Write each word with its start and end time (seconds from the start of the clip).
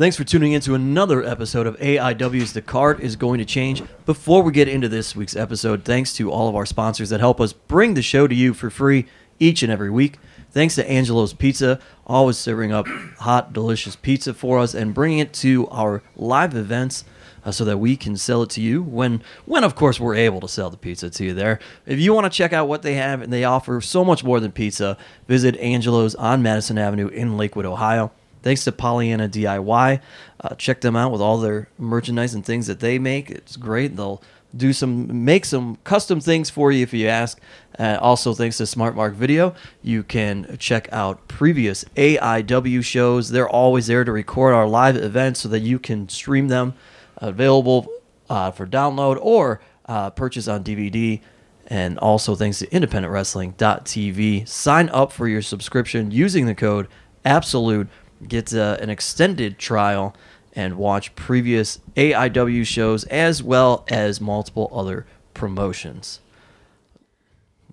Thanks 0.00 0.16
for 0.16 0.24
tuning 0.24 0.52
in 0.52 0.62
to 0.62 0.74
another 0.74 1.22
episode 1.22 1.66
of 1.66 1.76
AIW's 1.76 2.54
The 2.54 2.62
Card 2.62 3.00
is 3.00 3.16
Going 3.16 3.36
to 3.36 3.44
Change. 3.44 3.82
Before 4.06 4.42
we 4.42 4.50
get 4.50 4.66
into 4.66 4.88
this 4.88 5.14
week's 5.14 5.36
episode, 5.36 5.84
thanks 5.84 6.14
to 6.14 6.32
all 6.32 6.48
of 6.48 6.56
our 6.56 6.64
sponsors 6.64 7.10
that 7.10 7.20
help 7.20 7.38
us 7.38 7.52
bring 7.52 7.92
the 7.92 8.00
show 8.00 8.26
to 8.26 8.34
you 8.34 8.54
for 8.54 8.70
free 8.70 9.04
each 9.38 9.62
and 9.62 9.70
every 9.70 9.90
week. 9.90 10.18
Thanks 10.52 10.74
to 10.76 10.90
Angelo's 10.90 11.34
Pizza, 11.34 11.80
always 12.06 12.38
serving 12.38 12.72
up 12.72 12.86
hot, 13.18 13.52
delicious 13.52 13.94
pizza 13.94 14.32
for 14.32 14.58
us 14.58 14.72
and 14.72 14.94
bringing 14.94 15.18
it 15.18 15.34
to 15.34 15.68
our 15.68 16.02
live 16.16 16.54
events 16.54 17.04
uh, 17.44 17.50
so 17.50 17.66
that 17.66 17.76
we 17.76 17.94
can 17.94 18.16
sell 18.16 18.42
it 18.42 18.48
to 18.50 18.62
you 18.62 18.82
when, 18.82 19.22
when 19.44 19.64
of 19.64 19.74
course, 19.74 20.00
we're 20.00 20.14
able 20.14 20.40
to 20.40 20.48
sell 20.48 20.70
the 20.70 20.78
pizza 20.78 21.10
to 21.10 21.24
you 21.26 21.34
there. 21.34 21.58
If 21.84 22.00
you 22.00 22.14
want 22.14 22.24
to 22.24 22.34
check 22.34 22.54
out 22.54 22.68
what 22.68 22.80
they 22.80 22.94
have, 22.94 23.20
and 23.20 23.30
they 23.30 23.44
offer 23.44 23.82
so 23.82 24.02
much 24.02 24.24
more 24.24 24.40
than 24.40 24.50
pizza, 24.50 24.96
visit 25.28 25.58
Angelo's 25.58 26.14
on 26.14 26.42
Madison 26.42 26.78
Avenue 26.78 27.08
in 27.08 27.36
Lakewood, 27.36 27.66
Ohio. 27.66 28.12
Thanks 28.42 28.64
to 28.64 28.72
Pollyanna 28.72 29.28
DIY. 29.28 30.00
Uh, 30.40 30.54
check 30.54 30.80
them 30.80 30.96
out 30.96 31.12
with 31.12 31.20
all 31.20 31.38
their 31.38 31.68
merchandise 31.78 32.34
and 32.34 32.44
things 32.44 32.66
that 32.66 32.80
they 32.80 32.98
make. 32.98 33.30
It's 33.30 33.56
great. 33.56 33.96
They'll 33.96 34.22
do 34.56 34.72
some, 34.72 35.24
make 35.24 35.44
some 35.44 35.76
custom 35.84 36.20
things 36.20 36.50
for 36.50 36.72
you 36.72 36.82
if 36.82 36.92
you 36.92 37.08
ask. 37.08 37.40
Uh, 37.78 37.98
also, 38.00 38.34
thanks 38.34 38.56
to 38.58 38.66
Smart 38.66 38.96
Mark 38.96 39.14
Video, 39.14 39.54
you 39.82 40.02
can 40.02 40.56
check 40.58 40.88
out 40.92 41.28
previous 41.28 41.84
AIW 41.96 42.84
shows. 42.84 43.30
They're 43.30 43.48
always 43.48 43.86
there 43.86 44.04
to 44.04 44.12
record 44.12 44.54
our 44.54 44.66
live 44.66 44.96
events 44.96 45.40
so 45.40 45.48
that 45.50 45.60
you 45.60 45.78
can 45.78 46.08
stream 46.08 46.48
them 46.48 46.74
available 47.18 47.88
uh, 48.28 48.50
for 48.50 48.66
download 48.66 49.18
or 49.20 49.60
uh, 49.86 50.10
purchase 50.10 50.48
on 50.48 50.64
DVD. 50.64 51.20
And 51.66 51.98
also, 51.98 52.34
thanks 52.34 52.58
to 52.58 52.66
independentwrestling.tv. 52.66 54.48
Sign 54.48 54.88
up 54.88 55.12
for 55.12 55.28
your 55.28 55.42
subscription 55.42 56.10
using 56.10 56.46
the 56.46 56.54
code 56.54 56.88
ABSOLUTE. 57.24 57.88
Get 58.26 58.54
uh, 58.54 58.76
an 58.80 58.90
extended 58.90 59.58
trial 59.58 60.14
and 60.54 60.76
watch 60.76 61.14
previous 61.14 61.78
AIW 61.96 62.66
shows 62.66 63.04
as 63.04 63.42
well 63.42 63.84
as 63.88 64.20
multiple 64.20 64.70
other 64.72 65.06
promotions. 65.34 66.20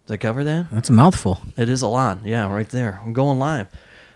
Did 0.05 0.13
I 0.13 0.17
cover 0.17 0.43
that? 0.45 0.71
That's 0.71 0.89
a 0.89 0.93
mouthful. 0.93 1.41
It 1.57 1.67
is 1.67 1.81
a 1.81 1.87
lot. 1.87 2.19
Yeah, 2.23 2.51
right 2.51 2.69
there. 2.69 3.01
I'm 3.03 3.13
going 3.13 3.39
live. 3.39 3.67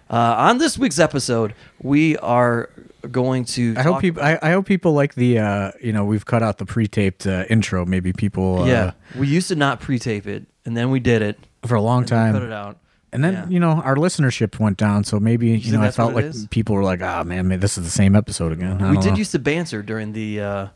Uh, 0.09 0.36
on 0.38 0.58
this 0.58 0.78
week's 0.78 1.00
episode, 1.00 1.53
we 1.81 2.17
are 2.17 2.70
going 3.09 3.45
to. 3.45 3.73
I 3.77 3.81
hope 3.81 4.02
people. 4.02 4.22
I, 4.22 4.38
I 4.42 4.52
hope 4.52 4.66
people 4.66 4.94
like 4.94 5.16
the. 5.16 5.39
Uh, 5.39 5.72
you 5.81 5.92
know, 5.92 6.05
we've 6.05 6.25
cut 6.25 6.44
out 6.44 6.58
the 6.58 6.66
pre-taped 6.66 7.27
uh, 7.27 7.45
intro. 7.50 7.86
Maybe 7.86 8.14
people. 8.14 8.64
Uh, 8.64 8.66
yeah, 8.66 8.92
we 9.17 9.27
used 9.27 9.48
to 9.50 9.55
not 9.55 9.80
pre-tape 9.80 10.27
it, 10.27 10.45
and 10.66 10.77
then 10.77 10.92
we 10.92 11.00
did 11.00 11.22
it. 11.22 11.39
For 11.66 11.75
a 11.75 11.81
long 11.81 12.05
time. 12.05 12.33
cut 12.33 12.44
it 12.44 12.52
out. 12.52 12.77
And 13.14 13.23
then 13.23 13.34
Yeah. 13.34 13.45
you 13.50 13.59
know 13.59 13.81
our 13.84 13.95
listenership 13.95 14.58
went 14.59 14.78
down, 14.78 15.04
so 15.04 15.20
maybe 15.20 15.50
you, 15.50 15.59
think 15.59 15.73
know 15.73 15.81
I 15.81 15.92
felt 15.92 16.14
like 16.14 16.26
is? 16.26 16.48
people 16.50 16.76
were 16.76 16.84
like, 16.84 17.02
"Ah, 17.02 17.23
man, 17.23 17.48
man, 17.48 17.59
this 17.59 17.78
is 17.78 17.84
the 17.84 17.90
same 17.92 18.16
episode 18.16 18.52
again." 18.54 18.81
I 18.81 18.92
We 18.92 18.98
did 18.98 19.12
know. 19.12 19.17
used 19.17 19.31
to 19.34 19.40
banter 19.40 19.81
during 19.81 20.14
the 20.14 20.40
uh, 20.42 20.67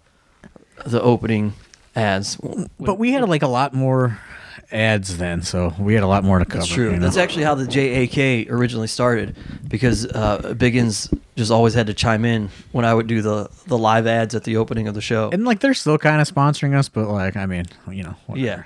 the 0.86 1.02
opening 1.02 1.54
ads. 1.96 2.38
but 2.80 3.00
we 3.00 3.14
had 3.14 3.28
like 3.30 3.42
a 3.42 3.48
lot 3.48 3.74
more 3.74 4.20
ads 4.72 5.18
then, 5.18 5.42
so 5.44 5.74
we 5.80 5.94
had 5.94 6.04
a 6.04 6.08
lot 6.08 6.24
more 6.26 6.40
to 6.40 6.46
cover. 6.46 6.60
That's 6.60 6.72
true. 6.74 6.90
you 6.90 6.98
know? 6.98 7.04
That's 7.04 7.16
actually 7.18 7.44
how 7.44 7.56
the 7.56 7.66
JAK 7.68 8.50
originally 8.50 8.88
started, 8.88 9.38
because 9.70 10.06
uh, 10.06 10.54
Biggins 10.58 11.16
just 11.38 11.52
always 11.52 11.74
had 11.74 11.88
to 11.88 11.94
chime 11.94 12.26
in 12.26 12.50
when 12.74 12.84
I 12.84 12.94
would 12.94 13.08
do 13.08 13.22
the 13.22 13.50
the 13.68 13.78
live 13.78 14.08
ads 14.08 14.36
at 14.36 14.44
the 14.44 14.58
opening 14.58 14.88
of 14.90 14.94
the 14.94 15.02
show. 15.02 15.30
and 15.32 15.46
like 15.46 15.62
they're 15.62 15.74
still 15.74 15.98
kind 15.98 16.20
of 16.22 16.28
sponsoring 16.30 16.76
us, 16.76 16.90
but 16.90 17.08
like 17.08 17.38
I 17.38 17.46
mean, 17.46 17.66
you 17.90 18.04
know, 18.04 18.16
whatever. 18.26 18.46
yeah, 18.46 18.64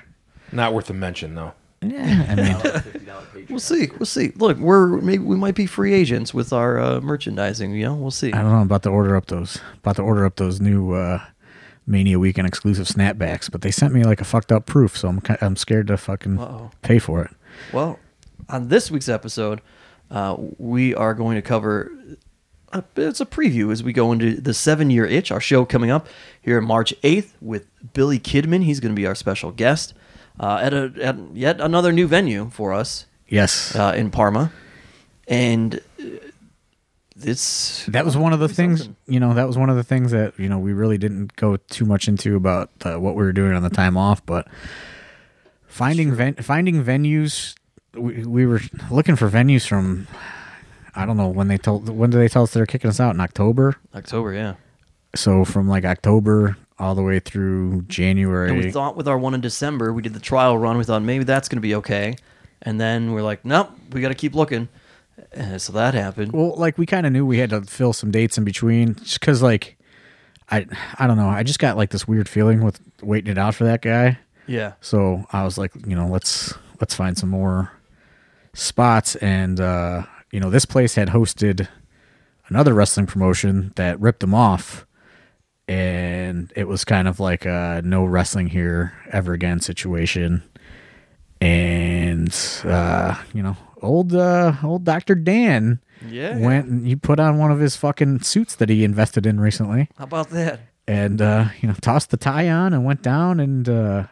Not 0.52 0.74
worth 0.74 0.90
a 0.90 0.94
mention, 0.94 1.36
though. 1.36 1.54
Yeah. 1.82 2.26
I 2.30 2.36
mean, 2.36 3.46
we'll 3.50 3.60
see. 3.60 3.90
We'll 3.98 4.06
see. 4.06 4.32
Look, 4.36 4.58
we're 4.58 5.00
maybe 5.02 5.24
we 5.24 5.36
might 5.36 5.56
be 5.56 5.66
free 5.66 5.94
agents 5.94 6.34
with 6.34 6.52
our 6.52 6.80
uh, 6.80 7.02
merchandising. 7.02 7.74
You 7.74 7.86
know, 7.86 7.96
we'll 7.96 8.12
see. 8.12 8.34
I 8.34 8.42
don't 8.42 8.52
know. 8.52 8.58
I'm 8.58 8.64
about 8.64 8.84
to 8.84 8.90
order 8.90 9.16
up 9.16 9.28
those. 9.28 9.60
About 9.78 9.96
to 9.98 10.02
order 10.02 10.26
up 10.26 10.36
those 10.36 10.60
new 10.60 10.94
uh, 10.94 11.24
Mania 11.88 12.20
Weekend 12.20 12.48
exclusive 12.48 12.88
snapbacks, 12.88 13.50
but 13.50 13.62
they 13.62 13.72
sent 13.72 13.94
me 13.94 14.04
like 14.04 14.22
a 14.22 14.26
fucked 14.26 14.52
up 14.52 14.66
proof, 14.66 14.98
so 14.98 15.08
I'm 15.10 15.22
I'm 15.42 15.56
scared 15.56 15.88
to 15.88 15.98
fucking 15.98 16.40
Uh-oh. 16.40 16.72
pay 16.82 17.00
for 17.00 17.24
it. 17.24 17.32
Well, 17.74 18.00
on 18.50 18.68
this 18.68 18.92
week's 18.92 19.10
episode, 19.10 19.62
uh, 20.12 20.36
we 20.58 20.94
are 20.96 21.14
going 21.14 21.36
to 21.36 21.42
cover. 21.42 21.92
A, 22.72 22.84
it's 22.98 23.20
a 23.20 23.26
preview 23.26 23.72
as 23.72 23.82
we 23.82 23.94
go 23.94 24.12
into 24.12 24.40
the 24.40 24.54
seven 24.54 24.92
year 24.92 25.06
itch, 25.06 25.32
our 25.32 25.40
show 25.42 25.66
coming 25.66 25.90
up 25.90 26.08
here 26.42 26.58
on 26.60 26.66
March 26.66 26.94
8th 27.02 27.32
with 27.42 27.66
Billy 27.94 28.20
Kidman. 28.20 28.64
He's 28.64 28.80
going 28.80 28.94
to 28.94 29.00
be 29.00 29.08
our 29.08 29.16
special 29.16 29.52
guest 29.52 29.96
uh, 30.40 30.60
at, 30.62 30.74
a, 30.74 30.92
at 31.02 31.16
yet 31.34 31.60
another 31.62 31.92
new 31.92 32.08
venue 32.08 32.50
for 32.52 32.74
us 32.74 33.06
Yes, 33.28 33.76
uh, 33.76 33.94
in 33.96 34.10
Parma. 34.10 34.52
And 35.28 35.76
uh, 36.00 36.04
it's. 37.22 37.86
that 37.88 38.06
was 38.06 38.18
one 38.18 38.34
of 38.34 38.40
the 38.40 38.48
things. 38.50 38.80
something. 38.84 38.96
You 39.08 39.20
know, 39.20 39.34
that 39.36 39.46
was 39.48 39.58
one 39.58 39.70
of 39.70 39.76
the 39.76 39.84
things 39.84 40.12
that 40.12 40.38
you 40.40 40.50
know 40.50 40.58
we 40.58 40.74
really 40.74 40.98
didn't 40.98 41.36
go 41.36 41.58
too 41.58 41.86
much 41.86 42.08
into 42.08 42.36
about 42.36 42.72
uh, 42.84 42.96
what 43.00 43.16
we 43.16 43.24
were 43.24 43.34
doing 43.34 43.54
on 43.54 43.62
the 43.62 43.70
time 43.70 43.98
off, 43.98 44.26
but 44.26 44.48
finding 45.68 46.14
ven- 46.14 46.36
finding 46.36 46.84
venues. 46.84 47.56
We, 47.94 48.24
we 48.26 48.46
were 48.46 48.62
looking 48.90 49.16
for 49.16 49.30
venues 49.30 49.68
from. 49.68 50.08
I 50.96 51.06
don't 51.06 51.18
know 51.18 51.28
when 51.30 51.48
they 51.48 51.58
told 51.58 51.88
when 51.90 52.10
did 52.10 52.18
they 52.20 52.28
tell 52.28 52.44
us 52.44 52.52
they're 52.54 52.66
kicking 52.66 52.90
us 52.90 53.00
out 53.00 53.14
in 53.14 53.22
October. 53.22 53.76
October, 53.94 54.34
yeah. 54.34 54.56
So 55.16 55.46
from 55.46 55.68
like 55.68 55.86
October 55.86 56.58
all 56.80 56.96
the 56.96 57.04
way 57.04 57.20
through 57.20 57.84
January. 57.84 58.50
And 58.50 58.58
we 58.58 58.72
thought 58.72 58.96
with 58.96 59.08
our 59.08 59.18
one 59.18 59.34
in 59.34 59.42
December, 59.42 59.94
we 59.94 60.02
did 60.02 60.14
the 60.14 60.20
trial 60.20 60.58
run. 60.58 60.78
We 60.78 60.84
thought 60.84 61.02
maybe 61.02 61.24
that's 61.24 61.50
going 61.50 61.58
to 61.58 61.62
be 61.62 61.76
okay. 61.76 62.16
And 62.62 62.80
then 62.80 63.12
we're 63.12 63.22
like, 63.22 63.46
nope, 63.46 63.70
we 63.92 64.02
got 64.02 64.10
to 64.10 64.16
keep 64.16 64.36
looking. 64.36 64.70
And 65.32 65.62
so 65.62 65.74
that 65.74 65.94
happened. 65.94 66.32
Well, 66.32 66.56
like 66.56 66.78
we 66.78 66.86
kind 66.86 67.06
of 67.06 67.12
knew 67.12 67.26
we 67.26 67.38
had 67.38 67.50
to 67.52 67.62
fill 67.62 67.94
some 67.94 68.12
dates 68.12 68.38
in 68.38 68.44
between, 68.44 68.96
just 68.96 69.20
because 69.20 69.42
like 69.42 69.78
I 70.50 70.66
I 70.98 71.08
don't 71.08 71.18
know. 71.18 71.28
I 71.28 71.44
just 71.44 71.60
got 71.60 71.78
like 71.78 71.92
this 71.92 72.08
weird 72.08 72.28
feeling 72.28 72.64
with 72.64 72.80
waiting 73.02 73.32
it 73.32 73.38
out 73.38 73.56
for 73.56 73.66
that 73.66 73.82
guy. 73.82 74.18
Yeah. 74.48 74.74
So 74.82 75.26
I 75.32 75.44
was 75.44 75.58
like, 75.58 75.72
you 75.86 75.96
know, 75.96 76.08
let's 76.08 76.54
let's 76.80 76.96
find 76.96 77.18
some 77.18 77.30
more 77.30 77.72
spots, 78.54 79.16
and 79.18 79.60
uh, 79.60 80.04
you 80.32 80.40
know, 80.40 80.50
this 80.50 80.66
place 80.66 80.96
had 80.96 81.10
hosted 81.10 81.68
another 82.48 82.74
wrestling 82.74 83.06
promotion 83.06 83.74
that 83.76 84.00
ripped 84.00 84.22
them 84.22 84.34
off, 84.34 84.88
and 85.70 86.52
it 86.56 86.68
was 86.68 86.84
kind 86.84 87.08
of 87.08 87.20
like 87.20 87.46
a 87.46 87.82
no 87.86 88.04
wrestling 88.04 88.48
here 88.48 88.94
ever 89.12 89.34
again 89.34 89.60
situation. 89.62 90.44
And 91.42 92.36
uh, 92.66 93.16
you 93.34 93.42
know, 93.44 93.56
old 93.82 94.14
uh, 94.14 94.54
old 94.64 94.84
Doctor 94.84 95.16
Dan 95.16 95.80
Yeah. 96.10 96.38
went 96.38 96.68
and 96.68 96.86
he 96.86 96.96
put 96.96 97.20
on 97.20 97.38
one 97.38 97.52
of 97.52 97.60
his 97.60 97.76
fucking 97.76 98.22
suits 98.22 98.56
that 98.56 98.70
he 98.70 98.84
invested 98.84 99.26
in 99.26 99.40
recently 99.40 99.90
How 99.98 100.04
about 100.06 100.30
that? 100.32 100.60
and 100.88 101.22
uh, 101.22 101.46
you 101.62 101.68
know 101.68 101.76
tossed 101.82 102.10
the 102.10 102.18
tie 102.18 102.50
on 102.50 102.74
and 102.74 102.84
went 102.84 103.02
down 103.04 103.40
and 103.40 103.70
uh, 103.70 104.08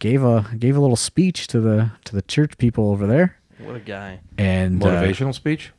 gave 0.00 0.22
a 0.24 0.46
gave 0.58 0.76
a 0.76 0.80
little 0.80 0.96
speech 0.96 1.46
to 1.48 1.60
the 1.60 1.90
to 2.04 2.14
the 2.14 2.22
church 2.22 2.58
people 2.58 2.90
over 2.90 3.06
there. 3.06 3.36
What 3.58 3.76
a 3.76 3.80
guy. 3.80 4.20
And 4.38 4.82
uh, 4.82 4.86
Motivational 4.86 5.34
speech? 5.34 5.72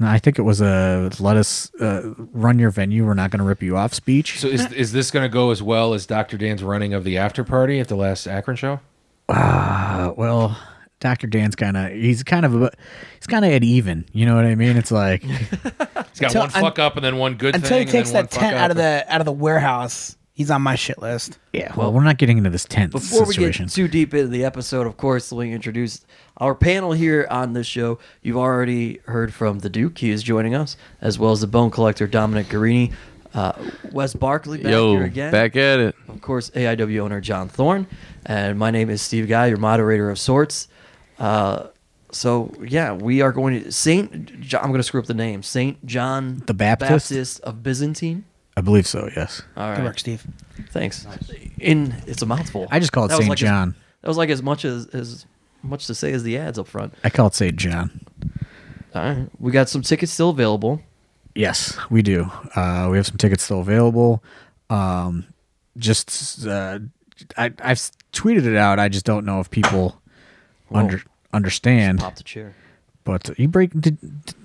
No, 0.00 0.06
I 0.08 0.18
think 0.18 0.38
it 0.38 0.42
was 0.42 0.60
a 0.60 1.10
let 1.20 1.36
us 1.36 1.72
uh, 1.80 2.14
run 2.32 2.58
your 2.58 2.70
venue. 2.70 3.04
We're 3.06 3.14
not 3.14 3.30
going 3.30 3.38
to 3.38 3.44
rip 3.44 3.62
you 3.62 3.76
off 3.76 3.94
speech. 3.94 4.38
So 4.40 4.48
is 4.48 4.70
is 4.72 4.92
this 4.92 5.10
going 5.10 5.24
to 5.24 5.28
go 5.32 5.50
as 5.50 5.62
well 5.62 5.94
as 5.94 6.06
Dr. 6.06 6.36
Dan's 6.36 6.62
running 6.64 6.94
of 6.94 7.04
the 7.04 7.18
after 7.18 7.44
party 7.44 7.80
at 7.80 7.88
the 7.88 7.96
last 7.96 8.26
Akron 8.26 8.56
show? 8.56 8.80
Uh, 9.28 10.12
well, 10.16 10.58
Doctor 11.00 11.26
Dan's 11.26 11.54
kind 11.56 11.76
of 11.76 11.92
he's 11.92 12.22
kind 12.22 12.46
of 12.46 12.62
a, 12.62 12.70
he's 13.18 13.26
kind 13.26 13.44
of 13.44 13.50
at 13.52 13.62
even. 13.64 14.04
You 14.12 14.26
know 14.26 14.36
what 14.36 14.44
I 14.44 14.54
mean? 14.54 14.76
It's 14.76 14.90
like 14.90 15.22
He's 15.22 15.40
got 16.20 16.34
Until- 16.34 16.40
one 16.42 16.50
fuck 16.50 16.78
up 16.78 16.96
and 16.96 17.04
then 17.04 17.16
one 17.18 17.34
good 17.34 17.54
Until 17.54 17.70
thing. 17.70 17.86
he 17.86 17.92
takes 17.92 18.10
and 18.10 18.16
then 18.16 18.24
that 18.26 18.30
tent 18.30 18.56
out 18.56 18.70
of 18.70 18.76
the 18.76 19.04
out 19.08 19.20
of 19.20 19.24
the 19.24 19.32
warehouse, 19.32 20.16
he's 20.34 20.50
on 20.50 20.60
my 20.62 20.74
shit 20.74 20.98
list. 21.00 21.38
yeah. 21.52 21.72
Well, 21.74 21.92
we're 21.92 22.04
not 22.04 22.18
getting 22.18 22.36
into 22.38 22.50
this 22.50 22.64
tense 22.64 22.92
Before 22.92 23.24
situation. 23.26 23.64
we 23.64 23.68
get 23.68 23.74
too 23.74 23.88
deep 23.88 24.12
into 24.12 24.28
the 24.28 24.44
episode, 24.44 24.86
of 24.86 24.96
course, 24.96 25.32
let 25.32 25.44
me 25.46 25.52
introduce 25.52 26.04
our 26.38 26.54
panel 26.54 26.92
here 26.92 27.26
on 27.30 27.52
this 27.54 27.66
show. 27.66 27.98
You've 28.22 28.36
already 28.36 29.00
heard 29.06 29.32
from 29.32 29.60
the 29.60 29.70
Duke. 29.70 29.96
He 29.98 30.10
is 30.10 30.22
joining 30.22 30.54
us, 30.54 30.76
as 31.00 31.18
well 31.18 31.32
as 31.32 31.40
the 31.40 31.46
Bone 31.46 31.70
Collector, 31.70 32.06
Dominic 32.06 32.48
Garrini. 32.48 32.92
Uh, 33.32 33.52
Wes 33.90 34.14
Barkley 34.14 34.58
back 34.58 34.70
Yo, 34.70 34.92
here 34.92 35.04
again. 35.04 35.32
back 35.32 35.56
at 35.56 35.80
it. 35.80 35.96
of 36.08 36.20
course, 36.20 36.50
AIW 36.50 37.00
owner 37.00 37.20
John 37.20 37.48
Thorne, 37.48 37.86
and 38.26 38.56
my 38.58 38.70
name 38.70 38.90
is 38.90 39.02
Steve 39.02 39.26
Guy, 39.28 39.46
your 39.46 39.56
moderator 39.56 40.08
of 40.08 40.20
sorts. 40.20 40.68
Uh, 41.18 41.66
so 42.12 42.52
yeah, 42.64 42.92
we 42.92 43.22
are 43.22 43.32
going 43.32 43.64
to 43.64 43.72
Saint. 43.72 44.40
John, 44.40 44.62
I'm 44.62 44.68
going 44.70 44.78
to 44.78 44.84
screw 44.84 45.00
up 45.00 45.06
the 45.06 45.14
name. 45.14 45.42
Saint 45.42 45.84
John 45.84 46.44
The 46.46 46.54
Baptist? 46.54 47.10
Baptist 47.10 47.40
of 47.40 47.62
Byzantine. 47.64 48.24
I 48.56 48.60
believe 48.60 48.86
so. 48.86 49.08
Yes. 49.16 49.42
All 49.56 49.74
Good 49.74 49.84
work, 49.84 49.98
Steve. 49.98 50.24
thanks. 50.70 51.06
In 51.58 51.94
it's 52.06 52.22
a 52.22 52.26
mouthful. 52.26 52.68
I 52.70 52.78
just 52.78 52.92
call 52.92 53.04
it 53.04 53.08
That 53.08 53.14
was 53.16 53.24
Saint 53.26 53.30
like 53.30 53.36
as- 53.38 53.48
John. 53.48 53.74
that 54.02 54.08
was 54.08 54.16
like 54.16 54.30
as 54.30 54.42
much 54.42 54.64
as 54.64 54.86
as 54.88 55.26
much 55.62 55.86
to 55.86 55.94
say 55.94 56.12
as 56.12 56.22
the 56.22 56.36
ads 56.38 56.58
up 56.58 56.68
front. 56.68 56.94
I 57.02 57.10
call 57.10 57.26
it 57.28 57.34
Saint 57.34 57.56
John. 57.56 58.00
All 58.94 59.02
right, 59.02 59.28
we 59.40 59.50
got 59.50 59.68
some 59.68 59.82
tickets 59.82 60.12
still 60.12 60.30
available. 60.30 60.80
Yes, 61.34 61.76
we 61.90 62.00
do. 62.02 62.30
Uh, 62.54 62.88
we 62.92 62.96
have 62.96 63.06
some 63.06 63.16
tickets 63.16 63.42
still 63.42 63.60
available. 63.60 64.22
Um, 64.70 65.26
just 65.76 66.46
uh, 66.46 66.78
I, 67.36 67.52
I've 67.60 67.90
tweeted 68.12 68.46
it 68.46 68.56
out. 68.56 68.78
I 68.78 68.88
just 68.88 69.04
don't 69.04 69.26
know 69.26 69.40
if 69.40 69.50
people 69.50 70.00
Whoa. 70.68 70.78
under 70.80 71.02
understand. 71.32 71.98
Pop 71.98 72.14
the 72.14 72.22
chair. 72.22 72.54
But 73.02 73.36
you 73.36 73.48
break? 73.48 73.72
Did 73.80 73.98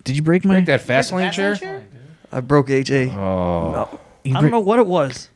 did 0.04 0.16
you 0.16 0.24
break 0.24 0.44
my? 0.46 0.56
Break 0.56 0.66
that 0.66 0.82
fast 0.82 1.12
lane 1.12 1.32
chair? 1.32 1.84
I 2.32 2.42
broke 2.42 2.68
AJ. 2.70 3.14
Oh, 3.16 3.99
No. 4.25 4.38
I 4.38 4.42
don't 4.42 4.51
know 4.51 4.60
what 4.60 4.80
it 4.80 4.88
was. 4.88 5.30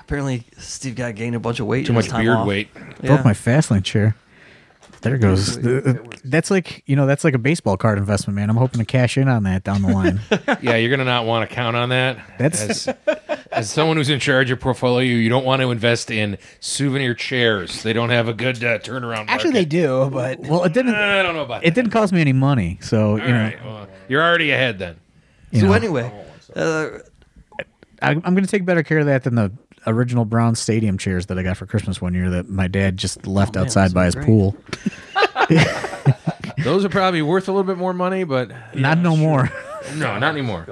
Apparently, 0.00 0.44
Steve 0.58 0.96
got 0.96 1.14
gained 1.14 1.36
a 1.36 1.40
bunch 1.40 1.60
of 1.60 1.66
weight. 1.66 1.86
too 1.86 1.92
in 1.92 1.96
his 1.96 2.06
much 2.06 2.10
time 2.12 2.24
beard 2.24 2.36
off. 2.38 2.46
weight. 2.46 2.68
Yeah. 2.74 3.06
Broke 3.14 3.24
my 3.24 3.32
Fastlane 3.32 3.84
chair. 3.84 4.16
There 5.02 5.16
goes. 5.16 5.58
That's 6.24 6.50
like 6.50 6.82
you 6.86 6.94
know 6.94 7.06
that's 7.06 7.24
like 7.24 7.32
a 7.32 7.38
baseball 7.38 7.78
card 7.78 7.96
investment, 7.96 8.34
man. 8.36 8.50
I'm 8.50 8.56
hoping 8.56 8.80
to 8.80 8.84
cash 8.84 9.16
in 9.16 9.28
on 9.28 9.44
that 9.44 9.64
down 9.64 9.80
the 9.82 9.88
line. 9.88 10.20
Yeah, 10.62 10.76
you're 10.76 10.90
gonna 10.90 11.04
not 11.06 11.24
want 11.24 11.48
to 11.48 11.54
count 11.54 11.74
on 11.74 11.88
that. 11.88 12.18
That's- 12.38 12.86
as, 12.88 12.94
as 13.50 13.70
someone 13.70 13.96
who's 13.96 14.10
in 14.10 14.20
charge 14.20 14.50
of 14.50 14.60
portfolio. 14.60 15.08
You 15.14 15.30
don't 15.30 15.44
want 15.46 15.62
to 15.62 15.70
invest 15.70 16.10
in 16.10 16.36
souvenir 16.60 17.14
chairs. 17.14 17.82
They 17.82 17.94
don't 17.94 18.10
have 18.10 18.28
a 18.28 18.34
good 18.34 18.62
uh, 18.62 18.78
turnaround. 18.80 19.26
Actually, 19.28 19.52
they 19.52 19.60
market. 19.60 19.70
do, 19.70 20.10
but 20.10 20.40
well, 20.40 20.64
it 20.64 20.74
didn't. 20.74 20.94
I 20.94 21.22
don't 21.22 21.34
know 21.34 21.42
about 21.44 21.62
It 21.62 21.68
that. 21.70 21.74
didn't 21.76 21.92
cost 21.92 22.12
me 22.12 22.20
any 22.20 22.34
money, 22.34 22.78
so 22.82 23.16
you 23.16 23.22
All 23.22 23.28
know. 23.28 23.42
right, 23.44 23.64
well, 23.64 23.88
you're 24.08 24.22
already 24.22 24.50
ahead 24.50 24.78
then. 24.78 24.96
you 25.50 25.60
So 25.60 25.66
know, 25.68 25.72
anyway, 25.72 26.12
uh, 26.54 26.88
I, 28.02 28.10
I'm 28.10 28.20
going 28.20 28.44
to 28.44 28.46
take 28.46 28.64
better 28.64 28.82
care 28.82 28.98
of 28.98 29.06
that 29.06 29.24
than 29.24 29.34
the 29.34 29.52
original 29.86 30.24
Brown 30.24 30.54
Stadium 30.54 30.98
chairs 30.98 31.26
that 31.26 31.38
I 31.38 31.42
got 31.42 31.56
for 31.56 31.66
Christmas 31.66 32.00
one 32.00 32.14
year 32.14 32.30
that 32.30 32.48
my 32.48 32.68
dad 32.68 32.96
just 32.96 33.26
left 33.26 33.56
Oh, 33.56 33.60
man, 33.60 33.66
outside 33.66 33.94
by 33.94 34.06
his 34.06 34.14
great. 34.14 34.26
pool. 34.26 34.56
Those 36.64 36.84
are 36.84 36.88
probably 36.90 37.22
worth 37.22 37.48
a 37.48 37.52
little 37.52 37.64
bit 37.64 37.78
more 37.78 37.92
money, 37.94 38.24
but 38.24 38.50
Not 38.74 38.98
no 38.98 39.16
more. 39.16 39.50
no, 39.94 40.18
not 40.18 40.32
anymore. 40.32 40.66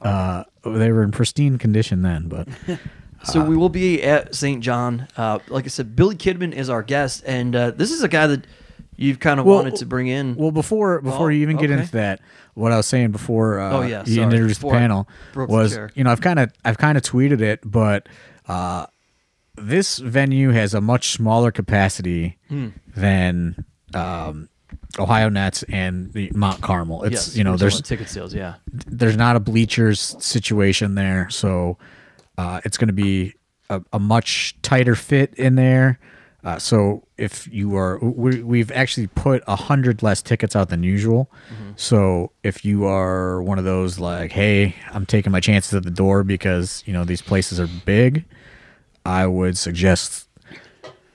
Uh, 0.00 0.44
they 0.64 0.90
were 0.90 1.02
in 1.02 1.10
pristine 1.10 1.58
condition 1.58 2.02
then, 2.02 2.28
but 2.28 2.48
so 3.24 3.44
we 3.44 3.56
will 3.56 3.68
be 3.68 4.02
at 4.02 4.34
St. 4.34 4.62
John. 4.62 5.06
Uh, 5.16 5.38
like 5.48 5.64
I 5.64 5.68
said, 5.68 5.94
Billy 5.94 6.16
Kidman 6.16 6.52
is 6.52 6.70
our 6.70 6.82
guest, 6.82 7.22
and 7.26 7.54
uh, 7.54 7.70
this 7.72 7.90
is 7.90 8.02
a 8.02 8.08
guy 8.08 8.26
that 8.26 8.46
you've 9.02 9.18
kind 9.20 9.38
of 9.40 9.46
Well, 9.46 9.56
wanted 9.56 9.76
to 9.76 9.86
bring 9.86 10.06
in. 10.08 10.34
Well, 10.36 10.50
before 10.50 11.00
before 11.00 11.26
Oh, 11.26 11.28
you 11.28 11.42
even 11.42 11.56
get 11.56 11.70
okay. 11.70 11.80
into 11.80 11.92
that, 11.92 12.20
what 12.54 12.72
I 12.72 12.76
was 12.76 12.86
saying 12.86 13.10
before 13.10 13.58
uh, 13.60 13.70
Oh, 13.72 13.82
yeah, 13.82 14.02
you 14.06 14.22
introduced 14.22 14.60
Before 14.60 14.72
the 14.72 14.78
panel 14.78 15.08
broke 15.32 15.48
the 15.48 15.54
was 15.54 15.78
you 15.94 16.04
know 16.04 16.10
I've 16.10 16.20
kind 16.20 16.38
of 16.38 16.52
I've 16.64 16.78
kind 16.78 16.96
of 16.96 17.04
tweeted 17.04 17.40
it, 17.40 17.60
but 17.64 18.08
uh, 18.48 18.86
this 19.56 19.98
venue 19.98 20.50
has 20.50 20.74
a 20.74 20.80
much 20.80 21.10
smaller 21.10 21.50
capacity 21.50 22.38
Hmm. 22.48 22.68
than 22.96 23.64
um, 23.94 24.48
Ohio 24.98 25.28
Nets 25.28 25.62
and 25.64 26.12
the 26.12 26.30
Mount 26.34 26.60
Carmel. 26.62 27.02
It's 27.04 27.12
yes, 27.28 27.36
you 27.36 27.44
know 27.44 27.56
there's 27.56 27.80
ticket 27.82 28.08
sales. 28.08 28.34
Yeah, 28.34 28.54
there's 28.72 29.16
not 29.16 29.36
a 29.36 29.40
bleachers 29.40 30.16
situation 30.20 30.94
there, 30.94 31.28
so 31.30 31.76
uh, 32.38 32.60
it's 32.64 32.78
going 32.78 32.88
to 32.88 32.94
be 32.94 33.34
a, 33.68 33.82
a 33.92 33.98
much 33.98 34.56
tighter 34.62 34.94
fit 34.94 35.34
in 35.34 35.54
there. 35.56 35.98
Uh, 36.44 36.58
so 36.58 37.06
if 37.18 37.46
you 37.52 37.76
are, 37.76 37.98
we, 38.00 38.42
we've 38.42 38.72
actually 38.72 39.06
put 39.06 39.44
a 39.46 39.54
hundred 39.54 40.02
less 40.02 40.20
tickets 40.20 40.56
out 40.56 40.70
than 40.70 40.82
usual. 40.82 41.30
So 41.76 42.32
if 42.42 42.64
you 42.64 42.84
are 42.84 43.42
one 43.42 43.58
of 43.58 43.64
those 43.64 44.00
like, 44.00 44.32
hey, 44.32 44.74
I'm 44.90 45.06
taking 45.06 45.30
my 45.30 45.38
chances 45.40 45.72
at 45.74 45.84
the 45.84 45.90
door 45.90 46.24
because 46.24 46.82
you 46.84 46.92
know 46.92 47.04
these 47.04 47.22
places 47.22 47.60
are 47.60 47.68
big, 47.86 48.24
I 49.06 49.26
would 49.26 49.56
suggest 49.56 50.28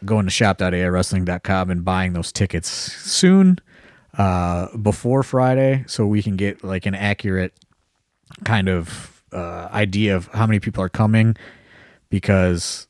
going 0.06 0.25
to 0.25 0.31
shop.aiwrestling.com 0.31 1.69
and 1.69 1.83
buying 1.83 2.13
those 2.13 2.31
tickets 2.31 2.69
soon 2.69 3.59
uh, 4.18 4.75
before 4.77 5.24
Friday 5.24 5.83
so 5.88 6.06
we 6.06 6.24
can 6.24 6.35
get 6.35 6.63
like 6.63 6.85
an 6.85 6.95
accurate 6.95 7.53
kind 8.45 8.69
of 8.69 9.24
uh, 9.31 9.68
idea 9.71 10.15
of 10.15 10.27
how 10.27 10.45
many 10.45 10.59
people 10.59 10.83
are 10.83 10.89
coming 10.89 11.35
because 12.09 12.87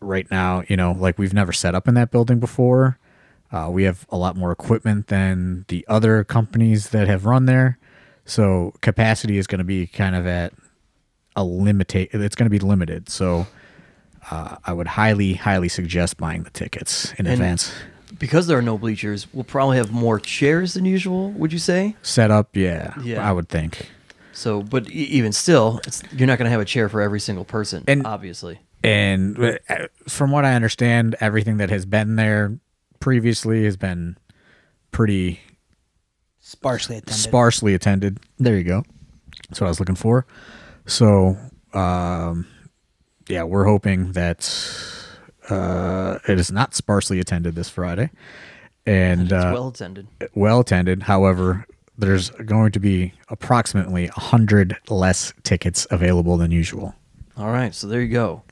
right 0.00 0.30
now, 0.30 0.62
you 0.68 0.76
know, 0.76 0.92
like 0.92 1.18
we've 1.18 1.34
never 1.34 1.52
set 1.52 1.74
up 1.74 1.88
in 1.88 1.94
that 1.94 2.10
building 2.10 2.38
before. 2.38 2.98
Uh, 3.50 3.68
we 3.70 3.84
have 3.84 4.06
a 4.10 4.16
lot 4.16 4.36
more 4.36 4.52
equipment 4.52 5.06
than 5.08 5.64
the 5.68 5.84
other 5.88 6.22
companies 6.24 6.90
that 6.90 7.08
have 7.08 7.24
run 7.24 7.46
there. 7.46 7.78
So 8.26 8.74
capacity 8.82 9.38
is 9.38 9.46
going 9.46 9.58
to 9.60 9.64
be 9.64 9.86
kind 9.86 10.14
of 10.14 10.26
at 10.26 10.52
a 11.34 11.42
limit. 11.44 11.94
It's 11.94 12.34
going 12.36 12.44
to 12.46 12.50
be 12.50 12.58
limited. 12.58 13.08
So 13.08 13.46
uh, 14.30 14.56
I 14.64 14.72
would 14.74 14.86
highly, 14.86 15.34
highly 15.34 15.68
suggest 15.68 16.18
buying 16.18 16.42
the 16.42 16.50
tickets 16.50 17.12
in 17.18 17.26
And- 17.26 17.34
advance. 17.34 17.72
because 18.18 18.46
there 18.46 18.58
are 18.58 18.62
no 18.62 18.76
bleachers, 18.76 19.26
we'll 19.32 19.44
probably 19.44 19.78
have 19.78 19.90
more 19.92 20.20
chairs 20.20 20.74
than 20.74 20.84
usual. 20.84 21.30
Would 21.32 21.52
you 21.52 21.58
say? 21.58 21.96
Set 22.02 22.30
up, 22.30 22.54
yeah, 22.54 22.92
Yeah. 23.02 23.26
I 23.26 23.32
would 23.32 23.48
think. 23.48 23.90
So, 24.32 24.62
but 24.62 24.88
even 24.90 25.32
still, 25.32 25.80
it's, 25.86 26.02
you're 26.14 26.26
not 26.26 26.38
going 26.38 26.44
to 26.46 26.50
have 26.50 26.60
a 26.60 26.64
chair 26.66 26.88
for 26.90 27.00
every 27.00 27.20
single 27.20 27.44
person, 27.46 27.82
And- 27.88 28.06
obviously. 28.06 28.60
And 28.84 29.38
uh, 29.38 29.58
from 30.06 30.30
what 30.30 30.44
I 30.44 30.54
understand, 30.54 31.16
everything 31.20 31.56
that 31.58 31.70
has 31.70 31.84
been 31.84 32.16
there 32.16 32.58
previously 33.00 33.64
has 33.64 33.76
been 33.76 34.16
pretty 34.92 35.40
sparsely 36.40 36.96
attended. 36.96 37.14
sparsely 37.22 37.74
attended. 37.74 38.20
There 38.38 38.56
you 38.56 38.64
go. 38.64 38.84
That's 39.48 39.60
what 39.60 39.66
I 39.66 39.70
was 39.70 39.80
looking 39.80 39.94
for. 39.96 40.26
So, 40.86 41.36
um, 41.74 42.46
yeah, 43.28 43.42
we're 43.42 43.64
hoping 43.64 44.12
that 44.12 44.48
uh, 45.50 46.18
it 46.28 46.38
is 46.38 46.50
not 46.50 46.74
sparsely 46.74 47.20
attended 47.20 47.54
this 47.54 47.68
Friday, 47.68 48.10
and 48.86 49.22
It's 49.24 49.32
uh, 49.32 49.50
well 49.52 49.68
attended. 49.68 50.08
well 50.34 50.60
attended. 50.60 51.02
However, 51.02 51.66
there's 51.98 52.30
going 52.30 52.72
to 52.72 52.80
be 52.80 53.12
approximately 53.28 54.06
a 54.06 54.12
hundred 54.20 54.76
less 54.88 55.32
tickets 55.42 55.86
available 55.90 56.36
than 56.36 56.50
usual. 56.50 56.94
All 57.36 57.50
right, 57.50 57.74
so 57.74 57.86
there 57.86 58.00
you 58.00 58.08
go. 58.08 58.42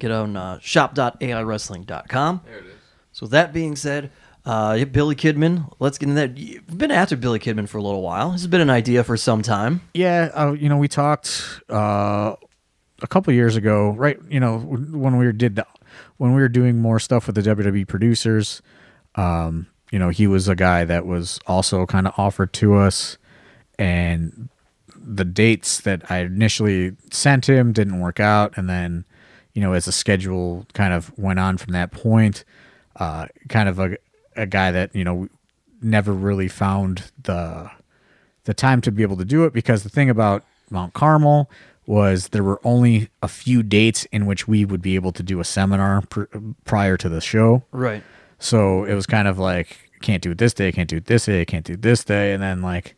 Get 0.00 0.10
on 0.10 0.36
uh, 0.36 0.58
shop.aiwrestling.com. 0.60 2.40
There 2.44 2.58
it 2.58 2.66
is. 2.66 2.72
So 3.12 3.24
with 3.24 3.30
that 3.32 3.52
being 3.52 3.76
said, 3.76 4.10
uh, 4.44 4.84
Billy 4.86 5.14
Kidman. 5.14 5.72
Let's 5.78 5.98
get 5.98 6.08
into 6.08 6.20
that. 6.20 6.36
You've 6.36 6.78
been 6.78 6.90
after 6.90 7.16
Billy 7.16 7.38
Kidman 7.38 7.68
for 7.68 7.78
a 7.78 7.82
little 7.82 8.02
while. 8.02 8.32
This 8.32 8.40
has 8.40 8.48
been 8.48 8.60
an 8.60 8.70
idea 8.70 9.04
for 9.04 9.16
some 9.16 9.42
time. 9.42 9.82
Yeah, 9.94 10.30
uh, 10.34 10.52
you 10.52 10.68
know, 10.68 10.78
we 10.78 10.88
talked 10.88 11.60
uh, 11.68 12.34
a 13.02 13.06
couple 13.06 13.32
years 13.32 13.56
ago, 13.56 13.90
right? 13.90 14.18
You 14.28 14.40
know, 14.40 14.58
when 14.58 15.18
we 15.18 15.26
were 15.26 15.32
did 15.32 15.56
the, 15.56 15.66
when 16.16 16.34
we 16.34 16.40
were 16.40 16.48
doing 16.48 16.78
more 16.78 16.98
stuff 16.98 17.26
with 17.26 17.36
the 17.36 17.42
WWE 17.42 17.86
producers. 17.86 18.62
Um, 19.16 19.66
you 19.90 19.98
know, 19.98 20.08
he 20.08 20.26
was 20.26 20.48
a 20.48 20.54
guy 20.54 20.84
that 20.84 21.04
was 21.04 21.40
also 21.46 21.84
kind 21.84 22.06
of 22.06 22.14
offered 22.16 22.52
to 22.54 22.76
us, 22.76 23.18
and 23.78 24.48
the 24.96 25.24
dates 25.24 25.80
that 25.80 26.10
I 26.10 26.20
initially 26.20 26.96
sent 27.10 27.48
him 27.48 27.72
didn't 27.72 28.00
work 28.00 28.20
out, 28.20 28.56
and 28.56 28.68
then, 28.68 29.04
you 29.60 29.66
know, 29.66 29.74
as 29.74 29.84
the 29.84 29.92
schedule 29.92 30.64
kind 30.72 30.94
of 30.94 31.12
went 31.18 31.38
on 31.38 31.58
from 31.58 31.74
that 31.74 31.90
point, 31.90 32.46
uh, 32.96 33.26
kind 33.50 33.68
of 33.68 33.78
a 33.78 33.98
a 34.34 34.46
guy 34.46 34.70
that 34.70 34.96
you 34.96 35.04
know 35.04 35.28
never 35.82 36.14
really 36.14 36.48
found 36.48 37.12
the 37.24 37.70
the 38.44 38.54
time 38.54 38.80
to 38.80 38.90
be 38.90 39.02
able 39.02 39.18
to 39.18 39.24
do 39.26 39.44
it 39.44 39.52
because 39.52 39.82
the 39.82 39.90
thing 39.90 40.08
about 40.08 40.44
Mount 40.70 40.94
Carmel 40.94 41.50
was 41.84 42.28
there 42.28 42.42
were 42.42 42.58
only 42.64 43.10
a 43.22 43.28
few 43.28 43.62
dates 43.62 44.06
in 44.06 44.24
which 44.24 44.48
we 44.48 44.64
would 44.64 44.80
be 44.80 44.94
able 44.94 45.12
to 45.12 45.22
do 45.22 45.40
a 45.40 45.44
seminar 45.44 46.00
pr- 46.08 46.24
prior 46.64 46.96
to 46.96 47.10
the 47.10 47.20
show. 47.20 47.62
Right. 47.70 48.02
So 48.38 48.84
it 48.84 48.94
was 48.94 49.04
kind 49.04 49.28
of 49.28 49.38
like 49.38 49.90
can't 50.00 50.22
do 50.22 50.30
it 50.30 50.38
this 50.38 50.54
day, 50.54 50.72
can't 50.72 50.88
do 50.88 50.96
it 50.96 51.04
this 51.04 51.26
day, 51.26 51.44
can't 51.44 51.66
do 51.66 51.74
it 51.74 51.82
this 51.82 52.02
day, 52.02 52.32
and 52.32 52.42
then 52.42 52.62
like 52.62 52.94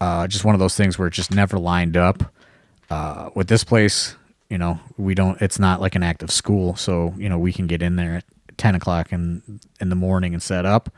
uh, 0.00 0.26
just 0.26 0.44
one 0.44 0.56
of 0.56 0.58
those 0.58 0.74
things 0.74 0.98
where 0.98 1.06
it 1.06 1.14
just 1.14 1.30
never 1.30 1.60
lined 1.60 1.96
up. 1.96 2.24
Uh, 2.90 3.30
with 3.34 3.46
this 3.48 3.62
place, 3.64 4.16
you 4.48 4.58
know, 4.58 4.78
we 4.96 5.14
don't. 5.14 5.40
It's 5.40 5.58
not 5.58 5.80
like 5.80 5.94
an 5.94 6.02
active 6.02 6.30
school, 6.30 6.76
so 6.76 7.14
you 7.16 7.28
know 7.28 7.38
we 7.38 7.52
can 7.52 7.66
get 7.66 7.82
in 7.82 7.96
there 7.96 8.16
at 8.16 8.24
ten 8.56 8.74
o'clock 8.74 9.12
in 9.12 9.60
in 9.80 9.88
the 9.88 9.96
morning 9.96 10.34
and 10.34 10.42
set 10.42 10.64
up. 10.64 10.90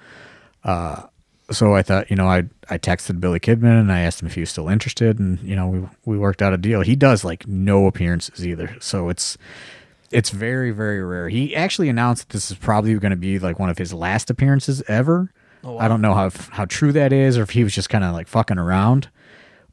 Uh, 0.65 1.05
so 1.51 1.75
I 1.75 1.83
thought, 1.83 2.11
you 2.11 2.17
know, 2.17 2.29
I 2.29 2.45
I 2.69 2.79
texted 2.79 3.21
Billy 3.21 3.41
Kidman 3.41 3.81
and 3.81 3.91
I 3.91 4.01
asked 4.01 4.21
him 4.21 4.29
if 4.29 4.35
he 4.35 4.41
was 4.41 4.51
still 4.51 4.69
interested, 4.69 5.19
and 5.19 5.41
you 5.41 5.57
know, 5.57 5.69
we 5.69 5.89
we 6.05 6.19
worked 6.19 6.43
out 6.43 6.53
a 6.53 6.59
deal. 6.59 6.83
He 6.83 6.97
does 6.97 7.25
like 7.25 7.47
no 7.47 7.87
appearances 7.87 8.47
either, 8.47 8.77
so 8.81 9.09
it's 9.09 9.39
it's 10.11 10.31
very 10.31 10.71
very 10.71 11.03
rare. 11.03 11.29
He 11.29 11.57
actually 11.57 11.89
announced 11.89 12.29
that 12.29 12.33
this 12.33 12.51
is 12.51 12.57
probably 12.59 12.95
going 12.99 13.11
to 13.11 13.17
be 13.17 13.39
like 13.39 13.59
one 13.59 13.71
of 13.71 13.79
his 13.79 13.95
last 13.95 14.31
appearances 14.31 14.83
ever. 14.89 15.33
Oh, 15.65 15.79
I 15.79 15.89
don't 15.89 16.03
know 16.03 16.15
how 16.15 16.31
how 16.51 16.67
true 16.67 16.93
that 16.93 17.13
is, 17.13 17.39
or 17.39 17.43
if 17.43 17.51
he 17.51 17.65
was 17.65 17.75
just 17.75 17.89
kind 17.89 18.05
of 18.05 18.13
like 18.13 18.29
fucking 18.29 18.59
around. 18.59 19.09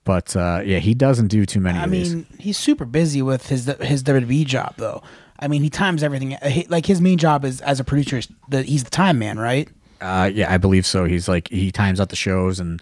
But 0.06 0.36
uh, 0.36 0.62
yeah, 0.64 0.80
he 0.80 0.94
doesn't 0.94 1.28
do 1.28 1.46
too 1.46 1.60
many. 1.60 1.78
I 1.80 1.84
of 1.84 1.92
these. 1.92 2.16
mean, 2.16 2.26
he's 2.40 2.58
super 2.58 2.86
busy 2.86 3.22
with 3.22 3.48
his 3.50 3.66
his 3.82 4.02
WWE 4.04 4.46
job 4.46 4.76
though. 4.78 5.04
I 5.38 5.50
mean, 5.50 5.62
he 5.64 5.70
times 5.70 6.02
everything. 6.04 6.38
he- 6.46 6.66
Like 6.70 6.86
his 6.86 7.02
main 7.02 7.18
job 7.18 7.44
is 7.44 7.60
as 7.62 7.80
a 7.82 7.84
producer. 7.84 8.20
is 8.20 8.28
The, 8.48 8.64
he's 8.64 8.84
the 8.86 8.90
time 8.92 9.20
man, 9.20 9.38
right? 9.38 9.68
Uh, 10.00 10.30
yeah, 10.34 10.54
I 10.54 10.58
believe 10.58 10.86
so. 10.86 11.06
He's 11.06 11.28
like 11.28 11.50
he 11.50 11.72
times 11.72 12.00
out 12.00 12.10
the 12.10 12.16
shows 12.16 12.60
and 12.62 12.82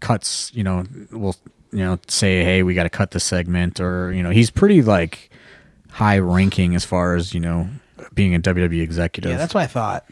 cuts. 0.00 0.50
You 0.54 0.64
know, 0.64 0.84
will 1.12 1.36
you 1.72 1.78
know 1.78 1.98
say, 2.08 2.42
hey, 2.44 2.62
we 2.62 2.74
got 2.74 2.82
to 2.82 2.90
cut 2.90 3.12
this 3.12 3.24
segment, 3.24 3.80
or 3.80 4.12
you 4.12 4.22
know, 4.22 4.30
he's 4.30 4.50
pretty 4.50 4.82
like 4.82 5.30
high 5.90 6.18
ranking 6.18 6.74
as 6.74 6.84
far 6.84 7.14
as 7.14 7.32
you 7.32 7.40
know 7.40 7.68
being 8.14 8.34
a 8.34 8.40
WWE 8.40 8.82
executive. 8.82 9.30
Yeah, 9.30 9.36
that's 9.36 9.54
what 9.54 9.62
I 9.62 9.66
thought. 9.68 10.04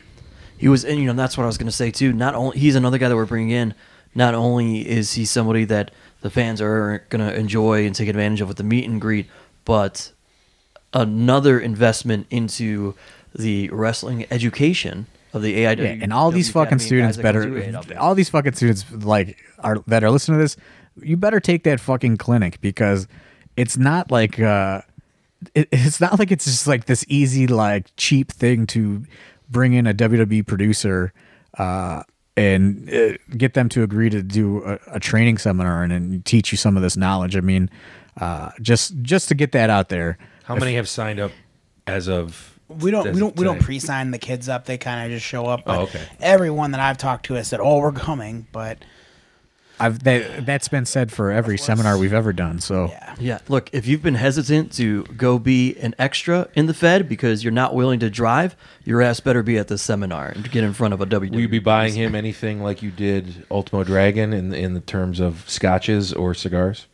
He 0.59 0.69
was, 0.69 0.85
and 0.85 1.01
you 1.01 1.07
know, 1.07 1.13
that's 1.15 1.37
what 1.37 1.43
I 1.43 1.47
was 1.47 1.59
going 1.59 1.67
to 1.67 1.73
say 1.77 1.91
too. 1.91 2.13
Not 2.13 2.37
only 2.37 2.57
he's 2.59 2.77
another 2.77 2.99
guy 2.99 3.09
that 3.09 3.17
we're 3.17 3.27
bringing 3.27 3.51
in. 3.51 3.75
Not 4.15 4.35
only 4.35 4.87
is 4.89 5.15
he 5.15 5.25
somebody 5.25 5.65
that 5.65 5.91
the 6.23 6.31
fans 6.31 6.61
are 6.61 7.05
going 7.09 7.27
to 7.27 7.35
enjoy 7.35 7.87
and 7.87 7.95
take 7.95 8.09
advantage 8.09 8.41
of 8.41 8.49
with 8.49 8.57
the 8.57 8.65
meet 8.65 8.89
and 8.89 9.01
greet, 9.01 9.29
but 9.65 10.13
another 10.93 11.61
investment 11.61 12.27
into 12.31 12.95
the 13.35 13.69
wrestling 13.71 14.27
education 14.31 15.07
of 15.33 15.43
the 15.43 15.57
AIW. 15.57 15.79
Yeah, 15.79 15.99
and 16.03 16.13
all 16.13 16.31
these 16.31 16.51
fucking 16.51 16.75
Academy 16.75 16.87
students 16.87 17.17
guys 17.17 17.23
that 17.25 17.35
come 17.35 17.75
better. 17.81 17.99
All 17.99 18.15
these 18.15 18.29
fucking 18.29 18.55
students 18.55 18.85
like 18.91 19.39
are 19.59 19.83
that 19.87 20.05
are 20.05 20.11
listening 20.11 20.39
to 20.39 20.45
this 20.45 20.57
you 21.01 21.17
better 21.17 21.41
take 21.41 21.65
that 21.65 21.81
fucking 21.81 22.17
clinic 22.17 22.61
because 22.61 23.07
it's 23.57 23.77
not 23.77 24.11
like 24.11 24.41
uh, 24.41 24.83
it, 25.55 25.69
it's 25.73 26.01
not 26.01 26.19
like 26.19 26.31
it's 26.31 26.45
just 26.45 26.67
like 26.67 26.87
this 26.87 27.05
easy 27.09 27.47
like 27.47 27.91
cheap 27.97 28.33
thing 28.33 28.67
to 28.69 29.05
bring 29.49 29.75
in 29.75 29.87
a 29.87 29.95
WWE 29.95 30.47
producer 30.47 31.13
uh, 31.59 32.03
and 32.37 32.93
uh, 32.93 33.13
get 33.37 33.55
them 33.55 33.69
to 33.71 33.83
agree 33.83 34.11
to 34.11 34.23
do 34.23 34.65
a, 34.65 34.79
a 34.93 35.01
training 35.01 35.39
seminar 35.39 35.83
and, 35.83 35.93
and 35.93 36.25
teach 36.25 36.53
you 36.53 36.59
some 36.59 36.77
of 36.77 36.83
this 36.83 36.97
knowledge. 36.97 37.37
I 37.37 37.41
mean, 37.41 37.71
uh, 38.21 38.51
just 38.61 39.01
just 39.03 39.29
to 39.29 39.35
get 39.35 39.53
that 39.53 39.71
out 39.71 39.89
there. 39.89 40.19
How 40.45 40.57
many 40.57 40.75
have 40.75 40.89
signed 40.89 41.21
up 41.21 41.33
as 41.87 42.09
of? 42.09 42.59
We 42.69 42.91
don't 42.91 43.13
we 43.13 43.21
don't 43.21 43.37
we 43.37 43.45
don't 43.45 43.61
pre-sign 43.61 44.13
the 44.13 44.19
kids 44.19 44.49
up. 44.49 44.65
They 44.65 44.79
kind 44.79 45.05
of 45.05 45.17
just 45.17 45.27
show 45.27 45.47
up. 45.47 45.63
Oh, 45.67 45.83
okay. 45.83 46.03
Everyone 46.21 46.71
that 46.71 46.81
I've 46.81 46.97
talked 46.97 47.27
to 47.27 47.35
has 47.35 47.49
said, 47.49 47.61
"Oh, 47.61 47.79
we're 47.79 47.93
coming," 47.93 48.47
but 48.51 48.79
I've 49.83 50.03
that 50.05 50.47
that's 50.47 50.69
been 50.69 50.87
said 50.87 51.11
for 51.13 51.31
every 51.31 51.59
seminar 51.59 51.99
we've 51.99 52.13
ever 52.13 52.33
done. 52.33 52.61
So 52.61 52.87
yeah. 52.87 53.17
Yeah, 53.21 53.39
look, 53.49 53.69
if 53.73 53.87
you've 53.87 54.03
been 54.03 54.15
hesitant 54.15 54.73
to 54.75 55.05
go 55.05 55.39
be 55.39 55.77
an 55.79 55.95
extra 55.99 56.49
in 56.55 56.67
the 56.67 56.75
Fed 56.75 57.09
because 57.09 57.45
you're 57.45 57.53
not 57.53 57.75
willing 57.75 58.01
to 58.01 58.11
drive, 58.11 58.57
your 58.85 59.03
ass 59.03 59.21
better 59.21 59.43
be 59.43 59.59
at 59.59 59.69
the 59.69 59.79
seminar 59.79 60.29
and 60.29 60.51
get 60.51 60.65
in 60.65 60.73
front 60.73 60.95
of 60.95 61.01
a 61.01 61.07
W. 61.07 61.31
WWE. 61.31 61.35
Will 61.35 61.41
you 61.43 61.49
be 61.49 61.59
buying 61.59 61.95
him 61.95 62.15
anything 62.15 62.63
like 62.63 62.83
you 62.83 62.91
did 62.91 63.45
Ultimo 63.51 63.85
Dragon 63.85 64.33
in 64.33 64.55
in 64.55 64.75
the 64.75 64.81
terms 64.81 65.21
of 65.21 65.49
scotches 65.49 66.13
or 66.13 66.35
cigars? 66.35 66.87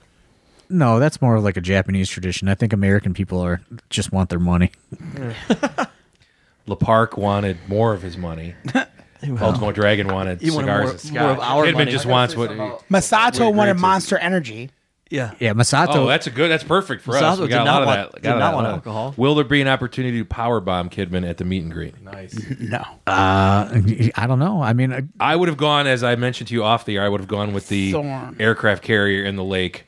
no, 0.70 0.98
that's 0.98 1.22
more 1.22 1.36
of 1.36 1.44
like 1.44 1.56
a 1.56 1.62
Japanese 1.62 2.08
tradition. 2.08 2.48
I 2.48 2.54
think 2.54 2.72
American 2.72 3.14
people 3.14 3.40
are 3.40 3.62
just 3.90 4.12
want 4.12 4.30
their 4.30 4.38
money. 4.38 4.72
La 6.66 6.74
Park 6.74 7.16
wanted 7.16 7.56
more 7.68 7.94
of 7.94 8.02
his 8.02 8.16
money. 8.16 8.54
Ultimo 9.22 9.72
Dragon 9.72 10.08
wanted 10.08 10.40
He 10.40 10.50
wanted 10.50 10.66
cigars 10.66 10.82
more- 10.84 10.90
and 10.92 11.00
scotch. 11.00 11.12
more 11.20 11.30
of 11.30 11.40
our 11.40 11.64
Kidman 11.66 11.72
money. 11.74 11.90
just 11.92 12.06
I 12.06 12.10
wants 12.10 12.36
what. 12.36 12.50
Masato 12.90 13.40
We're 13.40 13.46
wanted 13.50 13.72
great 13.72 13.76
to- 13.76 13.80
Monster 13.80 14.18
Energy. 14.18 14.70
Yeah. 15.10 15.30
Yeah, 15.38 15.54
Masato. 15.54 15.94
Oh, 15.96 16.06
that's 16.06 16.26
a 16.26 16.30
good. 16.30 16.50
That's 16.50 16.64
perfect 16.64 17.02
for 17.02 17.16
us. 17.16 17.22
Masato 17.22 17.40
We 17.40 17.46
did 17.46 17.54
got 17.54 17.62
a 17.62 17.64
not 17.64 17.74
lot 17.74 17.80
of 17.80 17.86
want- 17.86 18.12
that. 18.12 18.14
did 18.16 18.22
got 18.24 18.36
a 18.36 18.38
not 18.40 18.44
lot 18.46 18.54
want 18.54 18.66
of 18.66 18.70
that. 18.72 18.76
alcohol. 18.90 19.14
Will 19.16 19.34
there 19.36 19.44
be 19.44 19.62
an 19.62 19.68
opportunity 19.68 20.18
to 20.18 20.24
power 20.26 20.60
bomb 20.60 20.90
Kidman 20.90 21.26
at 21.26 21.38
the 21.38 21.44
meet 21.44 21.62
and 21.62 21.72
greet? 21.72 21.94
Nice. 22.02 22.38
No. 22.60 22.84
uh, 23.06 23.70
I 24.16 24.26
don't 24.26 24.38
know. 24.38 24.62
I 24.62 24.74
mean, 24.74 24.92
I- 24.92 25.02
I 25.18 25.34
would 25.36 25.48
have 25.48 25.56
gone, 25.56 25.86
as 25.86 26.04
I 26.04 26.14
mentioned 26.16 26.48
to 26.48 26.54
you 26.54 26.62
off 26.62 26.84
the 26.84 26.96
air. 26.96 27.04
I 27.04 27.08
would 27.08 27.20
have 27.20 27.28
gone 27.28 27.54
with 27.54 27.68
the 27.68 27.92
Thorne. 27.92 28.36
aircraft 28.38 28.82
carrier 28.82 29.24
in 29.24 29.36
the 29.36 29.44
lake, 29.44 29.86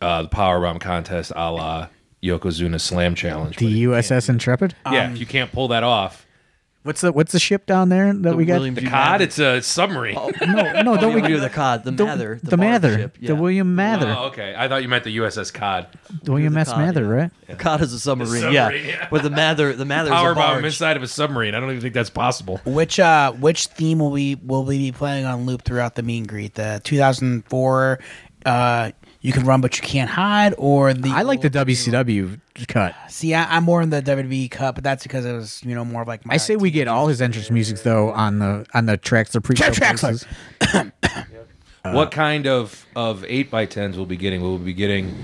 uh, 0.00 0.22
the 0.22 0.28
power 0.28 0.60
bomb 0.60 0.78
contest, 0.78 1.32
a 1.34 1.50
la 1.50 1.88
Yokozuna 2.22 2.80
Slam 2.80 3.16
Challenge. 3.16 3.56
The 3.56 3.82
USS 3.86 4.28
Intrepid. 4.28 4.74
yeah, 4.90 5.10
if 5.10 5.18
you 5.18 5.26
can't 5.26 5.50
pull 5.50 5.66
that 5.68 5.82
off, 5.82 6.26
What's 6.84 7.00
the 7.02 7.12
what's 7.12 7.32
the 7.32 7.40
ship 7.40 7.66
down 7.66 7.88
there 7.90 8.14
that 8.14 8.36
we 8.36 8.44
got? 8.46 8.54
William 8.58 8.74
the 8.76 8.82
G. 8.82 8.86
cod, 8.86 9.20
Mather. 9.20 9.24
it's 9.24 9.38
a 9.38 9.60
submarine. 9.60 10.14
no, 10.14 10.80
no, 10.82 10.96
don't 10.96 11.12
we 11.12 11.20
we 11.20 11.28
do 11.28 11.38
the 11.40 11.50
cod, 11.50 11.82
the 11.84 11.90
don't- 11.90 12.06
Mather, 12.06 12.38
the, 12.42 12.56
barge 12.56 12.60
Mather, 12.70 12.96
ship, 12.96 13.16
yeah. 13.20 13.26
the 13.28 13.34
William 13.36 13.74
Mather, 13.74 14.14
Oh, 14.16 14.26
okay. 14.26 14.54
I 14.56 14.68
thought 14.68 14.82
you 14.82 14.88
meant 14.88 15.02
the 15.04 15.14
USS 15.18 15.52
Cod. 15.52 15.88
the 16.22 16.30
William 16.32 16.54
the 16.54 16.60
S. 16.60 16.68
cod, 16.70 16.78
Mather, 16.78 17.02
yeah. 17.02 17.08
right? 17.08 17.30
The 17.48 17.56
cod 17.56 17.82
is 17.82 17.92
a 17.92 17.98
submarine, 17.98 18.42
submarine, 18.42 18.84
yeah. 18.86 18.90
yeah. 18.90 19.08
But 19.10 19.22
the 19.24 19.28
Mather, 19.30 19.74
the 19.74 19.84
Mather 19.84 20.10
Power 20.10 20.28
is 20.28 20.32
a 20.32 20.34
bomb 20.36 20.52
barge. 20.54 20.64
inside 20.64 20.96
of 20.96 21.02
a 21.02 21.08
submarine. 21.08 21.54
I 21.54 21.60
don't 21.60 21.68
even 21.70 21.82
think 21.82 21.94
that's 21.94 22.10
possible. 22.10 22.60
Which 22.64 22.98
uh 23.00 23.32
which 23.32 23.66
theme 23.66 23.98
will 23.98 24.12
we 24.12 24.36
will 24.36 24.64
we 24.64 24.78
be 24.78 24.92
playing 24.92 25.26
on 25.26 25.44
loop 25.46 25.62
throughout 25.64 25.96
the 25.96 26.02
meet 26.04 26.18
and 26.20 26.28
greet? 26.28 26.54
The 26.54 26.80
2004 26.84 27.98
uh 28.46 28.90
you 29.20 29.32
can 29.32 29.44
run 29.44 29.60
but 29.60 29.76
you 29.76 29.82
can't 29.82 30.08
hide 30.08 30.54
or 30.58 30.94
the 30.94 31.10
I 31.10 31.22
like 31.22 31.40
the 31.40 31.50
WCW 31.50 32.40
cut. 32.68 32.94
See, 33.08 33.34
I, 33.34 33.56
I'm 33.56 33.64
more 33.64 33.82
in 33.82 33.90
the 33.90 34.00
WWE 34.00 34.48
cut, 34.50 34.76
but 34.76 34.84
that's 34.84 35.02
because 35.02 35.24
it 35.24 35.32
was 35.32 35.60
you 35.64 35.74
know 35.74 35.84
more 35.84 36.02
of 36.02 36.08
like 36.08 36.24
my 36.24 36.34
I 36.34 36.36
say 36.36 36.54
we 36.56 36.70
get 36.70 36.86
all 36.88 37.08
his 37.08 37.20
entrance 37.20 37.50
music 37.50 37.78
though 37.82 38.10
on 38.12 38.38
the 38.38 38.64
on 38.74 38.86
the 38.86 38.96
tracks. 38.96 39.32
The 39.32 39.40
pre 39.40 39.56
Track- 39.56 39.72
tracks, 39.74 40.02
like- 40.02 40.92
what 41.82 42.10
kind 42.10 42.46
of 42.46 42.86
of 42.94 43.24
eight 43.28 43.50
by 43.50 43.64
tens 43.66 43.96
will 43.96 44.06
be 44.06 44.16
getting? 44.16 44.40
We'll 44.40 44.58
we 44.58 44.66
be 44.66 44.74
getting 44.74 45.14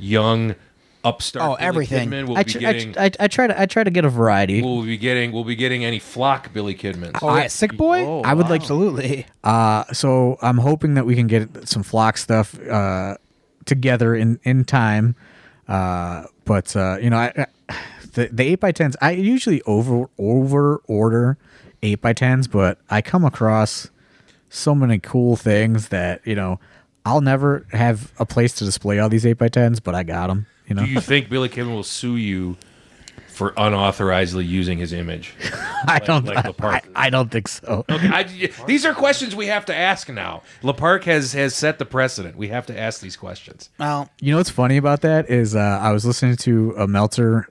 young 0.00 0.54
upstart? 1.04 1.44
Oh, 1.44 1.56
Billy 1.56 1.68
everything. 1.68 2.10
Kidman? 2.10 2.26
Will 2.28 2.36
I, 2.36 2.40
we 2.40 2.44
be 2.44 2.52
tr- 2.52 2.66
I, 2.66 2.72
tr- 2.78 3.00
I, 3.00 3.10
I 3.24 3.28
try 3.28 3.46
to 3.46 3.60
I 3.60 3.66
try 3.66 3.84
to 3.84 3.90
get 3.90 4.04
a 4.04 4.08
variety. 4.08 4.62
We'll 4.62 4.80
we 4.80 4.86
be 4.86 4.98
getting? 4.98 5.32
we'll 5.32 5.44
be 5.44 5.56
getting 5.56 5.84
any 5.84 5.98
flock 5.98 6.52
Billy 6.52 6.74
Kidman. 6.74 7.18
Oh, 7.22 7.36
yeah, 7.36 7.46
sick 7.48 7.76
boy. 7.76 8.04
Oh, 8.04 8.22
I 8.22 8.34
would 8.34 8.48
like 8.48 8.62
absolutely. 8.62 9.26
Uh, 9.44 9.84
so 9.92 10.38
I'm 10.42 10.58
hoping 10.58 10.94
that 10.94 11.06
we 11.06 11.14
can 11.14 11.26
get 11.26 11.68
some 11.68 11.82
flock 11.82 12.18
stuff 12.18 12.58
uh, 12.68 13.16
together 13.64 14.14
in 14.14 14.40
in 14.42 14.64
time. 14.64 15.14
Uh, 15.66 16.24
but 16.44 16.74
uh, 16.76 16.98
you 17.00 17.10
know, 17.10 17.18
I, 17.18 17.46
I, 17.68 17.76
the 18.12 18.28
the 18.32 18.42
eight 18.42 18.60
by 18.60 18.72
tens. 18.72 18.96
I 19.00 19.12
usually 19.12 19.62
over 19.62 20.08
over 20.18 20.82
order 20.86 21.38
eight 21.82 22.00
by 22.00 22.12
tens, 22.12 22.48
but 22.48 22.78
I 22.90 23.02
come 23.02 23.24
across 23.24 23.90
so 24.50 24.74
many 24.74 24.98
cool 24.98 25.36
things 25.36 25.88
that 25.88 26.26
you 26.26 26.34
know 26.34 26.58
I'll 27.04 27.20
never 27.20 27.66
have 27.72 28.12
a 28.18 28.26
place 28.26 28.52
to 28.54 28.64
display 28.64 28.98
all 28.98 29.08
these 29.08 29.24
eight 29.24 29.38
by 29.38 29.48
tens, 29.48 29.80
but 29.80 29.94
I 29.94 30.02
got 30.02 30.26
them. 30.28 30.46
You 30.68 30.74
know, 30.74 30.84
Do 30.84 30.90
you 30.90 31.00
think 31.00 31.28
Billy 31.28 31.48
Kidman 31.48 31.74
will 31.74 31.82
sue 31.82 32.16
you 32.16 32.56
for 33.28 33.52
unauthorizedly 33.52 34.46
using 34.46 34.78
his 34.78 34.92
image? 34.92 35.32
I 35.86 36.00
don't. 36.00 36.24
like 36.26 36.44
the 36.44 36.66
I. 36.66 36.82
I 36.94 37.10
don't 37.10 37.30
think 37.30 37.48
so. 37.48 37.84
Okay, 37.88 38.08
I, 38.08 38.22
these 38.66 38.84
are 38.84 38.92
questions 38.94 39.34
we 39.36 39.46
have 39.46 39.64
to 39.66 39.74
ask 39.74 40.08
now. 40.08 40.42
La 40.62 40.72
Park 40.72 41.04
has 41.04 41.32
has 41.32 41.54
set 41.54 41.78
the 41.78 41.84
precedent. 41.86 42.36
We 42.36 42.48
have 42.48 42.66
to 42.66 42.78
ask 42.78 43.00
these 43.00 43.16
questions. 43.16 43.70
Well, 43.78 44.10
You 44.20 44.32
know 44.32 44.38
what's 44.38 44.50
funny 44.50 44.76
about 44.76 45.00
that 45.02 45.30
is 45.30 45.54
uh, 45.56 45.58
I 45.58 45.92
was 45.92 46.04
listening 46.04 46.36
to 46.36 46.74
a 46.76 46.86
Meltzer 46.86 47.48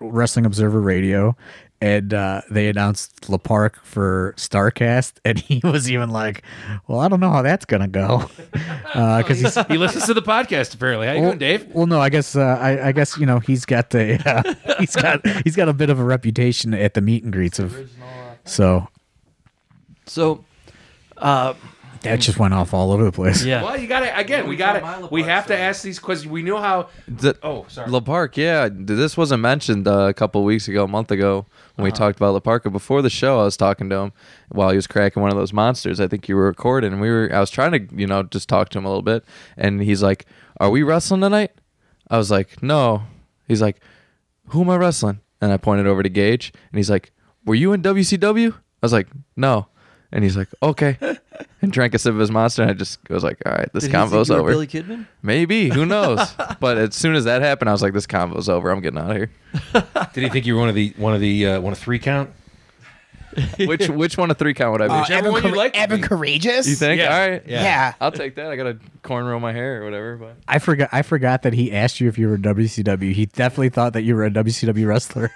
Wrestling 0.00 0.44
Observer 0.44 0.80
radio, 0.80 1.36
and 1.80 2.12
uh, 2.12 2.42
they 2.50 2.68
announced 2.68 3.28
La 3.28 3.38
Park 3.38 3.78
for 3.84 4.34
Starcast, 4.36 5.14
and 5.24 5.38
he 5.38 5.60
was 5.64 5.90
even 5.90 6.10
like, 6.10 6.42
"Well, 6.86 7.00
I 7.00 7.08
don't 7.08 7.20
know 7.20 7.30
how 7.30 7.42
that's 7.42 7.64
gonna 7.64 7.88
go," 7.88 8.28
because 8.92 9.40
he's. 9.40 9.54
He 9.66 9.78
listens 9.78 10.06
to 10.06 10.14
the 10.14 10.22
podcast. 10.22 10.74
Apparently, 10.74 11.06
how 11.06 11.12
you 11.14 11.20
doing, 11.20 11.38
Dave? 11.38 11.66
Well, 11.72 11.86
no, 11.86 12.00
I 12.00 12.08
guess 12.08 12.34
uh, 12.36 12.58
I, 12.60 12.88
I 12.88 12.92
guess 12.92 13.16
you 13.18 13.26
know 13.26 13.38
he's 13.38 13.64
got 13.64 13.90
the 13.90 14.20
uh, 14.68 14.74
he's 14.78 14.96
got 14.96 15.26
he's 15.44 15.56
got 15.56 15.68
a 15.68 15.72
bit 15.72 15.90
of 15.90 16.00
a 16.00 16.04
reputation 16.04 16.74
at 16.74 16.94
the 16.94 17.00
meet 17.00 17.22
and 17.22 17.32
greets 17.32 17.58
of 17.58 17.76
so 18.44 18.88
So, 20.06 20.44
uh, 21.18 21.54
that 22.02 22.20
just 22.20 22.38
went 22.38 22.54
off 22.54 22.72
all 22.74 22.92
over 22.92 23.04
the 23.04 23.12
place. 23.12 23.44
yeah. 23.44 23.62
Well, 23.62 23.78
you 23.78 23.86
got 23.86 24.00
to 24.00 24.18
again. 24.18 24.48
We 24.48 24.56
got 24.56 24.74
to. 25.00 25.08
We 25.10 25.22
have 25.24 25.46
to 25.48 25.56
ask 25.58 25.82
these 25.82 25.98
questions. 25.98 26.30
We 26.30 26.42
know 26.42 26.58
how. 26.58 26.88
The, 27.06 27.36
Oh, 27.42 27.66
sorry. 27.68 27.90
La 27.90 28.00
Park, 28.00 28.36
yeah. 28.36 28.68
This 28.72 29.16
wasn't 29.16 29.42
mentioned 29.42 29.86
uh, 29.88 30.06
a 30.08 30.14
couple 30.14 30.42
weeks 30.44 30.68
ago, 30.68 30.84
a 30.84 30.88
month 30.88 31.10
ago, 31.10 31.46
when 31.76 31.84
we 31.84 31.90
talked 31.92 32.16
about 32.18 32.32
La 32.34 32.40
Park. 32.40 32.64
Before 32.70 33.02
the 33.02 33.10
show, 33.10 33.40
I 33.40 33.44
was 33.44 33.56
talking 33.56 33.88
to 33.90 33.96
him 33.96 34.12
while 34.48 34.70
he 34.70 34.76
was 34.76 34.86
cracking 34.86 35.22
one 35.22 35.30
of 35.30 35.36
those 35.38 35.52
monsters. 35.52 36.00
I 36.00 36.08
think 36.08 36.28
you 36.28 36.36
were 36.36 36.46
recording, 36.46 36.92
and 36.92 37.00
we 37.00 37.10
were. 37.10 37.30
I 37.32 37.40
was 37.40 37.50
trying 37.50 37.72
to, 37.72 37.94
you 37.94 38.06
know, 38.06 38.22
just 38.22 38.48
talk 38.48 38.68
to 38.70 38.78
him 38.78 38.84
a 38.84 38.88
little 38.88 39.02
bit, 39.02 39.24
and 39.56 39.80
he's 39.82 40.02
like, 40.02 40.26
"Are 40.60 40.70
we 40.70 40.82
wrestling 40.82 41.20
tonight?" 41.20 41.52
I 42.10 42.16
was 42.18 42.30
like, 42.30 42.62
"No." 42.62 43.02
He's 43.46 43.62
like, 43.62 43.80
"Who 44.48 44.60
am 44.62 44.70
I 44.70 44.76
wrestling?" 44.76 45.20
And 45.40 45.52
I 45.52 45.56
pointed 45.56 45.86
over 45.86 46.02
to 46.02 46.08
Gage, 46.08 46.52
and 46.72 46.78
he's 46.78 46.90
like, 46.90 47.12
"Were 47.44 47.54
you 47.54 47.72
in 47.72 47.82
WCW?" 47.82 48.52
I 48.54 48.56
was 48.82 48.92
like, 48.92 49.08
"No." 49.36 49.66
And 50.10 50.24
he's 50.24 50.36
like, 50.36 50.48
"Okay," 50.62 50.96
and 51.60 51.72
drank 51.72 51.94
a 51.94 51.98
sip 51.98 52.12
of 52.14 52.18
his 52.20 52.30
monster, 52.30 52.62
and 52.62 52.70
I 52.70 52.74
just 52.74 52.98
was 53.10 53.24
like, 53.24 53.38
"All 53.46 53.52
right, 53.52 53.68
this 53.72 53.82
Did 53.84 53.88
he 53.88 53.92
think 53.92 54.02
convo's 54.10 54.28
you 54.28 54.34
were 54.36 54.40
over." 54.42 54.50
Billy 54.50 54.66
Kidman? 54.66 55.06
Maybe 55.22 55.68
who 55.70 55.84
knows? 55.94 56.34
but 56.60 56.78
as 56.78 56.94
soon 56.94 57.14
as 57.14 57.24
that 57.24 57.42
happened, 57.42 57.68
I 57.68 57.72
was 57.72 57.82
like, 57.82 57.92
"This 57.94 58.06
convo's 58.06 58.48
over. 58.48 58.70
I'm 58.70 58.80
getting 58.80 58.98
out 58.98 59.10
of 59.10 59.16
here." 59.16 59.30
Did 60.14 60.24
he 60.24 60.28
think 60.30 60.46
you 60.46 60.54
were 60.54 60.60
one 60.60 60.68
of 60.68 60.74
the 60.74 60.92
one 60.96 61.14
of 61.14 61.20
the 61.20 61.46
uh, 61.46 61.60
one 61.60 61.72
of 61.72 61.78
three 61.78 61.98
count? 61.98 62.30
which 63.58 63.88
which 63.88 64.16
one 64.18 64.30
of 64.30 64.38
three 64.38 64.54
count 64.54 64.72
would 64.72 64.82
I 64.82 64.88
be? 64.88 64.92
uh, 64.94 65.00
Whichever 65.00 65.18
Evan, 65.28 65.32
one 65.32 65.42
you'd 65.42 65.48
Cour- 65.50 65.56
like 65.56 65.72
to 65.74 65.78
Evan 65.78 66.00
be. 66.00 66.06
Karagias. 66.08 66.66
you 66.66 66.74
think? 66.74 66.98
Yeah. 67.00 67.14
All 67.14 67.28
right, 67.28 67.42
Yeah. 67.46 67.62
Yeah. 67.62 67.94
I'll 68.00 68.10
take 68.10 68.34
that. 68.36 68.50
I 68.50 68.56
got 68.56 68.64
to 68.64 68.78
cornrow 69.04 69.40
my 69.40 69.52
hair 69.52 69.82
or 69.82 69.84
whatever. 69.84 70.16
But 70.16 70.36
I 70.48 70.58
forgot. 70.58 70.88
I 70.92 71.02
forgot 71.02 71.42
that 71.42 71.52
he 71.52 71.70
asked 71.70 72.00
you 72.00 72.08
if 72.08 72.18
you 72.18 72.28
were 72.28 72.34
a 72.34 72.38
WCW. 72.38 73.12
He 73.12 73.26
definitely 73.26 73.68
thought 73.68 73.92
that 73.92 74.02
you 74.02 74.16
were 74.16 74.24
a 74.24 74.30
WCW 74.30 74.86
wrestler. 74.88 75.30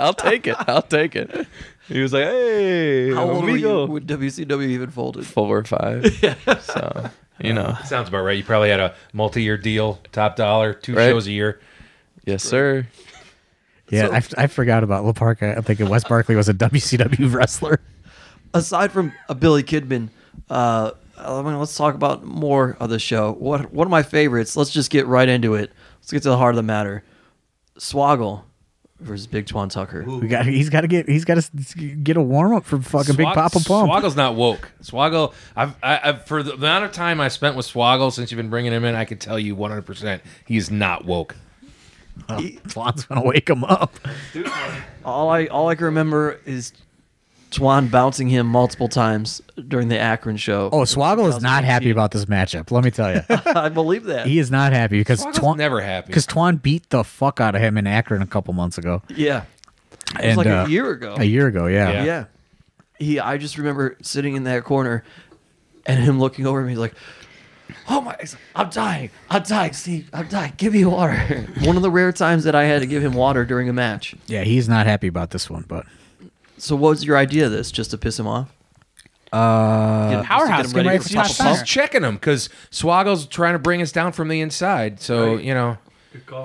I'll 0.00 0.14
take 0.14 0.46
it. 0.46 0.56
I'll 0.66 0.82
take 0.82 1.16
it. 1.16 1.46
He 1.88 2.00
was 2.00 2.12
like, 2.12 2.22
"Hey, 2.26 3.12
How 3.12 3.28
old 3.28 3.42
were 3.42 3.56
you 3.56 3.84
when 3.86 4.04
WCW 4.06 4.68
even 4.68 4.90
folded? 4.92 5.26
Four 5.26 5.58
or 5.58 5.64
five. 5.64 6.04
yeah. 6.22 6.36
So 6.60 7.10
you 7.40 7.52
know, 7.52 7.76
Sounds 7.84 8.08
about 8.08 8.20
right. 8.22 8.36
You 8.38 8.44
probably 8.44 8.68
had 8.68 8.78
a 8.78 8.94
multi-year 9.12 9.56
deal, 9.58 9.98
top 10.12 10.36
dollar, 10.36 10.72
two 10.72 10.94
Right. 10.94 11.08
shows 11.08 11.26
a 11.26 11.32
year. 11.32 11.58
yes, 12.24 12.44
sir. 12.44 12.86
Yeah, 13.88 14.06
So- 14.06 14.12
I, 14.12 14.16
f- 14.18 14.34
I 14.38 14.46
forgot 14.46 14.84
about 14.84 15.04
La 15.04 15.10
Park. 15.12 15.42
I'm 15.42 15.64
thinking 15.64 15.88
Wes 15.88 16.04
Barkley 16.04 16.36
was 16.36 16.48
a 16.48 16.54
WCW 16.54 17.34
wrestler. 17.34 17.80
Aside 18.54 18.92
from 18.92 19.12
a 19.28 19.34
Billy 19.34 19.64
Kidman, 19.64 20.10
uh, 20.48 20.92
I 21.18 21.42
mean, 21.42 21.58
let's 21.58 21.76
talk 21.76 21.96
about 21.96 22.22
more 22.22 22.76
of 22.78 22.88
the 22.90 23.00
show. 23.00 23.32
What 23.32 23.72
one 23.72 23.88
of 23.88 23.90
my 23.90 24.04
favorites? 24.04 24.56
Let's 24.56 24.70
just 24.70 24.90
get 24.92 25.08
right 25.08 25.28
into 25.28 25.54
it. 25.54 25.72
Let's 26.00 26.12
get 26.12 26.22
to 26.22 26.28
the 26.28 26.38
heart 26.38 26.52
of 26.52 26.56
the 26.56 26.62
matter. 26.62 27.02
Swoggle 27.80 28.42
versus 29.00 29.26
Big 29.26 29.46
Twan 29.46 29.70
Tucker. 29.70 30.04
We 30.04 30.28
got. 30.28 30.46
He's 30.46 30.68
got 30.70 30.82
to 30.82 30.88
get. 30.88 31.08
He's 31.08 31.24
got 31.24 31.36
to 31.42 31.86
get 31.96 32.16
a 32.16 32.22
warm 32.22 32.54
up 32.54 32.64
for 32.64 32.80
fucking 32.80 33.16
Big 33.16 33.24
Swag- 33.24 33.34
Papa 33.34 33.60
Pump. 33.60 33.90
Swoggle's 33.90 34.16
not 34.16 34.34
woke. 34.36 34.70
Swoggle, 34.82 35.32
I've, 35.56 35.74
I, 35.82 36.00
I've 36.02 36.24
for 36.26 36.42
the 36.42 36.54
amount 36.54 36.84
of 36.84 36.92
time 36.92 37.20
I 37.20 37.28
spent 37.28 37.56
with 37.56 37.66
Swoggle 37.66 38.12
since 38.12 38.30
you've 38.30 38.36
been 38.36 38.50
bringing 38.50 38.72
him 38.72 38.84
in, 38.84 38.94
I 38.94 39.04
can 39.04 39.18
tell 39.18 39.38
you 39.38 39.54
100 39.54 39.82
percent 39.82 40.22
he's 40.46 40.70
not 40.70 41.04
woke. 41.04 41.36
Twan's 42.28 43.06
gonna 43.06 43.24
wake 43.24 43.48
him 43.48 43.64
up. 43.64 43.98
All 45.04 45.30
I 45.30 45.46
all 45.46 45.68
I 45.68 45.74
can 45.74 45.86
remember 45.86 46.38
is 46.44 46.72
Twan 47.50 47.90
bouncing 47.90 48.28
him 48.28 48.46
multiple 48.46 48.88
times 48.88 49.42
during 49.68 49.88
the 49.88 49.98
Akron 49.98 50.36
show. 50.36 50.70
Oh, 50.72 50.82
Swoggle 50.82 51.28
is 51.28 51.42
not 51.42 51.64
happy 51.64 51.90
about 51.90 52.12
this 52.12 52.26
matchup. 52.26 52.70
Let 52.70 52.84
me 52.84 52.90
tell 52.90 53.12
you, 53.14 53.22
I 53.28 53.68
believe 53.68 54.04
that. 54.04 54.26
he 54.26 54.38
is 54.38 54.50
not 54.50 54.72
happy 54.72 54.98
because 55.00 55.24
Swoggle's 55.24 55.38
Twan 55.38 55.56
never 55.56 55.80
happy. 55.80 56.06
because 56.08 56.26
Twan 56.26 56.62
beat 56.62 56.88
the 56.90 57.02
fuck 57.02 57.40
out 57.40 57.54
of 57.54 57.60
him 57.60 57.76
in 57.76 57.86
Akron 57.86 58.22
a 58.22 58.26
couple 58.26 58.54
months 58.54 58.78
ago. 58.78 59.02
yeah, 59.08 59.44
it 60.22 60.28
was 60.28 60.36
like 60.36 60.46
uh, 60.46 60.64
a 60.66 60.68
year 60.68 60.90
ago. 60.90 61.16
A 61.18 61.24
year 61.24 61.46
ago, 61.48 61.66
yeah. 61.66 61.90
Yeah. 61.90 62.04
Yeah. 62.04 62.24
He 62.98 63.18
I 63.18 63.38
just 63.38 63.56
remember 63.58 63.96
sitting 64.02 64.36
in 64.36 64.44
that 64.44 64.64
corner 64.64 65.02
and 65.86 65.98
him 66.02 66.18
looking 66.20 66.46
over 66.46 66.60
at 66.60 66.66
me 66.66 66.76
like, 66.76 66.94
Oh 67.88 68.00
my 68.00 68.16
I'm 68.54 68.68
dying. 68.70 69.10
I'm 69.30 69.42
dying, 69.42 69.72
Steve. 69.72 70.10
I'm 70.12 70.28
dying. 70.28 70.52
Give 70.56 70.72
me 70.72 70.84
water. 70.84 71.14
One 71.62 71.76
of 71.76 71.82
the 71.82 71.90
rare 71.90 72.12
times 72.12 72.44
that 72.44 72.54
I 72.54 72.64
had 72.64 72.80
to 72.82 72.86
give 72.86 73.02
him 73.02 73.14
water 73.14 73.44
during 73.44 73.68
a 73.68 73.72
match. 73.72 74.14
Yeah, 74.26 74.42
he's 74.44 74.68
not 74.68 74.86
happy 74.86 75.06
about 75.08 75.30
this 75.30 75.48
one, 75.48 75.64
but 75.66 75.86
So 76.60 76.76
what 76.76 76.90
was 76.90 77.04
your 77.04 77.16
idea 77.16 77.46
of 77.46 77.52
this? 77.52 77.70
Just 77.72 77.90
to 77.92 77.98
piss 77.98 78.18
him 78.18 78.26
off? 78.26 78.52
uh, 79.32 80.10
Get- 80.10 80.24
Powerhouse, 80.24 80.62
just 80.64 80.74
to 80.74 80.82
get 80.82 80.88
ready 80.88 80.98
for 80.98 81.08
for 81.08 81.14
Papa 81.14 81.28
top 81.28 81.36
Pump? 81.38 81.58
He's 81.58 81.68
checking 81.68 82.02
him 82.02 82.14
because 82.14 82.48
Swoggle's 82.70 83.26
trying 83.26 83.54
to 83.54 83.58
bring 83.60 83.80
us 83.80 83.92
down 83.92 84.12
from 84.12 84.28
the 84.28 84.40
inside. 84.40 85.00
So 85.00 85.36
you 85.36 85.54
know, 85.54 85.78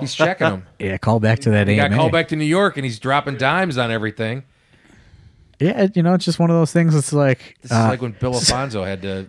he's 0.00 0.14
checking 0.14 0.46
him. 0.46 0.66
yeah, 0.78 0.96
call 0.98 1.18
back 1.20 1.40
to 1.40 1.50
that 1.50 1.68
He 1.68 1.76
got 1.76 1.86
AMA. 1.86 1.96
called 1.96 2.12
back 2.12 2.28
to 2.28 2.36
New 2.36 2.44
York, 2.44 2.76
and 2.76 2.84
he's 2.84 2.98
dropping 2.98 3.36
dimes 3.36 3.76
on 3.78 3.90
everything. 3.90 4.44
Yeah, 5.58 5.88
you 5.94 6.02
know, 6.02 6.14
it's 6.14 6.24
just 6.24 6.38
one 6.38 6.50
of 6.50 6.56
those 6.56 6.72
things. 6.72 6.94
It's 6.94 7.12
like 7.12 7.56
This 7.62 7.72
uh, 7.72 7.74
is 7.76 7.80
like 7.88 8.02
when 8.02 8.12
Bill 8.12 8.34
Alfonso 8.34 8.84
had 8.84 9.02
to 9.02 9.28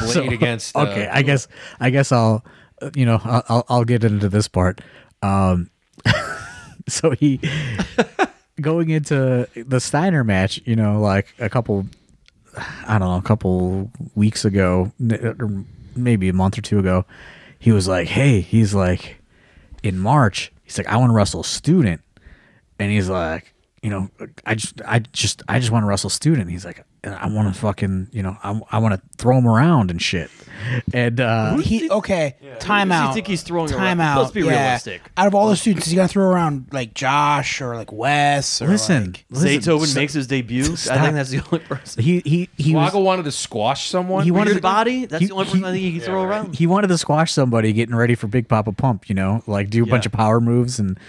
blade 0.00 0.10
so- 0.12 0.22
against. 0.30 0.76
Uh, 0.76 0.80
okay, 0.82 1.08
I 1.10 1.22
guess 1.22 1.48
I 1.80 1.90
guess 1.90 2.12
I'll 2.12 2.44
uh, 2.80 2.90
you 2.94 3.04
know 3.04 3.20
I'll 3.24 3.42
I'll, 3.48 3.66
I'll 3.68 3.84
get 3.84 4.04
into 4.04 4.28
this 4.28 4.48
part. 4.48 4.80
Um, 5.22 5.70
so 6.88 7.10
he 7.12 7.40
going 8.62 8.90
into 8.90 9.48
the 9.54 9.80
Steiner 9.80 10.24
match, 10.24 10.60
you 10.64 10.76
know, 10.76 11.00
like 11.00 11.34
a 11.38 11.48
couple, 11.50 11.86
I 12.86 12.98
don't 12.98 13.08
know, 13.08 13.16
a 13.16 13.22
couple 13.22 13.90
weeks 14.14 14.44
ago, 14.44 14.92
or 15.00 15.64
maybe 15.94 16.28
a 16.28 16.32
month 16.32 16.58
or 16.58 16.62
two 16.62 16.78
ago, 16.78 17.04
he 17.58 17.72
was 17.72 17.86
like, 17.86 18.08
"Hey," 18.08 18.40
he's 18.40 18.74
like, 18.74 19.18
in 19.82 19.98
March, 19.98 20.52
he's 20.64 20.78
like, 20.78 20.88
"I 20.88 20.96
want 20.96 21.10
to 21.10 21.14
wrestle 21.14 21.42
student," 21.42 22.00
and 22.78 22.90
he's 22.90 23.08
like, 23.08 23.52
you 23.82 23.90
know, 23.90 24.08
I 24.46 24.54
just, 24.54 24.80
I 24.86 25.00
just, 25.00 25.42
I 25.48 25.58
just 25.58 25.72
want 25.72 25.82
to 25.82 25.88
wrestle 25.88 26.08
student. 26.10 26.48
He's 26.50 26.64
like, 26.64 26.84
I 27.04 27.26
want 27.28 27.52
to 27.52 27.60
fucking, 27.60 28.10
you 28.12 28.22
know, 28.22 28.36
I, 28.44 28.60
I 28.70 28.78
want 28.78 28.94
to 28.94 29.02
throw 29.18 29.36
him 29.36 29.48
around 29.48 29.90
and 29.90 30.00
shit. 30.00 30.30
And 30.94 31.20
uh, 31.20 31.56
He 31.56 31.90
okay. 31.90 32.36
Time 32.60 32.88
Who 32.88 32.92
does 32.92 33.00
he 33.00 33.08
out. 33.08 33.14
think 33.14 33.26
he's 33.26 33.42
throwing 33.42 33.68
time 33.70 33.98
around? 33.98 34.00
out. 34.00 34.18
Let's 34.20 34.30
be 34.30 34.42
yeah. 34.42 34.50
realistic. 34.50 35.02
Out 35.16 35.26
of 35.26 35.34
all 35.34 35.48
the 35.48 35.56
students, 35.56 35.86
is 35.86 35.90
he 35.90 35.96
gonna 35.96 36.06
throw 36.06 36.28
around 36.28 36.66
like 36.70 36.94
Josh 36.94 37.60
or 37.60 37.74
like 37.74 37.90
Wes? 37.90 38.62
Or 38.62 38.68
listen, 38.68 39.06
like- 39.06 39.24
listen, 39.30 39.48
Zaytoven 39.48 39.86
so- 39.86 39.98
makes 39.98 40.12
his 40.12 40.28
debut. 40.28 40.62
I 40.62 40.66
think 41.00 41.14
that's 41.14 41.30
the 41.30 41.42
only 41.50 41.58
person. 41.66 42.04
he 42.04 42.20
he 42.24 42.48
he 42.56 42.76
was, 42.76 42.94
wanted 42.94 43.24
to 43.24 43.32
squash 43.32 43.88
someone. 43.88 44.22
He 44.22 44.30
wanted 44.30 44.50
His 44.50 44.56
to- 44.58 44.62
body, 44.62 45.06
that's 45.06 45.22
he- 45.22 45.26
the 45.26 45.34
only 45.34 45.46
person 45.46 45.58
he- 45.58 45.64
I 45.64 45.72
think 45.72 45.82
he 45.82 45.92
can 45.94 46.00
throw 46.02 46.22
around. 46.22 46.54
he 46.54 46.68
wanted 46.68 46.86
to 46.88 46.98
squash 46.98 47.32
somebody 47.32 47.72
getting 47.72 47.96
ready 47.96 48.14
for 48.14 48.28
Big 48.28 48.46
Papa 48.46 48.70
Pump, 48.70 49.08
you 49.08 49.16
know, 49.16 49.42
like 49.48 49.70
do 49.70 49.82
a 49.82 49.86
bunch 49.86 50.06
of 50.06 50.12
power 50.12 50.40
moves 50.40 50.78
and 50.78 51.00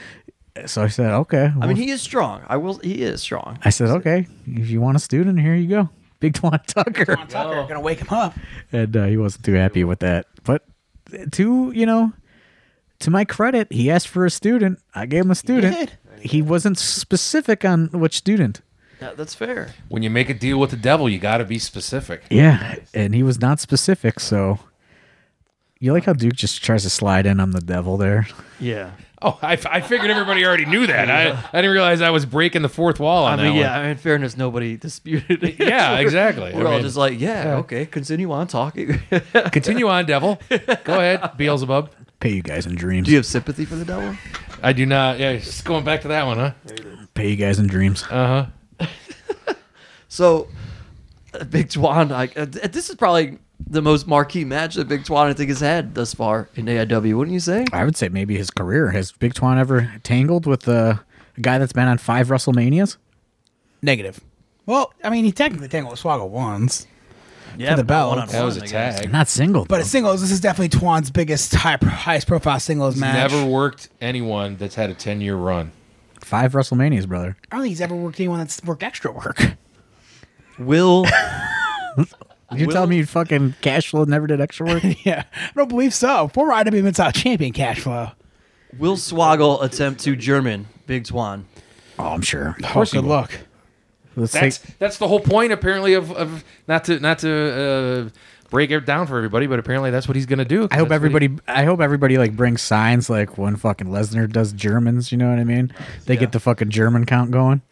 so 0.65 0.83
I 0.83 0.87
said, 0.87 1.11
okay. 1.13 1.51
I 1.59 1.67
mean, 1.67 1.77
he 1.77 1.89
is 1.89 2.01
strong. 2.01 2.43
I 2.47 2.57
will. 2.57 2.77
He 2.79 3.01
is 3.03 3.21
strong. 3.21 3.57
I 3.63 3.69
said, 3.69 3.89
okay, 3.89 4.27
if 4.45 4.69
you 4.69 4.81
want 4.81 4.97
a 4.97 4.99
student, 4.99 5.39
here 5.39 5.55
you 5.55 5.67
go. 5.67 5.89
Big 6.19 6.33
Twan 6.33 6.63
Tucker. 6.65 7.05
Come 7.05 7.19
on, 7.19 7.27
Tucker, 7.27 7.65
gonna 7.67 7.81
wake 7.81 7.99
him 7.99 8.09
up. 8.09 8.33
and 8.71 8.95
uh, 8.95 9.05
he 9.05 9.17
wasn't 9.17 9.43
too 9.45 9.53
happy 9.53 9.83
with 9.83 9.99
that. 9.99 10.25
But 10.43 10.63
to 11.31 11.71
you 11.75 11.85
know, 11.85 12.13
to 12.99 13.09
my 13.09 13.25
credit, 13.25 13.71
he 13.71 13.91
asked 13.91 14.07
for 14.07 14.25
a 14.25 14.31
student. 14.31 14.79
I 14.93 15.05
gave 15.05 15.25
him 15.25 15.31
a 15.31 15.35
student. 15.35 15.75
did. 15.75 15.97
He 16.21 16.41
wasn't 16.41 16.77
specific 16.77 17.65
on 17.65 17.87
which 17.87 18.15
student. 18.17 18.61
Yeah, 19.01 19.11
that's 19.17 19.35
fair. 19.35 19.73
when 19.89 20.01
you 20.01 20.09
make 20.09 20.29
a 20.29 20.33
deal 20.33 20.57
with 20.57 20.69
the 20.69 20.77
devil, 20.77 21.09
you 21.09 21.19
got 21.19 21.39
to 21.39 21.45
be 21.45 21.59
specific. 21.59 22.23
Yeah, 22.29 22.75
and 22.93 23.13
he 23.13 23.21
was 23.21 23.41
not 23.41 23.59
specific. 23.59 24.21
So 24.21 24.59
you 25.79 25.91
like 25.91 26.05
how 26.05 26.13
Duke 26.13 26.35
just 26.35 26.63
tries 26.63 26.83
to 26.83 26.89
slide 26.89 27.25
in 27.25 27.41
on 27.41 27.51
the 27.51 27.59
devil 27.59 27.97
there. 27.97 28.25
Yeah. 28.61 28.91
Oh, 29.25 29.39
I, 29.41 29.57
I 29.69 29.79
figured 29.79 30.11
everybody 30.11 30.45
already 30.45 30.65
knew 30.65 30.85
that. 30.87 31.09
I, 31.09 31.29
I 31.31 31.61
didn't 31.61 31.71
realize 31.71 32.01
I 32.01 32.09
was 32.09 32.25
breaking 32.25 32.61
the 32.61 32.67
fourth 32.69 32.99
wall 32.99 33.23
on 33.23 33.39
I 33.39 33.43
mean, 33.43 33.53
that 33.55 33.59
yeah. 33.59 33.87
In 33.87 33.95
fairness, 33.95 34.35
nobody 34.35 34.75
disputed 34.75 35.41
it. 35.43 35.59
Yeah, 35.59 35.97
exactly. 35.99 36.51
We're 36.53 36.63
I 36.63 36.65
all 36.65 36.71
mean- 36.73 36.81
just 36.81 36.97
like, 36.97 37.17
yeah, 37.19 37.55
okay, 37.59 37.85
continue 37.85 38.31
on 38.33 38.47
talking. 38.47 38.99
one. 39.09 39.49
Continue 39.51 39.87
on, 39.87 40.05
devil. 40.05 40.39
Go 40.49 40.99
ahead, 40.99 41.37
Beelzebub. 41.37 41.89
Pay 42.19 42.31
you 42.33 42.41
guys 42.41 42.65
in 42.65 42.75
dreams. 42.75 43.05
Do 43.05 43.11
you 43.11 43.17
have 43.17 43.25
sympathy 43.25 43.63
for 43.63 43.75
the 43.75 43.85
devil? 43.85 44.13
I 44.61 44.73
do 44.73 44.85
not. 44.85 45.19
Yeah, 45.19 45.37
just 45.37 45.63
going 45.63 45.85
back 45.85 46.01
to 46.01 46.09
that 46.09 46.25
one, 46.25 46.37
huh? 46.37 46.51
Pay 47.13 47.29
you 47.29 47.35
guys 47.37 47.59
in 47.59 47.67
dreams. 47.67 48.03
Uh 48.09 48.47
huh. 48.77 48.85
So, 50.09 50.47
uh, 51.33 51.43
Big 51.45 51.69
Twan, 51.69 52.11
I, 52.11 52.29
uh, 52.39 52.45
this 52.45 52.89
is 52.89 52.95
probably 52.95 53.39
the 53.65 53.81
most 53.81 54.07
marquee 54.07 54.43
match 54.45 54.75
that 54.75 54.87
Big 54.87 55.03
Twan 55.03 55.27
I 55.27 55.33
think 55.33 55.49
has 55.49 55.59
had 55.61 55.95
thus 55.95 56.13
far 56.13 56.49
in 56.55 56.65
AIW. 56.65 57.15
Wouldn't 57.17 57.33
you 57.33 57.39
say? 57.39 57.65
I 57.71 57.83
would 57.85 57.95
say 57.95 58.09
maybe 58.09 58.37
his 58.37 58.49
career. 58.51 58.91
Has 58.91 59.11
Big 59.11 59.33
Twan 59.33 59.57
ever 59.57 59.91
tangled 60.03 60.45
with 60.45 60.67
uh, 60.67 60.95
a 61.37 61.41
guy 61.41 61.57
that's 61.57 61.73
been 61.73 61.87
on 61.87 61.97
five 61.97 62.27
WrestleManias? 62.27 62.97
Negative. 63.81 64.19
Well, 64.65 64.93
I 65.03 65.09
mean, 65.09 65.25
he 65.25 65.31
technically 65.31 65.67
tangled 65.67 65.91
with 65.91 66.01
Swoggle 66.01 66.29
once, 66.29 66.87
Yeah, 67.57 67.75
the 67.75 67.83
but 67.83 67.87
belt. 67.87 68.09
one-on-one, 68.11 68.31
That 68.33 68.43
was 68.45 68.57
a 68.57 68.63
I 68.63 68.67
guess. 68.67 68.99
tag. 69.01 69.11
Not 69.11 69.27
single, 69.27 69.65
but 69.65 69.75
though. 69.75 69.81
it's 69.81 69.89
singles. 69.89 70.21
This 70.21 70.31
is 70.31 70.39
definitely 70.39 70.77
Twan's 70.79 71.11
biggest, 71.11 71.53
high, 71.53 71.77
highest 71.81 72.27
profile 72.27 72.59
singles 72.59 72.95
He's 72.95 73.01
match. 73.01 73.31
never 73.31 73.45
worked 73.45 73.89
anyone 74.01 74.55
that's 74.57 74.75
had 74.75 74.89
a 74.89 74.93
ten 74.93 75.19
year 75.21 75.35
run. 75.35 75.71
five 76.21 76.53
WrestleManias, 76.53 77.07
brother. 77.07 77.35
I 77.51 77.55
don't 77.57 77.63
think 77.63 77.71
he's 77.71 77.81
ever 77.81 77.95
worked 77.95 78.19
anyone 78.21 78.39
that's 78.39 78.63
worked 78.63 78.83
extra 78.83 79.11
work. 79.11 79.41
Will 80.57 81.05
You 82.57 82.67
Will- 82.67 82.73
tell 82.73 82.87
me 82.87 83.03
fucking 83.03 83.55
cash 83.61 83.89
flow 83.89 84.03
never 84.05 84.27
did 84.27 84.41
extra 84.41 84.65
work? 84.67 84.83
yeah, 85.05 85.23
I 85.33 85.51
don't 85.55 85.69
believe 85.69 85.93
so. 85.93 86.27
Former 86.29 86.53
IW 86.53 86.83
Mid 86.83 86.95
South 86.95 87.13
champion 87.13 87.53
Cash 87.53 87.81
Flow. 87.81 88.09
Will 88.77 88.95
Swoggle 88.97 89.63
attempt 89.63 90.01
to 90.01 90.15
German 90.15 90.67
Big 90.87 91.03
Twan? 91.03 91.43
oh, 91.99 92.07
I'm 92.07 92.21
sure. 92.21 92.55
Of 92.63 92.69
course, 92.71 92.91
good 92.93 93.05
luck. 93.05 93.31
Let's 94.15 94.31
That's 94.33 94.57
take, 94.59 94.77
that's 94.77 94.97
the 94.97 95.07
whole 95.07 95.19
point, 95.19 95.51
apparently, 95.51 95.93
of, 95.95 96.11
of 96.11 96.43
not 96.67 96.83
to 96.85 96.99
not 96.99 97.19
to 97.19 98.09
uh, 98.11 98.19
break 98.51 98.69
it 98.69 98.85
down 98.85 99.07
for 99.07 99.17
everybody, 99.17 99.47
but 99.47 99.57
apparently 99.57 99.89
that's 99.89 100.07
what 100.07 100.15
he's 100.15 100.27
gonna 100.27 100.45
do. 100.45 100.67
I 100.69 100.77
hope 100.77 100.89
That's 100.89 101.01
he- 101.01 101.07
everybody. 101.07 101.29
I 101.47 101.63
hope 101.63 101.81
everybody 101.81 102.17
like 102.19 102.35
brings 102.35 102.61
signs 102.61 103.09
like 103.09 103.37
when 103.39 103.55
fucking 103.55 103.87
Lesnar 103.87 104.31
does 104.31 104.53
Germans. 104.53 105.11
You 105.11 105.17
know 105.17 105.29
what 105.31 105.39
I 105.39 105.43
mean? 105.43 105.73
They 106.05 106.15
get 106.15 106.31
the 106.31 106.39
fucking 106.39 106.69
German 106.69 107.05
count 107.05 107.31
going. 107.31 107.61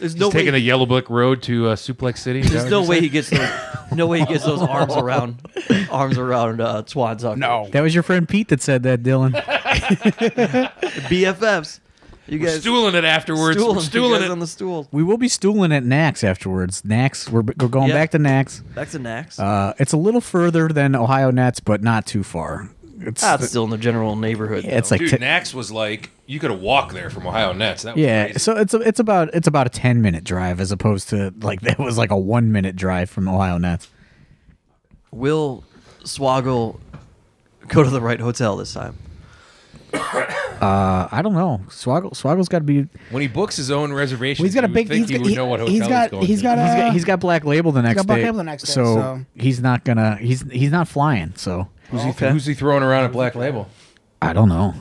There's 0.00 0.12
He's 0.14 0.20
no 0.20 0.30
taking 0.30 0.46
way. 0.46 0.52
the 0.52 0.60
Yellow 0.60 0.86
Brick 0.86 1.08
Road 1.10 1.42
to 1.42 1.68
uh, 1.68 1.76
Suplex 1.76 2.18
City. 2.18 2.40
There's 2.42 2.70
no 2.70 2.82
way 2.84 3.00
he 3.00 3.08
gets 3.08 3.30
those. 3.30 3.48
No 3.92 4.06
way 4.06 4.20
he 4.20 4.24
gets 4.26 4.44
those 4.44 4.62
arms 4.62 4.94
around 4.94 5.40
arms 5.90 6.16
around 6.16 6.60
uh, 6.60 6.84
Twan 6.84 7.18
Tucker. 7.18 7.34
No. 7.36 7.66
That 7.72 7.80
was 7.80 7.92
your 7.92 8.04
friend 8.04 8.28
Pete 8.28 8.46
that 8.50 8.62
said 8.62 8.84
that, 8.84 9.02
Dylan. 9.02 9.32
BFFs. 11.08 11.80
You 12.28 12.38
We're 12.38 12.46
guys 12.46 12.60
stooling 12.60 12.94
it 12.94 13.04
afterwards. 13.04 13.56
stooling, 13.58 13.74
We're 13.76 13.82
you 13.82 13.86
stooling 13.88 14.22
it. 14.22 14.30
on 14.30 14.38
the 14.38 14.46
stool. 14.46 14.86
we 14.92 15.02
will 15.02 15.16
be 15.16 15.26
stooling 15.28 15.72
at 15.72 15.82
Nax 15.82 16.22
afterwards. 16.22 16.82
Nax, 16.82 17.28
we're, 17.28 17.42
we're 17.42 17.66
going 17.68 17.88
Yeah. 17.88 17.94
back 17.94 18.12
to 18.12 18.18
Nax. 18.18 18.62
Back 18.74 18.90
to 18.90 19.00
Nax. 19.00 19.40
Uh, 19.40 19.74
it's 19.78 19.92
a 19.92 19.96
little 19.96 20.20
further 20.20 20.68
than 20.68 20.94
Ohio 20.94 21.32
Nets, 21.32 21.58
but 21.58 21.82
not 21.82 22.06
too 22.06 22.22
far. 22.22 22.70
It's 23.02 23.22
ah, 23.24 23.34
it's 23.34 23.48
still 23.48 23.64
in 23.64 23.70
the 23.70 23.78
general 23.78 24.16
neighborhood. 24.16 24.64
Yeah, 24.64 24.78
it's 24.78 24.88
though. 24.90 24.94
like 24.94 25.00
Dude, 25.00 25.10
t- 25.10 25.16
Nax 25.18 25.54
was 25.54 25.70
like 25.72 26.10
you 26.26 26.38
could 26.38 26.50
have 26.50 26.60
walked 26.60 26.92
there 26.92 27.10
from 27.10 27.26
Ohio 27.26 27.52
Nets. 27.52 27.82
That 27.82 27.96
was 27.96 28.02
yeah. 28.04 28.24
crazy. 28.26 28.38
So 28.38 28.56
it's 28.56 28.74
a, 28.74 28.80
it's 28.80 29.00
about 29.00 29.34
it's 29.34 29.46
about 29.48 29.66
a 29.66 29.70
ten 29.70 30.02
minute 30.02 30.24
drive 30.24 30.60
as 30.60 30.70
opposed 30.72 31.08
to 31.10 31.32
like 31.40 31.60
that 31.62 31.78
was 31.78 31.96
like 31.98 32.10
a 32.10 32.16
one 32.18 32.52
minute 32.52 32.76
drive 32.76 33.10
from 33.10 33.28
Ohio 33.28 33.58
Nets. 33.58 33.88
will 35.10 35.64
Swoggle 36.04 36.78
go 37.68 37.82
to 37.82 37.90
the 37.90 38.00
right 38.00 38.20
hotel 38.20 38.56
this 38.56 38.74
time? 38.74 38.96
Uh, 40.60 41.08
I 41.10 41.22
don't 41.22 41.32
know. 41.32 41.62
Swoggle 41.68 42.12
Swoggle's 42.12 42.50
got 42.50 42.58
to 42.58 42.64
be. 42.64 42.86
when 43.10 43.22
he 43.22 43.28
books 43.28 43.56
his 43.56 43.70
own 43.70 43.94
reservation, 43.94 44.42
Well, 44.42 44.46
he's 44.48 44.54
got 44.54 44.64
a 44.64 44.68
big. 44.68 44.88
Think 44.88 45.08
He's 45.08 45.08
he 45.08 45.14
got, 45.16 45.24
would 45.24 45.34
know 45.34 45.46
what 45.46 45.60
hotel 45.60 45.72
he's 45.74 45.88
got. 45.88 46.10
going 46.10 46.26
He's 46.26 46.40
to. 46.40 46.42
got. 46.42 46.58
He's 46.58 46.76
got, 46.76 46.92
he's 46.92 47.04
got 47.06 47.20
Black 47.20 47.44
Label 47.46 47.72
the 47.72 47.80
next 47.80 47.96
got 47.96 48.06
Black. 48.06 48.22
Label 48.22 48.36
the 48.36 48.44
next 48.44 48.64
day, 48.64 48.72
so, 48.72 48.84
so- 48.94 49.20
he's 49.34 49.62
not 49.62 49.84
gonna. 49.86 50.16
He's 50.16 50.42
he's 50.50 50.70
not 50.70 50.86
flying. 50.86 51.32
So 51.36 51.66
Who's, 51.90 52.02
he, 52.02 52.10
who's 52.12 52.46
he 52.46 52.54
throwing 52.54 52.82
around 52.82 53.04
at 53.04 53.12
Black 53.12 53.34
Label? 53.34 53.68
I 54.22 54.32
don't 54.32 54.48
know. 54.48 54.74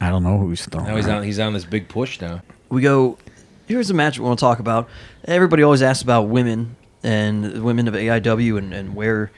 I 0.00 0.08
don't 0.10 0.22
know 0.22 0.38
who's 0.38 0.64
throwing. 0.66 0.86
Now 0.86 0.96
he's 0.96 1.06
around. 1.06 1.18
on. 1.18 1.22
He's 1.24 1.38
on 1.38 1.52
this 1.52 1.64
big 1.64 1.88
push 1.88 2.20
now. 2.20 2.42
we 2.68 2.82
go. 2.82 3.18
Here's 3.66 3.90
a 3.90 3.94
match 3.94 4.18
we 4.18 4.24
want 4.24 4.38
to 4.38 4.40
talk 4.40 4.58
about. 4.58 4.88
Everybody 5.24 5.62
always 5.62 5.82
asks 5.82 6.02
about 6.02 6.22
women 6.22 6.76
and 7.02 7.62
women 7.62 7.86
of 7.86 7.94
AIW 7.94 8.58
and, 8.58 8.74
and 8.74 8.94
where 8.94 9.30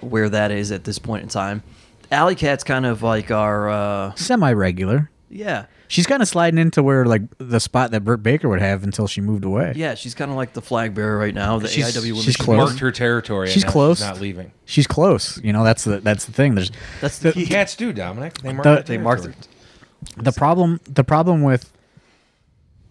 where 0.00 0.28
that 0.28 0.50
is 0.50 0.70
at 0.72 0.84
this 0.84 0.98
point 0.98 1.22
in 1.22 1.28
time. 1.28 1.62
Alley 2.10 2.34
Cat's 2.34 2.64
kind 2.64 2.84
of 2.86 3.02
like 3.02 3.30
our 3.30 3.70
uh, 3.70 4.14
semi 4.14 4.52
regular. 4.52 5.10
yeah 5.30 5.66
She's 5.92 6.06
kind 6.06 6.22
of 6.22 6.28
sliding 6.28 6.58
into 6.58 6.82
where 6.82 7.04
like 7.04 7.20
the 7.36 7.60
spot 7.60 7.90
that 7.90 8.02
Britt 8.02 8.22
Baker 8.22 8.48
would 8.48 8.62
have 8.62 8.82
until 8.82 9.06
she 9.06 9.20
moved 9.20 9.44
away. 9.44 9.74
yeah 9.76 9.94
she's 9.94 10.14
kind 10.14 10.30
of 10.30 10.38
like 10.38 10.54
the 10.54 10.62
flag 10.62 10.94
bearer 10.94 11.18
right 11.18 11.34
now. 11.34 11.58
The 11.58 11.68
She's- 11.68 11.94
AIW 11.94 12.02
women. 12.12 12.22
she's 12.22 12.36
close. 12.38 12.56
marked 12.70 12.78
her 12.80 12.90
territory. 12.90 13.48
She's 13.50 13.64
now 13.66 13.70
close. 13.72 14.00
not 14.00 14.18
leaving. 14.18 14.52
She's 14.64 14.86
close. 14.86 15.38
You 15.44 15.52
know 15.52 15.64
that's 15.64 15.84
the 15.84 16.00
that's 16.00 16.24
the 16.24 16.32
thing. 16.32 16.54
There's 16.54 16.70
That's 17.02 17.18
the 17.18 17.32
key. 17.32 17.44
Cats 17.46 17.76
do, 17.76 17.92
Dominic. 17.92 18.38
They 18.38 18.54
mark 18.54 18.64
The- 18.64 18.74
their 18.76 18.82
They 18.84 18.96
marked 18.98 19.24
territory. 19.24 19.46
the 20.16 20.32
problem. 20.32 20.80
The 20.84 21.04
problem 21.04 21.42
with 21.42 21.70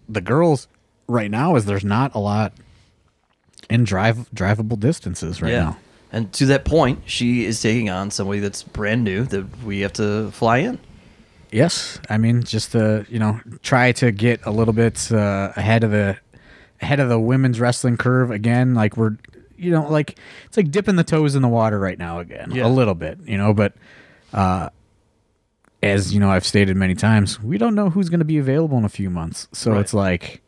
the 0.08 0.20
girls 0.20 0.68
right 1.08 1.30
now 1.30 1.56
is 1.56 1.64
there's 1.64 1.84
not 1.84 2.14
a 2.14 2.18
lot 2.20 2.52
in 3.68 3.82
drive 3.82 4.28
drivable 4.32 4.78
distances 4.78 5.42
right 5.42 5.52
now. 5.54 5.76
And 6.12 6.32
to 6.34 6.46
that 6.46 6.64
point, 6.64 7.00
she 7.06 7.46
is 7.46 7.60
taking 7.60 7.90
on 7.90 8.12
somebody 8.12 8.38
that's 8.38 8.62
brand 8.62 9.02
new 9.02 9.24
that 9.24 9.64
we 9.64 9.80
have 9.80 9.94
to 9.94 10.30
fly 10.30 10.58
in. 10.58 10.78
Yes, 11.52 12.00
I 12.08 12.18
mean 12.18 12.42
just 12.42 12.72
to 12.72 13.04
you 13.08 13.18
know 13.18 13.40
try 13.62 13.92
to 13.92 14.10
get 14.10 14.44
a 14.46 14.50
little 14.50 14.74
bit 14.74 15.12
uh, 15.12 15.52
ahead 15.56 15.84
of 15.84 15.90
the 15.90 16.16
ahead 16.80 16.98
of 16.98 17.08
the 17.08 17.18
women's 17.20 17.60
wrestling 17.60 17.96
curve 17.96 18.30
again. 18.30 18.74
Like 18.74 18.96
we're 18.96 19.16
you 19.56 19.70
know 19.70 19.86
like 19.88 20.18
it's 20.46 20.56
like 20.56 20.70
dipping 20.70 20.96
the 20.96 21.04
toes 21.04 21.34
in 21.34 21.42
the 21.42 21.48
water 21.48 21.78
right 21.78 21.98
now 21.98 22.18
again 22.18 22.50
Yeah. 22.52 22.66
a 22.66 22.68
little 22.70 22.94
bit 22.94 23.18
you 23.26 23.38
know 23.38 23.54
but 23.54 23.74
uh, 24.32 24.70
as 25.82 26.12
you 26.12 26.18
know 26.20 26.30
I've 26.30 26.44
stated 26.46 26.76
many 26.76 26.94
times 26.96 27.40
we 27.40 27.58
don't 27.58 27.74
know 27.76 27.90
who's 27.90 28.08
going 28.08 28.18
to 28.20 28.24
be 28.24 28.38
available 28.38 28.76
in 28.78 28.84
a 28.84 28.88
few 28.88 29.08
months 29.10 29.46
so 29.52 29.72
Right. 29.72 29.80
it's 29.80 29.94
like 29.94 30.42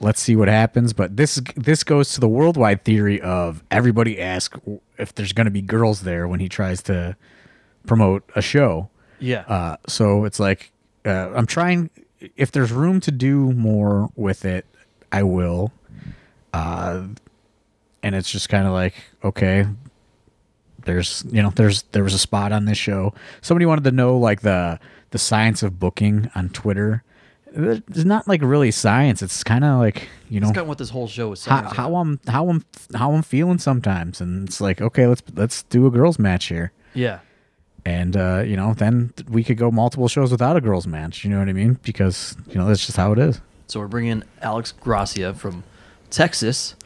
let's 0.00 0.20
see 0.20 0.36
what 0.36 0.48
happens 0.48 0.92
but 0.92 1.16
this 1.16 1.40
this 1.56 1.84
goes 1.84 2.12
to 2.14 2.20
the 2.20 2.28
worldwide 2.28 2.84
theory 2.84 3.18
of 3.20 3.62
everybody 3.70 4.20
ask 4.20 4.56
if 4.98 5.14
there's 5.14 5.32
going 5.32 5.46
to 5.46 5.50
be 5.50 5.62
girls 5.62 6.02
there 6.02 6.28
when 6.28 6.40
he 6.40 6.48
tries 6.48 6.82
to 6.82 7.16
promote 7.86 8.28
a 8.36 8.42
show 8.42 8.90
Yeah. 9.24 9.44
uh, 9.48 9.76
so 9.86 10.24
it's 10.24 10.38
like 10.38 10.70
uh, 11.04 11.30
I'm 11.34 11.46
trying. 11.46 11.90
If 12.36 12.52
there's 12.52 12.72
room 12.72 13.00
to 13.00 13.10
do 13.10 13.52
more 13.52 14.10
with 14.16 14.44
it, 14.44 14.64
I 15.12 15.22
will. 15.22 15.72
Uh, 16.52 17.08
and 18.02 18.14
it's 18.14 18.30
just 18.30 18.48
kind 18.48 18.66
of 18.66 18.72
like 18.72 18.94
okay. 19.22 19.66
There's 20.84 21.24
you 21.30 21.42
know 21.42 21.50
there's 21.50 21.82
there 21.92 22.04
was 22.04 22.14
a 22.14 22.18
spot 22.18 22.52
on 22.52 22.66
this 22.66 22.78
show. 22.78 23.14
Somebody 23.40 23.66
wanted 23.66 23.84
to 23.84 23.90
know 23.92 24.18
like 24.18 24.42
the 24.42 24.78
the 25.10 25.18
science 25.18 25.62
of 25.62 25.78
booking 25.78 26.30
on 26.34 26.50
Twitter. 26.50 27.02
It's 27.56 28.04
not 28.04 28.26
like 28.26 28.42
really 28.42 28.70
science. 28.70 29.22
It's 29.22 29.42
kind 29.44 29.64
of 29.64 29.78
like 29.78 30.08
you 30.28 30.40
know 30.40 30.48
That's 30.48 30.56
kind 30.56 30.64
of 30.64 30.68
what 30.68 30.78
this 30.78 30.90
whole 30.90 31.06
show 31.08 31.32
is. 31.32 31.44
how, 31.46 31.62
how. 31.62 31.96
I'm 31.96 32.20
how 32.26 32.48
I'm 32.48 32.64
how 32.94 33.12
I'm 33.12 33.22
feeling 33.22 33.58
sometimes, 33.58 34.20
and 34.20 34.46
it's 34.48 34.60
like 34.60 34.82
okay, 34.82 35.06
let's 35.06 35.22
let's 35.34 35.62
do 35.64 35.86
a 35.86 35.90
girls 35.90 36.18
match 36.18 36.46
here 36.46 36.72
Yeah. 36.94 37.20
And 37.86 38.16
uh, 38.16 38.42
you 38.46 38.56
know 38.56 38.74
then 38.74 39.12
we 39.28 39.44
could 39.44 39.56
go 39.58 39.70
multiple 39.70 40.08
shows 40.08 40.30
without 40.30 40.56
a 40.56 40.60
girls 40.60 40.86
match 40.86 41.24
you 41.24 41.30
know 41.30 41.38
what 41.38 41.48
i 41.48 41.52
mean 41.52 41.78
because 41.82 42.36
you 42.48 42.54
know 42.54 42.66
that's 42.66 42.84
just 42.86 42.96
how 42.96 43.12
it 43.12 43.18
is 43.18 43.40
So 43.66 43.80
we're 43.80 43.88
bringing 43.88 44.22
Alex 44.42 44.72
Gracia 44.72 45.34
from 45.34 45.64
Texas. 46.10 46.76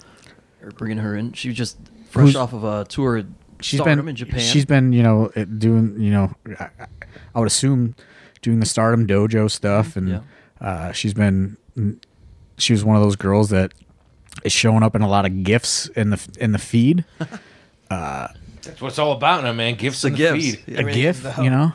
We're 0.62 0.70
bringing 0.70 0.98
her 0.98 1.14
in. 1.16 1.32
She 1.34 1.48
was 1.48 1.56
just 1.56 1.76
fresh 2.10 2.24
Who's- 2.26 2.36
off 2.36 2.52
of 2.52 2.64
a 2.64 2.84
tour. 2.84 3.24
She's 3.60 3.80
been 3.82 4.08
in 4.08 4.14
Japan. 4.16 4.38
she's 4.40 4.64
been 4.64 4.92
you 4.92 5.02
know 5.02 5.28
doing 5.58 6.00
you 6.00 6.10
know 6.12 6.32
I, 6.58 6.68
I 7.34 7.38
would 7.40 7.48
assume 7.48 7.94
doing 8.42 8.60
the 8.60 8.66
stardom 8.66 9.06
dojo 9.06 9.50
stuff 9.50 9.96
and 9.96 10.08
Yeah. 10.08 10.20
uh, 10.60 10.92
she's 10.92 11.12
been 11.14 11.56
she 12.56 12.72
was 12.72 12.84
one 12.84 12.94
of 12.96 13.02
those 13.02 13.16
girls 13.16 13.50
that 13.50 13.72
is 14.44 14.52
showing 14.52 14.82
up 14.84 14.94
in 14.94 15.02
a 15.02 15.08
lot 15.08 15.26
of 15.26 15.42
gifts 15.42 15.88
in 15.96 16.10
the 16.10 16.20
in 16.40 16.52
the 16.52 16.58
feed 16.58 17.04
That's 18.62 18.80
what 18.80 18.88
it's 18.88 18.98
all 18.98 19.12
about 19.12 19.44
now, 19.44 19.52
man. 19.52 19.74
Gifts 19.74 20.02
the 20.02 20.08
in 20.08 20.12
the 20.14 20.18
gifts. 20.18 20.44
feed. 20.44 20.74
a 20.76 20.78
Everything's 20.80 21.20
gif 21.20 21.36
the 21.36 21.42
you 21.42 21.50
know 21.50 21.72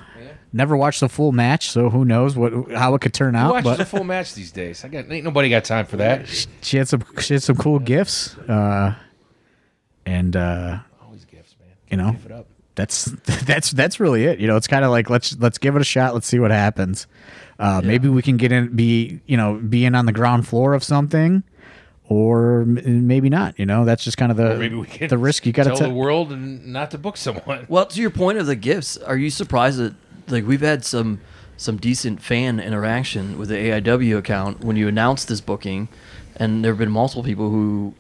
never 0.55 0.77
watched 0.77 0.99
the 0.99 1.09
full 1.09 1.31
match 1.31 1.71
so 1.71 1.89
who 1.89 2.05
knows 2.05 2.35
what 2.35 2.71
how 2.71 2.93
it 2.93 3.01
could 3.01 3.13
turn 3.13 3.33
Who 3.33 3.39
out 3.39 3.53
watches 3.53 3.63
but 3.63 3.79
a 3.79 3.85
full 3.85 4.03
match 4.03 4.33
these 4.35 4.51
days? 4.51 4.85
I 4.85 4.87
got 4.87 5.11
ain't 5.11 5.23
nobody 5.23 5.49
got 5.49 5.63
time 5.63 5.85
for 5.85 5.97
that. 5.97 6.27
she 6.61 6.77
had 6.77 6.87
some 6.87 7.03
she 7.19 7.33
had 7.33 7.43
some 7.43 7.55
cool 7.55 7.79
gifts 7.79 8.37
uh 8.37 8.93
and 10.05 10.35
uh 10.35 10.79
Always 11.03 11.25
gifts, 11.25 11.55
man. 11.59 11.69
You 11.89 11.97
know? 11.97 12.11
Give 12.13 12.25
it 12.27 12.31
up. 12.31 12.47
that's 12.75 13.05
that's 13.45 13.71
that's 13.71 13.99
really 13.99 14.25
it. 14.25 14.39
You 14.39 14.47
know, 14.47 14.55
it's 14.55 14.67
kind 14.67 14.85
of 14.85 14.91
like 14.91 15.09
let's 15.09 15.35
let's 15.39 15.57
give 15.57 15.75
it 15.75 15.81
a 15.81 15.85
shot. 15.85 16.13
Let's 16.13 16.27
see 16.27 16.39
what 16.39 16.51
happens. 16.51 17.07
Uh, 17.59 17.81
Maybe 17.83 18.09
we 18.09 18.21
can 18.21 18.35
get 18.37 18.51
in, 18.51 18.75
be 18.75 19.21
you 19.25 19.37
know, 19.37 19.55
be 19.55 19.85
in 19.85 19.95
on 19.95 20.05
the 20.05 20.11
ground 20.11 20.47
floor 20.47 20.73
of 20.73 20.83
something, 20.83 21.43
or 22.09 22.65
maybe 22.65 23.29
not. 23.29 23.57
You 23.57 23.65
know, 23.65 23.85
that's 23.85 24.03
just 24.03 24.17
kind 24.17 24.31
of 24.31 24.37
the 24.37 24.53
Or 24.53 24.57
maybe 24.57 24.75
we 24.75 24.85
can 24.87 25.07
the 25.07 25.17
risk 25.17 25.45
you 25.45 25.51
got 25.53 25.63
to 25.63 25.69
tell 25.75 25.89
the 25.89 25.93
world 25.93 26.31
and 26.31 26.65
not 26.67 26.91
to 26.91 26.97
book 26.97 27.17
someone. 27.17 27.65
Well, 27.69 27.85
to 27.85 28.01
your 28.01 28.09
point 28.09 28.37
of 28.37 28.45
the 28.45 28.55
gifts, 28.55 28.97
are 28.97 29.17
you 29.17 29.29
surprised 29.29 29.79
that 29.79 29.93
like 30.27 30.45
we've 30.45 30.61
had 30.61 30.83
some 30.85 31.21
some 31.57 31.77
decent 31.77 32.21
fan 32.21 32.59
interaction 32.59 33.37
with 33.37 33.49
the 33.49 33.55
AIW 33.55 34.17
account 34.17 34.61
when 34.63 34.75
you 34.75 34.87
announced 34.87 35.27
this 35.27 35.39
booking, 35.41 35.87
and 36.35 36.63
there 36.63 36.71
have 36.73 36.79
been 36.79 36.91
multiple 36.91 37.23
people 37.23 37.49
who 37.49 37.93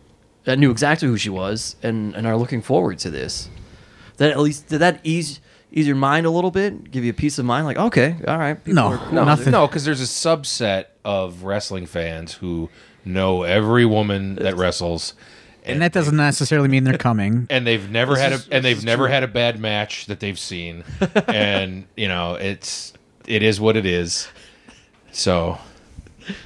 that 0.45 0.59
knew 0.59 0.71
exactly 0.71 1.07
who 1.07 1.17
she 1.17 1.29
was 1.29 1.75
and 1.81 2.13
and 2.15 2.27
are 2.27 2.35
looking 2.37 2.61
forward 2.61 2.99
to 2.99 3.09
this. 3.09 3.49
That 4.17 4.31
at 4.31 4.39
least 4.39 4.67
did 4.67 4.79
that 4.79 4.99
ease 5.03 5.39
ease 5.71 5.87
your 5.87 5.95
mind 5.95 6.25
a 6.25 6.29
little 6.29 6.51
bit, 6.51 6.91
give 6.91 7.03
you 7.03 7.09
a 7.09 7.13
peace 7.15 7.39
of 7.39 7.45
mind, 7.45 7.65
like 7.65 7.77
okay, 7.77 8.15
all 8.27 8.37
right, 8.37 8.65
No, 8.67 8.97
cool 8.97 9.13
No, 9.13 9.23
nothing. 9.23 9.51
no, 9.51 9.65
because 9.67 9.85
there's 9.85 10.01
a 10.01 10.03
subset 10.03 10.85
of 11.03 11.43
wrestling 11.43 11.85
fans 11.87 12.33
who 12.33 12.69
know 13.05 13.43
every 13.43 13.85
woman 13.85 14.35
that 14.35 14.55
wrestles, 14.55 15.13
And 15.65 15.81
that 15.81 15.93
doesn't 15.93 16.15
necessarily 16.17 16.67
mean 16.67 16.83
they're 16.83 16.97
coming. 16.97 17.47
and 17.49 17.65
they've 17.65 17.89
never 17.89 18.13
This 18.13 18.21
had 18.23 18.31
is- 18.33 18.47
a 18.47 18.53
and 18.55 18.65
they've 18.65 18.83
never 18.83 19.05
true. 19.05 19.13
had 19.13 19.23
a 19.23 19.27
bad 19.27 19.59
match 19.59 20.05
that 20.07 20.19
they've 20.19 20.39
seen, 20.39 20.83
and 21.27 21.85
you 21.97 22.07
know 22.07 22.35
it's 22.35 22.93
it 23.27 23.41
is 23.43 23.59
what 23.61 23.77
it 23.77 23.85
is. 23.85 24.27
So, 25.11 25.57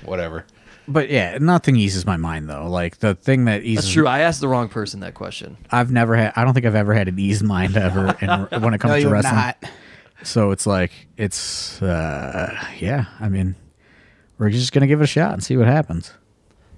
whatever. 0.03 0.45
But 0.89 1.09
yeah, 1.09 1.37
nothing 1.41 1.75
eases 1.75 2.05
my 2.05 2.15
mind 2.17 2.49
though. 2.49 2.69
Like 2.69 2.99
the 2.99 3.15
thing 3.15 3.45
that 3.45 3.63
eases. 3.63 3.85
That's 3.85 3.93
true. 3.93 4.07
I 4.07 4.19
asked 4.19 4.39
the 4.41 4.47
wrong 4.47 4.69
person 4.69 5.01
that 5.01 5.13
question. 5.15 5.57
I've 5.71 5.91
never 5.91 6.15
had. 6.15 6.33
I 6.35 6.43
don't 6.45 6.53
think 6.53 6.65
I've 6.65 6.75
ever 6.75 6.93
had 6.93 7.07
an 7.07 7.19
eased 7.19 7.43
mind 7.43 7.75
ever 7.75 8.15
in, 8.21 8.61
when 8.61 8.73
it 8.73 8.79
comes 8.79 8.91
No, 8.91 8.95
to 8.95 9.01
you're 9.01 9.11
wrestling. 9.11 9.35
not. 9.35 9.63
So 10.23 10.51
it's 10.51 10.65
like 10.65 10.91
it's 11.17 11.81
uh 11.81 12.57
yeah. 12.79 13.05
I 13.19 13.27
mean, 13.29 13.55
we're 14.37 14.49
just 14.49 14.71
gonna 14.71 14.87
give 14.87 15.01
it 15.01 15.03
a 15.03 15.07
shot 15.07 15.33
and 15.33 15.43
see 15.43 15.57
what 15.57 15.67
happens. 15.67 16.13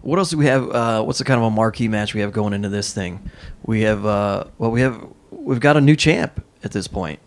What 0.01 0.17
else 0.19 0.29
do 0.29 0.38
we 0.38 0.45
have? 0.45 0.69
Uh, 0.69 1.03
what's 1.03 1.19
the 1.19 1.25
kind 1.25 1.39
of 1.39 1.45
a 1.45 1.51
marquee 1.51 1.88
match 1.88 2.13
we 2.13 2.21
have 2.21 2.31
going 2.31 2.53
into 2.53 2.69
this 2.69 2.93
thing? 2.93 3.29
We 3.65 3.81
have 3.81 4.05
uh, 4.05 4.45
well, 4.57 4.71
we 4.71 4.81
have 4.81 5.03
we've 5.31 5.59
got 5.59 5.75
a 5.77 5.81
new 5.81 5.95
champ 5.95 6.43
at 6.63 6.71
this 6.71 6.88
point. 6.88 7.19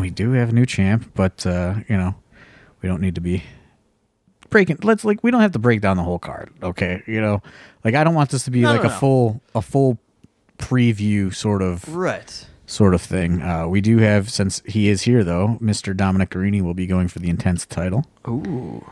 We 0.00 0.10
do 0.10 0.32
have 0.32 0.48
a 0.48 0.52
new 0.52 0.66
champ, 0.66 1.10
but 1.14 1.46
uh, 1.46 1.74
you 1.88 1.96
know, 1.96 2.14
we 2.82 2.88
don't 2.88 3.00
need 3.00 3.14
to 3.16 3.20
be 3.20 3.42
breaking. 4.48 4.78
Let's 4.82 5.04
like 5.04 5.22
we 5.22 5.30
don't 5.30 5.42
have 5.42 5.52
to 5.52 5.58
break 5.58 5.80
down 5.80 5.96
the 5.96 6.02
whole 6.02 6.18
card, 6.18 6.50
okay? 6.62 7.02
You 7.06 7.20
know, 7.20 7.42
like 7.84 7.94
I 7.94 8.02
don't 8.02 8.14
want 8.14 8.30
this 8.30 8.44
to 8.44 8.50
be 8.50 8.62
No, 8.62 8.72
like 8.72 8.82
no, 8.82 8.88
a 8.88 8.92
no. 8.92 8.98
full 8.98 9.40
a 9.54 9.62
full 9.62 9.98
preview 10.58 11.34
sort 11.34 11.62
of 11.62 11.94
Right. 11.94 12.46
sort 12.66 12.94
of 12.94 13.02
thing. 13.02 13.42
Uh, 13.42 13.66
we 13.68 13.80
do 13.80 13.98
have 13.98 14.30
since 14.30 14.62
he 14.66 14.88
is 14.88 15.02
here 15.02 15.22
though, 15.22 15.58
Mr. 15.60 15.96
Dominic 15.96 16.30
Garrini 16.30 16.62
will 16.62 16.74
be 16.74 16.86
going 16.86 17.08
for 17.08 17.18
the 17.18 17.28
intense 17.30 17.64
title. 17.66 18.06
Ooh, 18.26 18.84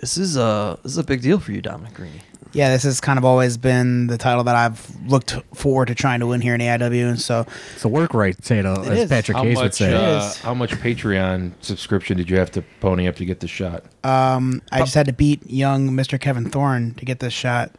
this 0.00 0.16
is 0.16 0.36
a 0.36 0.78
this 0.82 0.92
is 0.92 0.98
a 0.98 1.04
big 1.04 1.20
deal 1.22 1.38
for 1.40 1.52
you, 1.52 1.60
Dominic 1.60 1.94
Garrini. 1.94 2.22
Yeah, 2.52 2.70
this 2.70 2.84
has 2.84 3.00
kind 3.00 3.18
of 3.18 3.24
always 3.24 3.56
been 3.58 4.06
the 4.06 4.16
title 4.16 4.44
that 4.44 4.56
I've 4.56 4.90
looked 5.06 5.32
forward 5.54 5.86
to 5.88 5.94
trying 5.94 6.20
to 6.20 6.26
win 6.26 6.40
here 6.40 6.54
in 6.54 6.60
AIW, 6.60 7.08
and 7.08 7.20
so 7.20 7.44
It's 7.74 7.84
a 7.84 7.88
work 7.88 8.14
right 8.14 8.36
title, 8.42 8.82
It 8.84 8.88
as 8.92 8.98
is. 9.00 9.08
Patrick 9.10 9.36
How 9.36 9.44
Hayes 9.44 9.58
would 9.58 9.74
say. 9.74 9.92
Uh, 9.92 10.32
how 10.42 10.54
much 10.54 10.70
Patreon 10.72 11.52
subscription 11.60 12.16
did 12.16 12.30
you 12.30 12.38
have 12.38 12.50
to 12.52 12.62
pony 12.80 13.06
up 13.08 13.16
to 13.16 13.24
get 13.24 13.40
the 13.40 13.48
shot? 13.48 13.84
um, 14.04 14.62
I 14.72 14.78
just 14.80 14.94
had 14.94 15.06
to 15.06 15.12
beat 15.12 15.48
young 15.50 15.90
Mr. 15.90 16.18
Kevin 16.20 16.48
Thorne 16.50 16.94
to 16.94 17.04
get 17.04 17.18
this 17.20 17.32
shot 17.34 17.72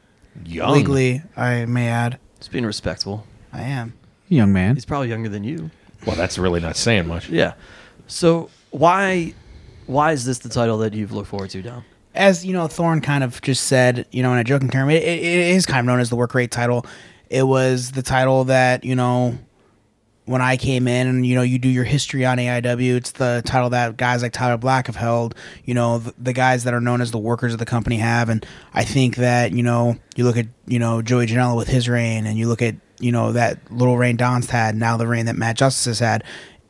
Young. 0.45 0.71
legally. 0.73 1.23
I 1.35 1.65
may 1.65 1.87
add, 1.87 2.19
It's 2.37 2.47
being 2.47 2.65
respectful. 2.65 3.25
I 3.51 3.63
am. 3.63 3.93
Young 4.29 4.53
man. 4.53 4.75
He's 4.75 4.85
probably 4.85 5.09
younger 5.09 5.29
than 5.29 5.43
you. 5.43 5.71
Well, 6.05 6.15
that's 6.15 6.37
really 6.37 6.59
not 6.59 6.75
saying 6.75 7.07
much. 7.07 7.29
Yeah. 7.29 7.53
So 8.07 8.49
why 8.71 9.33
why 9.87 10.11
is 10.11 10.25
this 10.25 10.39
the 10.39 10.49
title 10.49 10.77
that 10.79 10.93
you've 10.93 11.11
looked 11.13 11.29
forward 11.29 11.49
to, 11.51 11.61
Dom? 11.61 11.85
As 12.17 12.45
you 12.45 12.53
know, 12.53 12.67
Thorne 12.67 13.01
kind 13.01 13.23
of 13.23 13.41
just 13.41 13.63
said, 13.65 14.07
you 14.11 14.23
know, 14.23 14.33
in 14.33 14.39
a 14.39 14.43
joking 14.43 14.69
term, 14.69 14.89
it, 14.89 15.03
it, 15.03 15.19
it 15.19 15.55
is 15.55 15.65
kind 15.65 15.79
of 15.79 15.85
known 15.85 15.99
as 15.99 16.09
the 16.09 16.15
work 16.15 16.33
rate 16.33 16.51
title. 16.51 16.85
It 17.29 17.43
was 17.43 17.91
the 17.91 18.01
title 18.01 18.45
that 18.45 18.83
you 18.83 18.95
know 18.95 19.37
when 20.25 20.41
I 20.41 20.57
came 20.57 20.87
in, 20.87 21.07
and 21.07 21.25
you 21.25 21.35
know, 21.35 21.41
you 21.41 21.57
do 21.57 21.69
your 21.69 21.85
history 21.85 22.25
on 22.25 22.37
AIW. 22.37 22.97
It's 22.97 23.11
the 23.11 23.41
title 23.45 23.69
that 23.69 23.95
guys 23.95 24.21
like 24.21 24.33
Tyler 24.33 24.57
Black 24.57 24.87
have 24.87 24.97
held. 24.97 25.35
You 25.63 25.73
know, 25.73 25.99
the, 25.99 26.13
the 26.17 26.33
guys 26.33 26.65
that 26.65 26.73
are 26.73 26.81
known 26.81 27.01
as 27.01 27.11
the 27.11 27.17
workers 27.17 27.53
of 27.53 27.59
the 27.59 27.65
company 27.65 27.97
have, 27.97 28.27
and 28.27 28.45
I 28.73 28.83
think 28.83 29.15
that 29.15 29.53
you 29.53 29.63
know, 29.63 29.95
you 30.15 30.25
look 30.25 30.37
at 30.37 30.47
you 30.65 30.79
know 30.79 31.01
Joey 31.01 31.27
Janela 31.27 31.55
with 31.55 31.69
his 31.69 31.87
reign, 31.87 32.25
and 32.25 32.37
you 32.37 32.47
look 32.47 32.61
at 32.61 32.75
you 32.99 33.11
know 33.11 33.31
that 33.31 33.71
little 33.71 33.97
reign 33.97 34.17
Don's 34.17 34.49
had, 34.49 34.75
now 34.75 34.97
the 34.97 35.07
reign 35.07 35.27
that 35.27 35.37
Matt 35.37 35.55
Justice 35.55 35.85
has 35.85 35.99
had. 35.99 36.23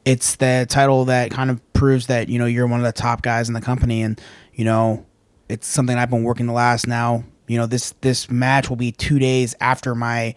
It's 0.06 0.38
the 0.38 0.66
title 0.70 1.06
that 1.06 1.32
kind 1.32 1.50
of 1.50 1.74
proves 1.74 2.08
that 2.08 2.30
you 2.30 2.38
know 2.38 2.46
you're 2.46 2.68
one 2.68 2.80
of 2.80 2.86
the 2.86 2.92
top 2.92 3.24
guys 3.24 3.48
in 3.48 3.56
the 3.56 3.62
company, 3.62 4.04
and 4.04 4.22
you 4.54 4.66
know 4.66 5.07
it's 5.50 5.68
something 5.68 5.98
I've 5.98 6.10
been 6.10 6.24
working 6.24 6.46
the 6.48 6.54
last 6.54 6.88
now. 6.88 7.24
You 7.48 7.58
know, 7.58 7.66
this 7.66 7.92
this 8.02 8.30
match 8.30 8.70
will 8.70 8.76
be 8.76 8.92
two 8.92 9.20
days 9.20 9.56
after 9.62 9.96
my 9.96 10.36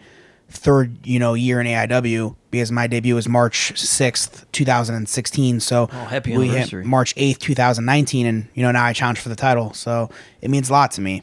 third, 0.49 1.07
you 1.07 1.19
know, 1.19 1.35
year 1.35 1.61
in 1.61 1.67
AIW 1.67 2.37
because 2.51 2.71
my 2.73 2.87
debut 2.87 3.15
was 3.15 3.29
March 3.29 3.79
sixth, 3.79 4.47
two 4.53 4.65
thousand 4.65 4.95
and 4.97 5.09
sixteen. 5.09 5.61
So 5.61 5.89
Oh, 5.93 6.05
happy 6.05 6.37
we 6.37 6.49
hit. 6.49 6.73
March 6.85 7.15
eighth, 7.17 7.41
two 7.41 7.55
thousand 7.55 7.85
nineteen, 7.85 8.27
and 8.27 8.49
you 8.55 8.63
know 8.63 8.71
now 8.71 8.85
I 8.85 8.93
challenge 8.93 9.19
for 9.21 9.29
the 9.29 9.37
title. 9.37 9.73
So 9.75 10.11
it 10.41 10.51
means 10.51 10.69
a 10.71 10.73
lot 10.73 10.93
to 10.93 11.01
me. 11.01 11.23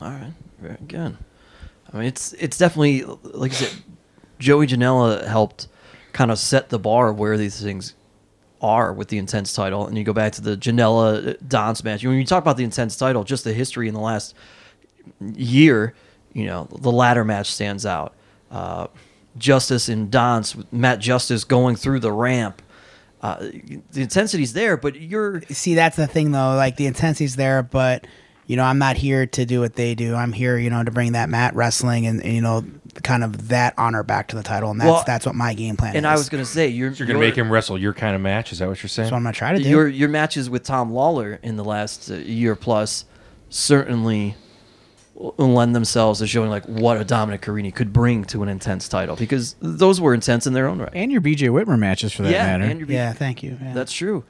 All 0.00 0.10
right, 0.10 0.32
very 0.60 0.78
good. 0.88 1.16
I 1.92 1.96
mean, 1.96 2.06
it's 2.06 2.32
it's 2.34 2.58
definitely 2.58 3.04
like 3.22 3.52
I 3.52 3.54
said, 3.54 3.82
Joey 4.38 4.66
Janela 4.66 5.26
helped 5.26 5.68
kind 6.12 6.30
of 6.32 6.38
set 6.38 6.70
the 6.70 6.78
bar 6.78 7.08
of 7.10 7.18
where 7.18 7.36
these 7.36 7.60
things 7.62 7.94
are 8.60 8.92
with 8.92 9.08
the 9.08 9.18
intense 9.18 9.52
title, 9.52 9.86
and 9.86 9.96
you 9.96 10.04
go 10.04 10.12
back 10.12 10.32
to 10.32 10.40
the 10.40 10.56
Janela 10.56 11.36
Dons 11.46 11.82
match. 11.82 12.04
When 12.04 12.16
you 12.16 12.24
talk 12.24 12.42
about 12.42 12.56
the 12.56 12.64
intense 12.64 12.96
title, 12.96 13.24
just 13.24 13.44
the 13.44 13.52
history 13.52 13.88
in 13.88 13.94
the 13.94 14.00
last 14.00 14.34
year, 15.20 15.94
you 16.32 16.46
know, 16.46 16.68
the 16.70 16.92
ladder 16.92 17.24
match 17.24 17.50
stands 17.50 17.86
out. 17.86 18.14
Uh, 18.50 18.88
Justice 19.38 19.88
and 19.88 20.10
Dance, 20.10 20.56
Matt 20.72 20.98
Justice 20.98 21.44
going 21.44 21.76
through 21.76 22.00
the 22.00 22.12
ramp. 22.12 22.62
Uh, 23.22 23.50
the 23.92 24.02
intensity's 24.02 24.54
there, 24.54 24.76
but 24.76 24.96
you're 24.96 25.42
See, 25.50 25.74
that's 25.74 25.96
the 25.96 26.06
thing 26.06 26.32
though. 26.32 26.54
Like 26.56 26.76
the 26.76 26.86
intensity's 26.86 27.36
there, 27.36 27.62
but 27.62 28.06
you 28.46 28.56
know, 28.56 28.64
I'm 28.64 28.78
not 28.78 28.96
here 28.96 29.26
to 29.26 29.46
do 29.46 29.60
what 29.60 29.74
they 29.74 29.94
do. 29.94 30.16
I'm 30.16 30.32
here, 30.32 30.58
you 30.58 30.70
know, 30.70 30.82
to 30.82 30.90
bring 30.90 31.12
that 31.12 31.28
mat 31.28 31.54
wrestling 31.54 32.06
and, 32.06 32.20
and, 32.20 32.34
you 32.34 32.40
know, 32.40 32.64
kind 33.02 33.24
of 33.24 33.48
that 33.48 33.74
honor 33.78 34.02
back 34.02 34.28
to 34.28 34.36
the 34.36 34.42
title, 34.42 34.70
and 34.70 34.80
that's 34.80 34.88
Well, 34.90 35.04
that's 35.06 35.26
what 35.26 35.34
my 35.34 35.54
game 35.54 35.76
plan 35.76 35.92
is. 35.92 35.96
and 35.96 36.06
is. 36.06 36.10
I 36.10 36.14
was 36.14 36.28
gonna 36.28 36.44
say 36.44 36.68
you're 36.68 36.90
You're 36.92 37.06
gonna 37.06 37.18
make 37.18 37.36
him 37.36 37.50
wrestle 37.50 37.78
your 37.78 37.92
kind 37.94 38.14
of 38.14 38.20
match. 38.20 38.52
Is 38.52 38.58
that 38.60 38.68
what 38.68 38.82
you're 38.82 38.88
saying? 38.88 39.04
That's 39.06 39.12
what 39.12 39.18
I'm 39.18 39.22
gonna 39.24 39.32
try 39.34 39.52
to 39.56 39.62
do. 39.62 39.68
your 39.68 39.88
your 39.88 40.08
matches 40.08 40.48
with 40.50 40.62
Tom 40.62 40.92
Lawlor 40.92 41.38
in 41.42 41.56
the 41.56 41.64
last 41.64 42.10
uh, 42.10 42.14
year 42.14 42.54
plus 42.56 43.04
certainly 43.48 44.36
lend 45.36 45.74
themselves 45.76 46.20
to 46.20 46.26
showing 46.26 46.48
like 46.48 46.64
what 46.64 46.96
a 46.98 47.04
Dominic 47.04 47.42
Garrini 47.42 47.74
could 47.74 47.92
bring 47.92 48.24
to 48.26 48.42
an 48.42 48.48
intense 48.48 48.88
title 48.88 49.16
because 49.16 49.54
those 49.60 50.00
were 50.00 50.14
intense 50.14 50.46
in 50.46 50.54
their 50.54 50.66
own 50.66 50.78
right. 50.78 50.88
And 50.94 51.12
your 51.12 51.20
BJ 51.20 51.48
Whitmer 51.50 51.78
matches 51.78 52.12
for 52.12 52.22
that 52.22 52.30
yeah, 52.32 52.46
matter. 52.46 52.64
and 52.64 52.80
your- 52.80 52.88
yeah, 52.88 53.12
thank 53.12 53.42
you. 53.42 53.58
Yeah. 53.62 53.74
that's 53.74 53.92
true. 53.92 54.24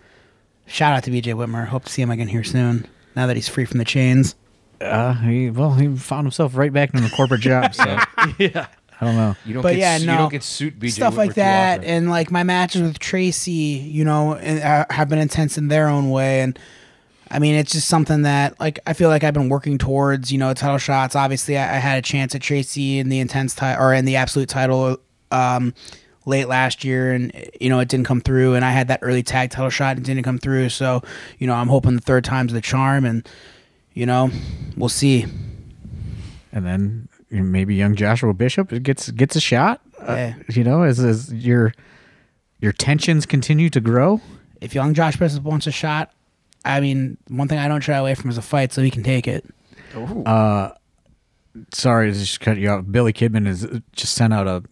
Shout 0.66 0.92
out 0.92 1.04
to 1.04 1.10
BJ 1.10 1.34
Whitmer. 1.34 1.66
Hope 1.68 1.84
to 1.84 1.92
see 1.92 2.02
him 2.02 2.10
again 2.10 2.28
here 2.28 2.42
soon. 2.44 2.86
Now 3.14 3.26
that 3.26 3.36
he's 3.36 3.48
free 3.48 3.64
from 3.64 3.78
the 3.78 3.84
chains. 3.84 4.34
Uh, 4.80 5.14
he, 5.14 5.50
well, 5.50 5.74
he 5.74 5.94
found 5.96 6.26
himself 6.26 6.56
right 6.56 6.72
back 6.72 6.94
in 6.94 7.02
the 7.02 7.10
corporate 7.10 7.40
job. 7.40 7.74
So 7.74 7.84
yeah. 8.38 8.66
I 9.00 9.06
don't 9.06 9.16
know. 9.16 9.34
you 9.46 9.54
don't 9.54 9.62
But 9.62 9.76
get, 9.76 9.78
yeah, 9.78 10.06
no 10.06 10.12
you 10.12 10.18
don't 10.18 10.30
get 10.30 10.42
suit 10.42 10.78
BJ 10.78 10.90
stuff 10.92 11.14
Whitmer 11.14 11.16
like 11.16 11.30
too 11.30 11.34
that, 11.36 11.78
often. 11.78 11.90
and 11.90 12.10
like 12.10 12.30
my 12.30 12.42
matches 12.42 12.82
with 12.82 12.98
Tracy, 12.98 13.52
you 13.52 14.04
know, 14.04 14.34
and, 14.34 14.60
uh, 14.62 14.84
have 14.90 15.08
been 15.08 15.18
intense 15.18 15.56
in 15.56 15.68
their 15.68 15.88
own 15.88 16.10
way, 16.10 16.42
and 16.42 16.58
I 17.30 17.38
mean, 17.38 17.54
it's 17.54 17.72
just 17.72 17.88
something 17.88 18.22
that 18.22 18.60
like 18.60 18.78
I 18.86 18.92
feel 18.92 19.08
like 19.08 19.24
I've 19.24 19.32
been 19.32 19.48
working 19.48 19.78
towards, 19.78 20.30
you 20.30 20.36
know, 20.38 20.52
title 20.52 20.76
shots. 20.76 21.16
Obviously, 21.16 21.56
I, 21.56 21.76
I 21.76 21.78
had 21.78 21.96
a 21.96 22.02
chance 22.02 22.34
at 22.34 22.42
Tracy 22.42 22.98
in 22.98 23.08
the 23.08 23.20
intense 23.20 23.54
title 23.54 23.82
or 23.82 23.94
in 23.94 24.04
the 24.04 24.16
absolute 24.16 24.50
title 24.50 24.98
um, 25.30 25.72
late 26.26 26.48
last 26.48 26.84
year, 26.84 27.12
and 27.12 27.32
you 27.58 27.70
know, 27.70 27.80
it 27.80 27.88
didn't 27.88 28.06
come 28.06 28.20
through. 28.20 28.54
And 28.54 28.64
I 28.66 28.72
had 28.72 28.88
that 28.88 28.98
early 29.00 29.22
tag 29.22 29.50
title 29.50 29.70
shot, 29.70 29.96
and 29.96 30.00
it 30.00 30.10
didn't 30.12 30.24
come 30.24 30.38
through. 30.38 30.68
So, 30.68 31.02
you 31.38 31.46
know, 31.46 31.54
I'm 31.54 31.68
hoping 31.68 31.94
the 31.94 32.02
third 32.02 32.24
time's 32.24 32.52
the 32.52 32.60
charm, 32.60 33.06
and 33.06 33.26
you 33.94 34.06
know, 34.06 34.30
we'll 34.76 34.88
see. 34.88 35.26
And 36.52 36.66
then 36.66 37.08
maybe 37.30 37.74
young 37.74 37.94
Joshua 37.94 38.34
Bishop 38.34 38.70
gets 38.82 39.10
gets 39.10 39.36
a 39.36 39.40
shot. 39.40 39.80
Uh, 40.00 40.32
you 40.48 40.64
know, 40.64 40.82
as 40.82 40.98
as 40.98 41.32
your 41.32 41.72
your 42.60 42.72
tensions 42.72 43.26
continue 43.26 43.70
to 43.70 43.80
grow. 43.80 44.20
If 44.60 44.74
young 44.74 44.94
Josh 44.94 45.16
Bishop 45.16 45.42
wants 45.44 45.66
a 45.66 45.70
shot, 45.70 46.12
I 46.64 46.80
mean, 46.80 47.16
one 47.28 47.48
thing 47.48 47.58
I 47.58 47.68
don't 47.68 47.80
shy 47.80 47.94
away 47.96 48.14
from 48.14 48.30
is 48.30 48.38
a 48.38 48.42
fight, 48.42 48.72
so 48.72 48.82
he 48.82 48.90
can 48.90 49.02
take 49.02 49.26
it. 49.26 49.44
Sorry 51.72 52.12
to 52.12 52.18
just 52.18 52.40
cut 52.40 52.58
you 52.58 52.68
off. 52.70 52.84
Billy 52.90 53.12
Kidman 53.12 53.46
has 53.46 53.66
just 53.92 54.14
sent 54.14 54.32
out 54.32 54.46
a 54.46 54.62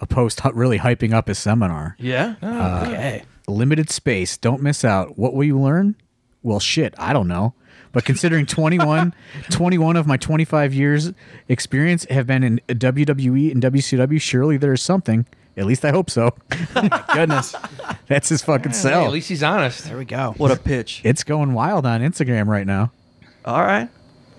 a 0.00 0.06
post 0.06 0.40
hu- 0.40 0.52
really 0.52 0.78
hyping 0.78 1.12
up 1.12 1.28
his 1.28 1.38
seminar. 1.38 1.96
Yeah. 1.98 2.34
okay. 2.42 3.22
limited 3.46 3.90
space. 3.90 4.36
Don't 4.36 4.62
miss 4.62 4.84
out. 4.84 5.18
What 5.18 5.34
will 5.34 5.44
you 5.44 5.58
learn? 5.58 5.96
Well, 6.42 6.60
shit, 6.60 6.94
I 6.98 7.12
don't 7.12 7.28
know. 7.28 7.54
But 7.94 8.04
considering 8.04 8.44
21, 8.44 9.14
21 9.50 9.96
of 9.96 10.06
my 10.06 10.18
25 10.18 10.74
years 10.74 11.12
experience 11.48 12.04
have 12.10 12.26
been 12.26 12.42
in 12.44 12.60
WWE 12.68 13.50
and 13.52 13.62
WCW, 13.62 14.20
surely 14.20 14.56
there's 14.58 14.82
something. 14.82 15.24
At 15.56 15.66
least 15.66 15.84
I 15.84 15.90
hope 15.92 16.10
so. 16.10 16.34
Goodness. 17.14 17.54
That's 18.08 18.28
his 18.28 18.42
fucking 18.42 18.72
Hey, 18.72 18.76
sell. 18.78 19.04
at 19.06 19.12
least 19.12 19.28
he's 19.28 19.42
honest. 19.44 19.84
There 19.84 19.96
we 19.96 20.04
go. 20.04 20.34
What 20.36 20.50
a 20.50 20.56
pitch. 20.56 21.00
it's 21.04 21.22
going 21.24 21.54
wild 21.54 21.86
on 21.86 22.00
Instagram 22.00 22.48
right 22.48 22.66
now. 22.66 22.90
All 23.44 23.62
right. 23.62 23.88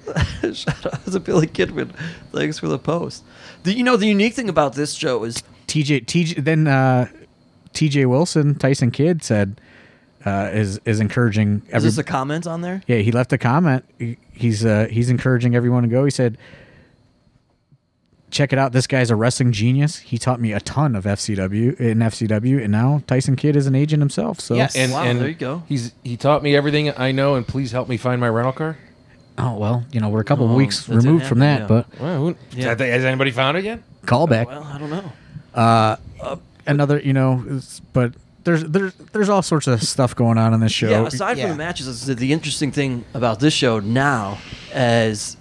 Shout 0.53 0.85
out 0.85 1.05
to 1.05 1.19
Billy 1.19 1.47
Kidman. 1.47 1.89
Thanks 2.33 2.59
for 2.59 2.67
the 2.67 2.77
post. 2.77 3.23
The, 3.63 3.73
you 3.73 3.83
know, 3.83 3.95
the 3.97 4.07
unique 4.07 4.33
thing 4.33 4.49
about 4.49 4.73
this 4.75 4.93
show 4.93 5.23
is 5.23 5.41
TJ, 5.67 6.05
TJ 6.05 6.43
then 6.43 6.67
uh, 6.67 7.07
TJ 7.73 8.05
Wilson, 8.07 8.53
Tyson 8.55 8.91
Kidd 8.91 9.23
said 9.23 9.59
uh, 10.25 10.49
is 10.53 10.79
is 10.85 10.99
encouraging 10.99 11.61
is 11.67 11.73
every, 11.73 11.89
this 11.89 11.97
a 11.97 12.03
comment 12.03 12.47
on 12.47 12.61
there? 12.61 12.81
Yeah, 12.87 12.97
he 12.97 13.11
left 13.11 13.31
a 13.33 13.37
comment. 13.37 13.85
He- 13.99 14.17
He's 14.37 14.65
uh, 14.65 14.87
he's 14.91 15.09
encouraging 15.09 15.55
everyone 15.55 15.83
to 15.83 15.87
go. 15.89 16.03
He 16.03 16.11
said, 16.11 16.37
"Check 18.31 18.51
it 18.51 18.59
out. 18.59 18.73
This 18.73 18.85
guy's 18.85 19.09
a 19.09 19.15
wrestling 19.15 19.53
genius. 19.53 19.99
He 19.99 20.17
taught 20.17 20.41
me 20.41 20.51
a 20.51 20.59
ton 20.59 20.93
of 20.93 21.05
FCW 21.05 21.79
in 21.79 21.99
FCW, 21.99 22.61
and 22.61 22.69
now 22.71 23.01
Tyson 23.07 23.37
Kidd 23.37 23.55
is 23.55 23.65
an 23.65 23.75
agent 23.75 24.01
himself. 24.01 24.41
So, 24.41 24.55
Yes. 24.55 24.75
And, 24.75 24.91
Wow, 24.91 25.03
and 25.03 25.21
there 25.21 25.29
you 25.29 25.35
go. 25.35 25.63
He's 25.69 25.93
he 26.03 26.17
taught 26.17 26.43
me 26.43 26.53
everything 26.53 26.91
I 26.97 27.13
know, 27.13 27.35
and 27.35 27.47
please 27.47 27.71
help 27.71 27.87
me 27.87 27.95
find 27.95 28.19
my 28.19 28.27
rental 28.27 28.51
car. 28.51 28.77
oh 29.37 29.55
well, 29.57 29.85
you 29.93 30.01
know 30.01 30.09
we're 30.09 30.19
a 30.19 30.25
couple 30.25 30.47
Oh, 30.47 30.49
of 30.49 30.55
weeks 30.57 30.89
removed 30.89 31.25
from 31.27 31.39
that, 31.39 31.61
happen, 31.61 31.85
but 31.91 32.01
Well, 32.01 32.17
who, 32.19 32.35
Yeah. 32.51 32.69
has, 32.71 32.79
has 32.81 33.05
anybody 33.05 33.31
found 33.31 33.57
it 33.57 33.63
yet? 33.63 33.79
callback. 34.05 34.47
Well, 34.47 34.63
I 34.63 34.77
don't 34.77 34.89
know. 34.89 36.37
Another, 36.67 36.99
you 36.99 37.13
know, 37.13 37.61
but 37.93 38.13
there's 38.45 38.63
there's 38.63 38.93
there's 39.11 39.27
all 39.29 39.41
sorts 39.41 39.67
of 39.67 39.83
stuff 39.83 40.15
going 40.15 40.37
on 40.37 40.53
in 40.53 40.59
this 40.61 40.71
show. 40.71 40.89
Yeah, 40.89 41.05
aside 41.05 41.37
Yeah. 41.37 41.43
from 41.49 41.57
the 41.57 41.63
matches, 41.63 42.05
the 42.05 42.31
interesting 42.31 42.71
thing 42.71 43.03
about 43.13 43.39
this 43.41 43.53
show 43.53 43.79
now, 43.79 44.37
as 44.73 45.35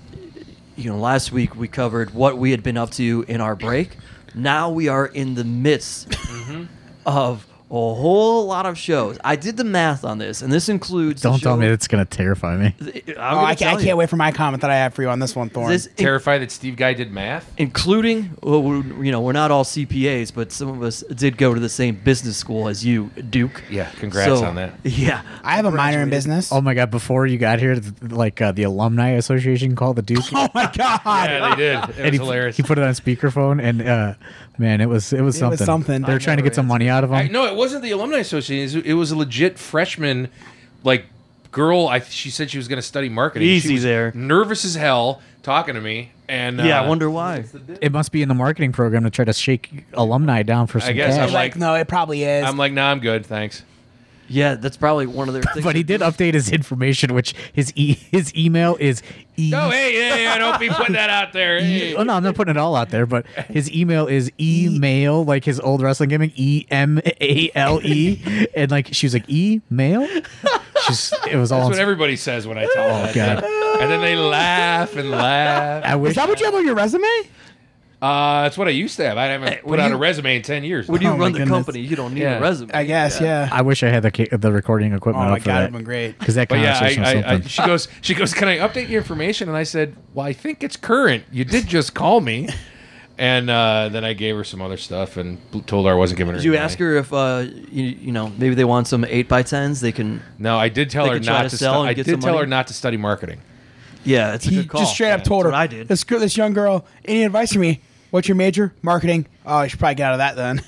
you 0.77 0.91
know, 0.91 0.99
last 0.99 1.31
week 1.31 1.55
we 1.55 1.69
covered 1.69 2.13
what 2.13 2.37
we 2.37 2.51
had 2.51 2.63
been 2.65 2.77
up 2.77 2.91
to 2.93 3.25
in 3.29 3.41
our 3.41 3.55
break. 3.55 3.97
Now 4.35 4.71
we 4.71 4.89
are 4.89 5.07
in 5.07 5.35
the 5.37 5.45
midst 5.45 6.09
Mm-hmm. 6.11 6.65
of 7.07 7.47
a 7.75 7.95
whole 7.95 8.47
lot 8.47 8.67
of 8.67 8.79
shows. 8.79 9.19
I 9.25 9.37
did 9.37 9.57
the 9.57 9.65
math 9.65 10.05
on 10.05 10.19
this, 10.19 10.43
and 10.43 10.53
this 10.53 10.69
includes. 10.69 11.23
Don't 11.23 11.41
tell 11.43 11.57
me 11.57 11.67
it's 11.67 11.89
gonna 11.89 12.05
terrify 12.05 12.57
me. 12.57 12.75
I'm 12.81 12.93
Oh, 13.09 13.15
gonna 13.15 13.41
I, 13.43 13.47
can't, 13.55 13.59
tell 13.59 13.69
I 13.69 13.81
you. 13.81 13.85
can't 13.87 13.99
wait 13.99 14.09
for 14.11 14.17
my 14.17 14.31
comment 14.33 14.61
that 14.63 14.71
I 14.71 14.77
have 14.77 14.95
for 14.95 15.03
you 15.03 15.09
on 15.09 15.19
this 15.19 15.35
one, 15.35 15.49
Thorne. 15.51 15.71
This 15.71 15.87
in- 15.87 15.95
Terrified 15.97 16.43
that 16.43 16.51
Steve 16.51 16.77
Guy 16.77 16.95
did 16.95 17.11
math. 17.11 17.53
including, 17.59 18.37
well, 18.43 18.63
we're, 18.63 18.83
you 19.05 19.11
know, 19.11 19.21
we're 19.21 19.33
not 19.33 19.51
all 19.51 19.65
CPAs, 19.65 20.33
but 20.33 20.53
some 20.53 20.69
of 20.69 20.83
us 20.83 21.01
did 21.15 21.37
go 21.37 21.53
to 21.55 21.61
the 21.61 21.69
same 21.69 21.97
business 21.97 22.37
school 22.37 22.69
as 22.69 22.85
you, 22.85 23.11
Duke. 23.31 23.63
Yeah, 23.71 23.91
congrats 23.99 24.41
So, 24.41 24.45
on 24.47 24.55
that. 24.57 24.75
Yeah, 24.85 25.23
I 25.43 25.57
have 25.57 25.65
a 25.65 25.71
minor 25.71 26.01
in 26.03 26.11
business. 26.11 26.53
Oh 26.53 26.61
my 26.61 26.75
god! 26.75 26.91
Before 26.91 27.27
you 27.27 27.39
got 27.39 27.59
here, 27.59 27.75
th- 27.75 27.93
like 28.03 28.41
uh, 28.41 28.53
the 28.53 28.63
alumni 28.63 29.11
association 29.11 29.75
called 29.75 29.97
the 29.97 30.03
Duke. 30.03 30.25
Oh 30.35 30.49
my 30.55 30.71
god! 30.77 31.31
Yeah, 31.31 31.51
they 31.51 31.57
did. 31.57 31.75
It 31.75 31.87
was 31.89 31.99
and 31.99 32.13
he, 32.15 32.19
hilarious. 32.19 32.57
he 32.57 32.63
put 32.63 32.79
it 32.79 32.85
on 32.85 32.93
speakerphone, 32.95 33.63
and 33.63 33.83
uh, 33.83 34.15
man, 34.59 34.81
it 34.81 34.89
was 34.89 35.13
it 35.13 35.21
was 35.21 35.37
It 35.37 35.41
something. 35.41 35.59
was 35.59 35.65
something. 35.67 36.03
They're 36.03 36.19
trying 36.19 36.37
to 36.39 36.43
get 36.43 36.55
some 36.55 36.67
money 36.67 36.89
out 36.89 37.05
of 37.05 37.11
him. 37.11 37.17
I, 37.17 37.29
no, 37.29 37.47
it 37.47 37.55
wasn't 37.55 37.83
the 37.83 37.91
alumni 37.91 38.19
association. 38.19 38.83
It 38.85 38.95
was 38.95 39.11
a 39.11 39.17
legit 39.17 39.59
freshman, 39.59 40.29
like 40.83 41.07
girl. 41.51 41.89
I 41.89 42.01
she 42.01 42.31
said 42.31 42.51
she 42.51 42.59
was 42.59 42.69
going 42.69 42.79
to 42.79 42.83
study 42.83 43.09
marketing. 43.09 43.49
Easy 43.49 43.69
she 43.69 43.75
was 43.75 43.83
there. 43.83 44.13
Nervous 44.15 44.65
as 44.65 44.75
hell, 44.75 45.21
talking 45.43 45.75
to 45.75 45.81
me, 45.81 46.13
and 46.29 46.59
yeah. 46.59 46.81
uh, 46.81 46.85
I 46.85 46.89
wonder 46.89 47.11
why. 47.11 47.45
It 47.81 47.93
must 47.93 48.13
be 48.13 48.23
in 48.23 48.29
the 48.29 48.35
marketing 48.35 48.73
program 48.73 49.05
to 49.05 49.11
try 49.11 49.25
to 49.25 49.33
shake 49.33 49.85
alumni 49.93 50.43
down 50.43 50.67
for 50.67 50.81
I 50.83 50.93
guess 50.93 51.17
cash. 51.17 51.29
I'm 51.29 51.33
like, 51.35 51.53
like- 51.53 51.57
no, 51.57 51.75
it 51.75 51.89
probably 51.89 52.25
is. 52.25 52.45
I'm 52.45 52.57
like, 52.57 52.73
nah, 52.73 52.91
I'm 52.91 53.01
good, 53.01 53.27
thanks. 53.27 53.63
Yeah, 54.35 54.57
that's 54.57 54.77
probably 54.77 55.07
one 55.07 55.29
of 55.29 55.35
their 55.35 55.45
things. 55.45 55.65
but 55.65 55.77
he 55.77 55.85
did 55.85 56.01
update 56.01 56.35
his 56.35 56.51
information, 56.51 57.15
which 57.15 57.35
his 57.53 57.73
e- 57.77 57.95
his 57.95 58.35
email 58.35 58.77
is 58.81 59.01
e. 59.37 59.53
Oh, 59.55 59.71
hey, 59.71 59.93
hey, 59.93 60.27
I 60.27 60.39
don't 60.39 60.59
be 60.59 60.69
putting 60.69 60.95
that 60.95 61.09
out 61.09 61.33
there. 61.33 61.59
E- 61.59 61.95
oh, 61.95 62.03
no, 62.03 62.15
I'm 62.15 62.25
not 62.25 62.35
putting 62.35 62.57
it 62.57 62.57
all 62.57 62.75
out 62.75 62.91
there, 62.91 63.07
but 63.07 63.27
his 63.49 63.71
email 63.71 64.09
is 64.09 64.33
email, 64.41 65.25
like 65.25 65.45
his 65.45 65.61
old 65.61 65.83
wrestling 65.83 66.09
gimmick, 66.09 66.33
E 66.35 66.67
M 66.69 67.01
A 67.21 67.51
L 67.55 67.81
E, 67.85 68.49
and 68.57 68.73
like 68.73 68.93
she 68.93 69.07
was 69.07 69.15
like 69.15 69.29
email. 69.31 70.05
She's 70.87 71.15
it 71.31 71.37
was 71.37 71.53
all. 71.53 71.61
That's 71.61 71.71
what 71.71 71.79
everybody 71.79 72.17
says 72.17 72.45
when 72.45 72.59
I 72.59 72.67
tell 72.75 72.85
oh, 72.85 72.89
them 72.89 73.15
that. 73.15 73.41
God. 73.41 73.81
And 73.83 73.91
then 73.91 74.01
they 74.01 74.17
laugh 74.17 74.97
and 74.97 75.13
laugh. 75.13 75.85
I 75.85 75.95
wish 75.95 76.11
is 76.11 76.17
that 76.17 76.29
what 76.29 76.41
you 76.41 76.47
have 76.47 76.55
on 76.55 76.65
your 76.65 76.75
resume? 76.75 77.07
Uh, 78.05 78.43
that's 78.43 78.59
what 78.59 78.69
I 78.69 78.73
used 78.73 78.97
to 78.97 79.05
have. 79.07 79.17
I 79.17 79.27
haven't 79.27 79.49
Hey, 79.49 79.57
put 79.63 79.65
when 79.71 79.81
out 79.81 79.89
you- 79.89 79.95
a 79.95 79.99
resume 79.99 80.37
in 80.37 80.43
ten 80.43 80.63
years. 80.63 80.89
when 80.89 81.01
you 81.01 81.09
Oh 81.09 81.13
my 81.17 81.19
run 81.25 81.33
the 81.33 81.39
goodness. 81.39 81.55
company, 81.57 81.81
you 81.81 81.97
don't 81.97 82.13
need 82.13 82.21
Yeah. 82.23 82.37
a 82.39 82.41
resume. 82.41 82.71
I 82.75 82.85
guess, 82.85 83.21
yeah. 83.21 83.49
I 83.51 83.63
wish 83.63 83.83
I 83.83 83.89
had 83.89 84.03
the 84.03 84.11
ca- 84.11 84.29
the 84.37 84.53
recording 84.53 84.93
equipment. 84.93 85.25
oh 85.27 85.29
equipment 85.29 85.31
my 85.31 85.37
up 85.37 85.43
for 85.43 85.47
god, 85.49 85.55
that 85.55 85.63
it'd 85.63 85.73
been 85.73 85.85
great. 85.85 86.19
because 86.19 86.35
that 86.35 86.49
But 86.49 86.59
yeah, 86.59 86.75
conversation 86.75 87.03
I, 87.05 87.15
was 87.15 87.25
I, 87.25 87.29
I, 87.29 87.31
something. 87.33 87.49
she 87.49 87.63
goes. 87.65 87.89
She 88.03 88.15
goes. 88.15 88.35
Can 88.35 88.49
I 88.49 88.59
update 88.59 88.89
your 88.91 89.01
information? 89.01 89.49
And 89.49 89.57
I 89.57 89.63
said, 89.63 89.97
Well, 90.13 90.27
I 90.27 90.33
think 90.35 90.63
it's 90.63 90.77
current. 90.77 91.25
You 91.33 91.45
did 91.47 91.67
just 91.67 91.95
call 91.95 92.21
me, 92.21 92.49
and 93.19 93.49
uh, 93.49 93.89
then 93.91 94.05
I 94.05 94.13
gave 94.13 94.37
her 94.37 94.45
some 94.45 94.61
other 94.61 94.77
stuff 94.77 95.17
and 95.17 95.39
told 95.67 95.87
her 95.87 95.93
I 95.93 95.95
wasn't 95.95 96.19
giving 96.19 96.35
her. 96.35 96.39
Did 96.41 96.45
you 96.45 96.53
any 96.55 96.61
ask 96.63 96.79
money. 96.79 96.91
her 96.93 96.97
if 96.99 97.11
uh, 97.13 97.45
you, 97.71 97.85
you 97.85 98.13
know 98.13 98.31
maybe 98.37 98.55
they 98.55 98.65
want 98.65 98.87
some 98.87 99.07
eight 99.09 99.29
by 99.29 99.43
tens? 99.43 99.81
They 99.81 99.93
can. 99.93 100.21
No, 100.39 100.59
I 100.59 100.69
did 100.69 100.91
tell 100.91 101.05
They 101.05 101.11
her 101.13 101.17
could 101.17 101.25
try 101.25 101.35
not 101.39 101.43
to 101.45 101.49
to. 101.51 101.57
sell 101.57 101.73
stu- 101.75 101.81
and 101.81 101.89
I 101.89 101.95
get 101.95 102.05
did 102.05 102.13
some 102.13 102.21
tell 102.21 102.35
her 102.35 102.41
money? 102.41 102.51
not 102.51 102.67
to 102.67 102.75
study 102.75 102.99
marketing. 102.99 103.41
Yeah, 104.05 104.35
it's 104.35 104.47
a 104.47 104.51
He 104.51 104.57
good 104.57 104.69
call. 104.69 104.81
just 104.83 104.93
straight 104.93 105.13
up 105.13 105.21
Yeah, 105.21 105.25
told 105.25 105.45
that's 105.45 105.53
her, 105.53 105.53
what 105.53 105.59
I 105.59 105.67
did. 105.67 105.89
This, 105.89 106.05
girl- 106.05 106.21
this 106.21 106.37
young 106.37 106.53
girl, 106.53 106.85
any 107.07 107.23
advice 107.25 107.55
for 107.55 107.59
me? 107.61 107.81
What's 108.15 108.29
your 108.29 108.37
major? 108.37 108.73
Marketing. 108.81 109.27
Oh, 109.45 109.63
you 109.63 109.69
should 109.69 109.81
probably 109.81 109.97
get 109.97 110.05
out 110.05 110.13
of 110.13 110.19
that 110.19 110.37
then. 110.37 110.63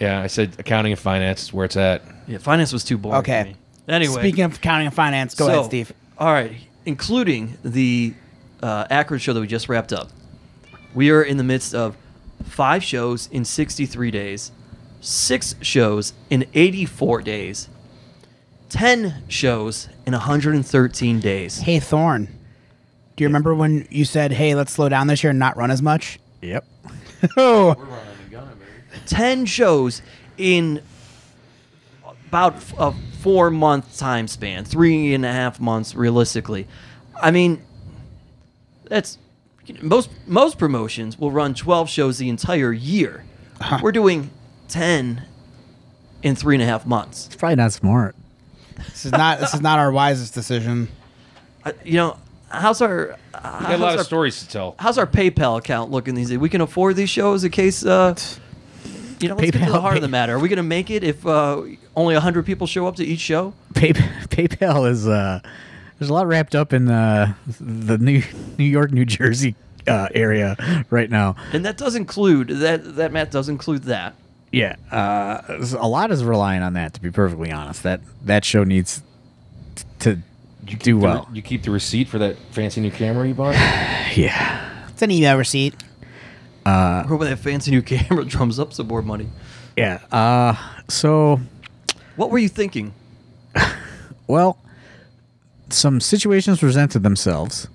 Yeah, 0.00 0.20
I 0.20 0.26
said 0.28 0.56
accounting 0.60 0.92
and 0.92 1.00
finance 1.00 1.42
is 1.42 1.52
where 1.52 1.64
it's 1.64 1.76
at. 1.76 2.02
Yeah, 2.28 2.38
finance 2.38 2.72
was 2.72 2.82
too 2.84 2.98
boring. 2.98 3.18
Okay. 3.18 3.42
For 3.42 3.48
me. 3.48 3.94
Anyway, 3.94 4.20
Speaking 4.20 4.44
of 4.44 4.56
accounting 4.56 4.86
and 4.86 4.94
finance, 4.94 5.34
go 5.34 5.46
so, 5.46 5.52
ahead, 5.52 5.64
Steve. 5.64 5.92
All 6.18 6.32
right, 6.32 6.52
including 6.86 7.56
the 7.64 8.14
uh, 8.62 8.86
Akron 8.90 9.18
show 9.18 9.32
that 9.32 9.40
we 9.40 9.46
just 9.48 9.68
wrapped 9.68 9.92
up. 9.92 10.10
We 10.94 11.10
are 11.10 11.22
in 11.22 11.36
the 11.36 11.42
midst 11.42 11.74
of 11.74 11.96
five 12.44 12.84
shows 12.84 13.28
in 13.32 13.44
63 13.44 14.10
days, 14.12 14.52
six 15.00 15.56
shows 15.60 16.14
in 16.30 16.46
84 16.54 17.22
days, 17.22 17.68
10 18.70 19.24
shows 19.26 19.88
in 20.06 20.12
113 20.12 21.20
days. 21.20 21.58
Hey, 21.58 21.80
Thorne. 21.80 22.26
Do 23.16 23.22
you 23.22 23.28
remember 23.28 23.52
when 23.52 23.86
you 23.88 24.04
said, 24.04 24.32
"Hey, 24.32 24.54
let's 24.54 24.72
slow 24.72 24.88
down 24.88 25.06
this 25.06 25.24
year 25.24 25.30
and 25.30 25.38
not 25.40 25.56
run 25.56 25.72
as 25.72 25.82
much"? 25.82 26.20
Yep. 26.40 26.64
Oh, 27.36 27.74
10 29.06 29.44
shows 29.46 30.02
in 30.36 30.80
about 32.28 32.62
a 32.78 32.92
four 33.20 33.50
month 33.50 33.98
time 33.98 34.28
span, 34.28 34.64
three 34.64 35.14
and 35.14 35.24
a 35.24 35.32
half 35.32 35.58
months 35.58 35.94
realistically. 35.96 36.68
I 37.20 37.32
mean, 37.32 37.62
that's 38.84 39.18
most 39.82 40.10
most 40.26 40.58
promotions 40.58 41.18
will 41.18 41.32
run 41.32 41.54
12 41.54 41.88
shows 41.90 42.18
the 42.18 42.28
entire 42.28 42.72
year. 42.72 43.24
We're 43.82 43.92
doing 43.92 44.30
10 44.68 45.24
in 46.22 46.36
three 46.36 46.54
and 46.54 46.62
a 46.62 46.66
half 46.66 46.86
months. 46.86 47.26
It's 47.26 47.36
probably 47.36 47.56
not 47.56 47.72
smart. 47.72 48.14
this 48.76 49.04
is 49.06 49.12
not 49.12 49.40
this 49.40 49.54
is 49.54 49.60
not 49.60 49.78
our 49.78 49.90
wisest 49.90 50.34
decision. 50.34 50.88
Uh, 51.64 51.72
you 51.84 51.94
know, 51.94 52.16
how's 52.50 52.80
our 52.80 53.16
We 53.34 53.40
got 53.40 53.74
a 53.74 53.76
lot 53.78 53.92
our, 53.94 54.00
of 54.00 54.06
stories 54.06 54.40
to 54.40 54.48
tell. 54.48 54.74
how's 54.78 54.98
our 54.98 55.06
PayPal 55.06 55.58
account 55.58 55.90
looking 55.90 56.14
these 56.14 56.28
days? 56.30 56.38
We 56.38 56.48
can 56.48 56.60
afford 56.60 56.96
these 56.96 57.10
shows 57.10 57.44
in 57.44 57.50
case. 57.50 57.84
Uh, 57.84 58.14
you 59.20 59.28
know, 59.28 59.34
let's 59.34 59.50
get 59.50 59.52
to 59.54 59.58
the 59.58 59.64
PayPal 59.66 59.80
heart 59.80 59.96
of 59.96 60.02
the 60.02 60.08
matter. 60.08 60.34
Are 60.36 60.38
we 60.38 60.48
going 60.48 60.58
to 60.58 60.62
make 60.62 60.90
it 60.90 61.02
if 61.02 61.26
uh, 61.26 61.62
only 61.96 62.14
100 62.14 62.46
people 62.46 62.66
show 62.68 62.86
up 62.86 62.96
to 62.96 63.04
each 63.04 63.18
show? 63.20 63.52
Pay- 63.74 63.92
PayPal 63.92 64.88
is 64.88 65.08
uh, 65.08 65.40
there's 65.98 66.08
a 66.08 66.14
lot 66.14 66.26
wrapped 66.28 66.54
up 66.54 66.72
in 66.72 66.88
uh, 66.88 67.34
the 67.60 67.98
New 67.98 68.22
New 68.58 68.64
York, 68.64 68.92
New 68.92 69.04
Jersey 69.04 69.56
uh, 69.88 70.08
area 70.14 70.84
right 70.90 71.10
now. 71.10 71.34
And 71.52 71.64
that 71.64 71.76
does 71.76 71.94
include 71.96 72.48
that 72.48 72.96
that 72.96 73.12
Matt 73.12 73.30
does 73.30 73.48
include 73.48 73.84
that. 73.84 74.14
Yeah, 74.52 74.76
uh, 74.90 75.42
a 75.78 75.86
lot 75.88 76.10
is 76.10 76.24
relying 76.24 76.62
on 76.62 76.72
that. 76.74 76.94
To 76.94 77.02
be 77.02 77.10
perfectly 77.10 77.50
honest, 77.50 77.82
that 77.82 78.00
that 78.24 78.44
show 78.44 78.64
needs 78.64 78.98
t- 79.00 79.04
to 80.68 80.76
do 80.76 80.92
The 81.00 81.06
re- 81.06 81.12
well. 81.14 81.28
you 81.32 81.42
keep 81.42 81.62
the 81.62 81.70
receipt 81.70 82.08
for 82.08 82.18
that 82.18 82.36
fancy 82.52 82.80
new 82.80 82.90
camera 82.90 83.26
you 83.26 83.34
bought? 83.34 83.54
Yeah, 84.16 84.86
It's 84.88 85.02
an 85.02 85.10
email 85.10 85.36
receipt. 85.36 85.74
Or 86.66 87.16
with 87.16 87.28
that 87.28 87.38
fancy 87.38 87.70
new 87.70 87.82
camera 87.92 88.24
drums 88.24 88.58
up 88.58 88.72
some 88.72 88.88
more 88.88 89.02
money. 89.02 89.28
yeah. 89.76 90.00
Uh, 90.12 90.54
so 90.88 91.40
What 92.16 92.30
were 92.30 92.38
you 92.38 92.48
thinking? 92.48 92.92
Well, 94.26 94.58
some 95.70 96.00
situations 96.02 96.58
presented 96.60 97.02
themselves, 97.02 97.66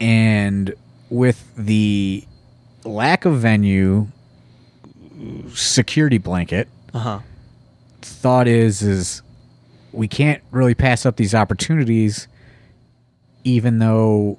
and 0.00 0.74
with 1.08 1.50
the 1.56 2.24
lack 2.84 3.24
of 3.24 3.38
venue 3.38 4.08
security 5.54 6.18
blanket, 6.18 6.68
Uh 6.92 6.98
huh. 6.98 7.18
thought 8.02 8.46
is 8.48 8.82
is 8.82 9.22
we 9.92 10.08
can't 10.08 10.42
really 10.50 10.74
pass 10.74 11.04
up 11.06 11.16
these 11.16 11.34
opportunities, 11.34 12.28
even 13.44 13.78
though 13.78 14.38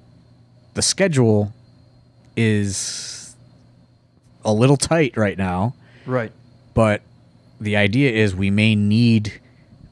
the 0.73 0.81
schedule 0.81 1.53
is 2.35 3.35
a 4.43 4.51
little 4.51 4.77
tight 4.77 5.15
right 5.15 5.37
now 5.37 5.73
Right. 6.05 6.31
but 6.73 7.01
the 7.61 7.77
idea 7.77 8.11
is 8.11 8.35
we 8.35 8.49
may 8.49 8.75
need 8.75 9.39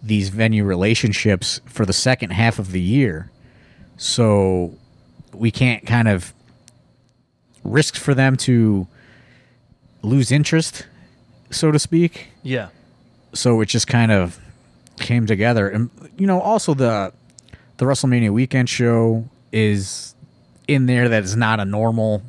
these 0.03 0.29
venue 0.29 0.65
relationships 0.65 1.61
for 1.65 1.85
the 1.85 1.93
second 1.93 2.31
half 2.31 2.57
of 2.59 2.71
the 2.71 2.81
year 2.81 3.29
so 3.95 4.73
we 5.33 5.51
can't 5.51 5.85
kind 5.85 6.07
of 6.07 6.33
risk 7.63 7.95
for 7.95 8.13
them 8.15 8.35
to 8.35 8.87
lose 10.01 10.31
interest 10.31 10.87
so 11.51 11.71
to 11.71 11.77
speak 11.79 12.29
Yeah. 12.43 12.69
so 13.33 13.61
it 13.61 13.67
just 13.67 13.87
kind 13.87 14.11
of 14.11 14.39
came 15.01 15.25
together 15.25 15.67
and 15.67 15.89
you 16.17 16.25
know 16.27 16.39
also 16.39 16.73
the 16.73 17.11
the 17.77 17.85
WrestleMania 17.85 18.29
weekend 18.31 18.69
show 18.69 19.25
is 19.51 20.15
in 20.67 20.85
there 20.85 21.09
that 21.09 21.23
is 21.23 21.35
not 21.35 21.59
a 21.59 21.65
normal 21.65 22.21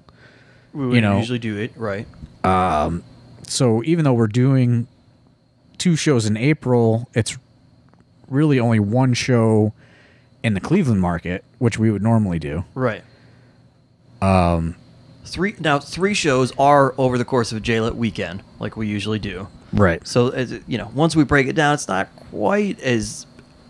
We 0.73 0.87
would 0.87 0.95
You 0.95 1.01
know. 1.01 1.19
usually 1.19 1.39
do 1.39 1.57
it 1.59 1.73
right. 1.77 2.07
Um, 2.45 3.05
so 3.47 3.83
even 3.85 4.05
though 4.05 4.15
we're 4.15 4.27
doing 4.27 4.89
two 5.79 5.95
shows 5.97 6.27
in 6.27 6.37
April, 6.37 7.09
it's 7.15 7.37
really 8.29 8.59
only 8.59 8.81
one 8.81 9.15
show 9.15 9.73
in 10.43 10.55
the 10.55 10.61
Cleveland 10.61 11.01
market, 11.01 11.45
which 11.59 11.79
we 11.79 11.91
would 11.91 12.03
normally 12.03 12.39
do. 12.41 12.65
Right. 12.75 13.05
Um. 14.21 14.77
Three 15.25 15.55
now. 15.61 15.79
Three 15.79 16.15
shows 16.15 16.53
are 16.59 16.95
over 16.99 17.17
the 17.17 17.25
course 17.25 17.53
of 17.53 17.59
a 17.59 17.61
JLet 17.61 17.95
weekend, 17.95 18.43
like 18.59 18.77
we 18.77 18.87
usually 18.89 19.19
do. 19.19 19.47
Right. 19.73 20.07
So 20.07 20.29
as 20.31 20.53
you 20.67 20.79
know, 20.79 20.91
once 20.95 21.17
we 21.17 21.25
break 21.25 21.47
it 21.47 21.55
down, 21.55 21.75
it's 21.75 21.89
not 21.89 22.09
quite 22.31 22.79
as 22.81 23.27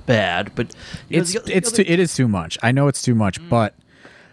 bad, 0.06 0.52
but 0.54 0.74
you 1.08 1.16
know, 1.18 1.22
It's 1.22 1.32
the 1.32 1.40
o- 1.40 1.42
the 1.44 1.56
it's 1.56 1.68
other- 1.72 1.84
too, 1.84 1.92
it 1.92 1.98
is 2.00 2.14
too 2.14 2.28
much. 2.28 2.58
I 2.62 2.72
know 2.72 2.88
it's 2.88 3.02
too 3.02 3.14
much, 3.14 3.38
but 3.48 3.74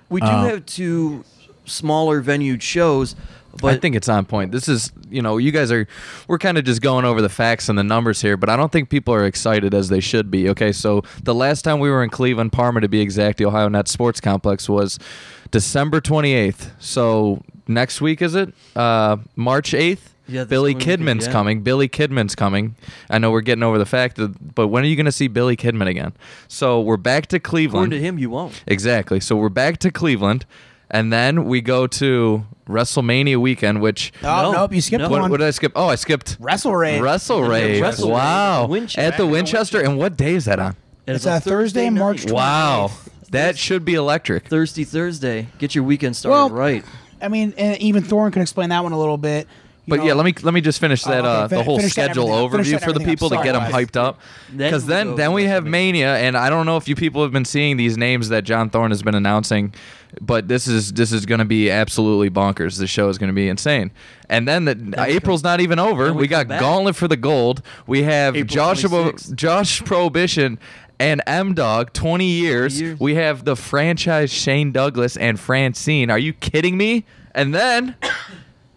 we 0.09 0.21
do 0.21 0.27
uh, 0.27 0.45
have 0.45 0.65
two 0.65 1.23
smaller 1.65 2.21
venued 2.21 2.63
shows, 2.63 3.15
but 3.61 3.75
I 3.75 3.77
think 3.77 3.95
it's 3.95 4.09
on 4.09 4.25
point. 4.25 4.51
This 4.51 4.67
is, 4.67 4.91
you 5.11 5.21
know, 5.21 5.37
you 5.37 5.51
guys 5.51 5.71
are, 5.71 5.87
we're 6.27 6.39
kind 6.39 6.57
of 6.57 6.63
just 6.63 6.81
going 6.81 7.05
over 7.05 7.21
the 7.21 7.29
facts 7.29 7.69
and 7.69 7.77
the 7.77 7.83
numbers 7.83 8.19
here, 8.21 8.35
but 8.35 8.49
I 8.49 8.55
don't 8.55 8.71
think 8.71 8.89
people 8.89 9.13
are 9.13 9.25
excited 9.25 9.75
as 9.75 9.89
they 9.89 9.99
should 9.99 10.31
be. 10.31 10.49
Okay, 10.49 10.71
so 10.71 11.03
the 11.23 11.35
last 11.35 11.61
time 11.61 11.79
we 11.79 11.91
were 11.91 12.03
in 12.03 12.09
Cleveland, 12.09 12.51
Parma 12.51 12.81
to 12.81 12.87
be 12.89 13.01
exact, 13.01 13.37
the 13.37 13.45
Ohio 13.45 13.69
Net 13.69 13.87
Sports 13.87 14.19
Complex 14.19 14.67
was 14.67 14.97
December 15.51 16.01
28th. 16.01 16.71
So 16.79 17.43
next 17.67 18.01
week, 18.01 18.23
is 18.23 18.33
it? 18.33 18.51
Uh, 18.75 19.17
March 19.35 19.73
8th? 19.73 19.99
Yeah, 20.29 20.43
Billy 20.45 20.73
coming 20.73 20.77
weekend, 20.87 21.03
Kidman's 21.03 21.25
yeah. 21.27 21.31
coming. 21.31 21.61
Billy 21.61 21.89
Kidman's 21.89 22.35
coming. 22.35 22.75
I 23.09 23.17
know 23.17 23.31
we're 23.31 23.41
getting 23.41 23.63
over 23.63 23.77
the 23.77 23.85
fact 23.85 24.15
that, 24.17 24.55
but 24.55 24.67
when 24.67 24.83
are 24.83 24.87
you 24.87 24.95
going 24.95 25.05
to 25.05 25.11
see 25.11 25.27
Billy 25.27 25.57
Kidman 25.57 25.87
again? 25.87 26.13
So 26.47 26.79
we're 26.81 26.97
back 26.97 27.27
to 27.27 27.39
Cleveland. 27.39 27.85
according 27.87 28.01
to 28.01 28.05
him, 28.07 28.19
you 28.19 28.29
won't. 28.29 28.63
Exactly. 28.67 29.19
So 29.19 29.35
we're 29.35 29.49
back 29.49 29.77
to 29.79 29.91
Cleveland, 29.91 30.45
and 30.89 31.11
then 31.11 31.45
we 31.45 31.61
go 31.61 31.87
to 31.87 32.45
WrestleMania 32.67 33.37
weekend, 33.37 33.81
which 33.81 34.11
Oh 34.23 34.27
No, 34.43 34.51
nope, 34.51 34.73
you 34.73 34.81
skipped 34.81 35.01
no. 35.01 35.09
what, 35.09 35.21
one. 35.21 35.31
what 35.31 35.37
did 35.37 35.47
I 35.47 35.51
skip? 35.51 35.71
Oh, 35.75 35.87
I 35.87 35.95
skipped 35.95 36.37
Wrestle 36.39 36.75
Rave. 36.75 37.01
Wrestle 37.01 37.43
Rave. 37.43 37.81
Wrestle 37.81 38.11
wow, 38.11 38.63
at 38.63 38.69
Winchester. 38.69 39.01
at 39.01 39.17
the 39.17 39.25
Winchester. 39.25 39.81
And 39.81 39.97
what 39.97 40.15
day 40.15 40.35
is 40.35 40.45
that 40.45 40.59
on? 40.59 40.75
And 41.07 41.15
It's 41.15 41.25
a 41.25 41.39
Thursday, 41.39 41.89
March 41.89 42.25
night. 42.25 42.33
20th. 42.33 42.35
Wow, 42.35 42.91
that 43.31 43.57
should 43.57 43.83
be 43.83 43.95
electric. 43.95 44.47
Thirsty 44.47 44.83
Thursday. 44.83 45.47
Get 45.57 45.73
your 45.73 45.83
weekend 45.83 46.15
started 46.15 46.35
Well, 46.37 46.49
right. 46.51 46.85
I 47.21 47.27
mean, 47.27 47.53
and 47.57 47.77
even 47.81 48.03
Thorne 48.03 48.31
can 48.31 48.41
explain 48.41 48.69
that 48.69 48.83
one 48.83 48.91
a 48.93 48.99
little 48.99 49.17
bit. 49.17 49.47
You 49.89 49.97
But 49.97 49.99
know, 50.01 50.05
yeah, 50.07 50.13
let 50.13 50.25
me 50.25 50.33
let 50.43 50.53
me 50.53 50.61
just 50.61 50.79
finish 50.79 51.03
that 51.03 51.19
okay, 51.25 51.27
uh, 51.27 51.47
fin- 51.47 51.57
the 51.57 51.63
whole 51.63 51.77
finish 51.77 51.91
schedule 51.93 52.23
everything 52.33 52.45
up. 52.45 52.51
Finish 52.51 52.67
overview 52.67 52.71
for 52.71 52.93
the 52.93 53.01
everything 53.01 53.07
up. 53.07 53.09
people 53.09 53.29
to 53.29 53.35
get 53.43 53.51
them 53.53 53.63
hyped 53.63 53.95
up. 53.97 54.21
Because 54.55 54.83
we 54.85 54.89
then 54.89 55.15
then 55.15 55.33
we 55.33 55.45
have 55.45 55.65
Mania, 55.65 56.15
and 56.17 56.37
I 56.37 56.49
don't 56.49 56.65
know 56.65 56.77
if 56.77 56.87
you 56.87 56.95
people 56.95 57.23
have 57.23 57.31
been 57.31 57.45
seeing 57.45 57.77
these 57.77 57.97
names 57.97 58.29
that 58.29 58.43
John 58.43 58.69
Thorne 58.69 58.91
has 58.91 59.01
been 59.03 59.15
announcing, 59.15 59.73
but 60.21 60.47
this 60.47 60.67
is 60.67 60.93
this 60.93 61.11
is 61.11 61.25
going 61.25 61.39
to 61.39 61.45
be 61.45 61.69
absolutely 61.71 62.29
bonkers. 62.29 62.77
The 62.77 62.87
show 62.87 63.09
is 63.09 63.17
going 63.17 63.29
to 63.29 63.33
be 63.35 63.49
insane. 63.49 63.91
And 64.29 64.47
then 64.47 64.65
the 64.65 64.75
we 64.75 65.13
April's 65.15 65.43
not 65.43 65.59
even 65.61 65.79
over. 65.79 66.13
we 66.13 66.21
We 66.21 66.27
got. 66.27 66.47
Gauntlet 66.47 66.95
for 66.95 67.07
the 67.07 67.17
Gold. 67.17 67.61
We 67.87 68.03
have 68.03 68.35
April 68.35 68.53
Joshua 68.55 68.89
26th. 69.13 69.35
Josh 69.35 69.83
Prohibition. 69.83 70.59
And 71.01 71.21
M 71.25 71.53
Dog, 71.53 71.93
20 71.93 72.25
years. 72.25 72.81
years. 72.81 72.99
We 72.99 73.15
have 73.15 73.45
the 73.45 73.55
franchise 73.55 74.33
Shane 74.33 74.73
Douglas 74.73 75.15
and 75.15 75.39
Francine. 75.39 76.11
Are 76.11 76.19
you 76.19 76.33
kidding 76.33 76.75
me? 76.77 77.05
And 77.33 77.55
then, 77.55 77.95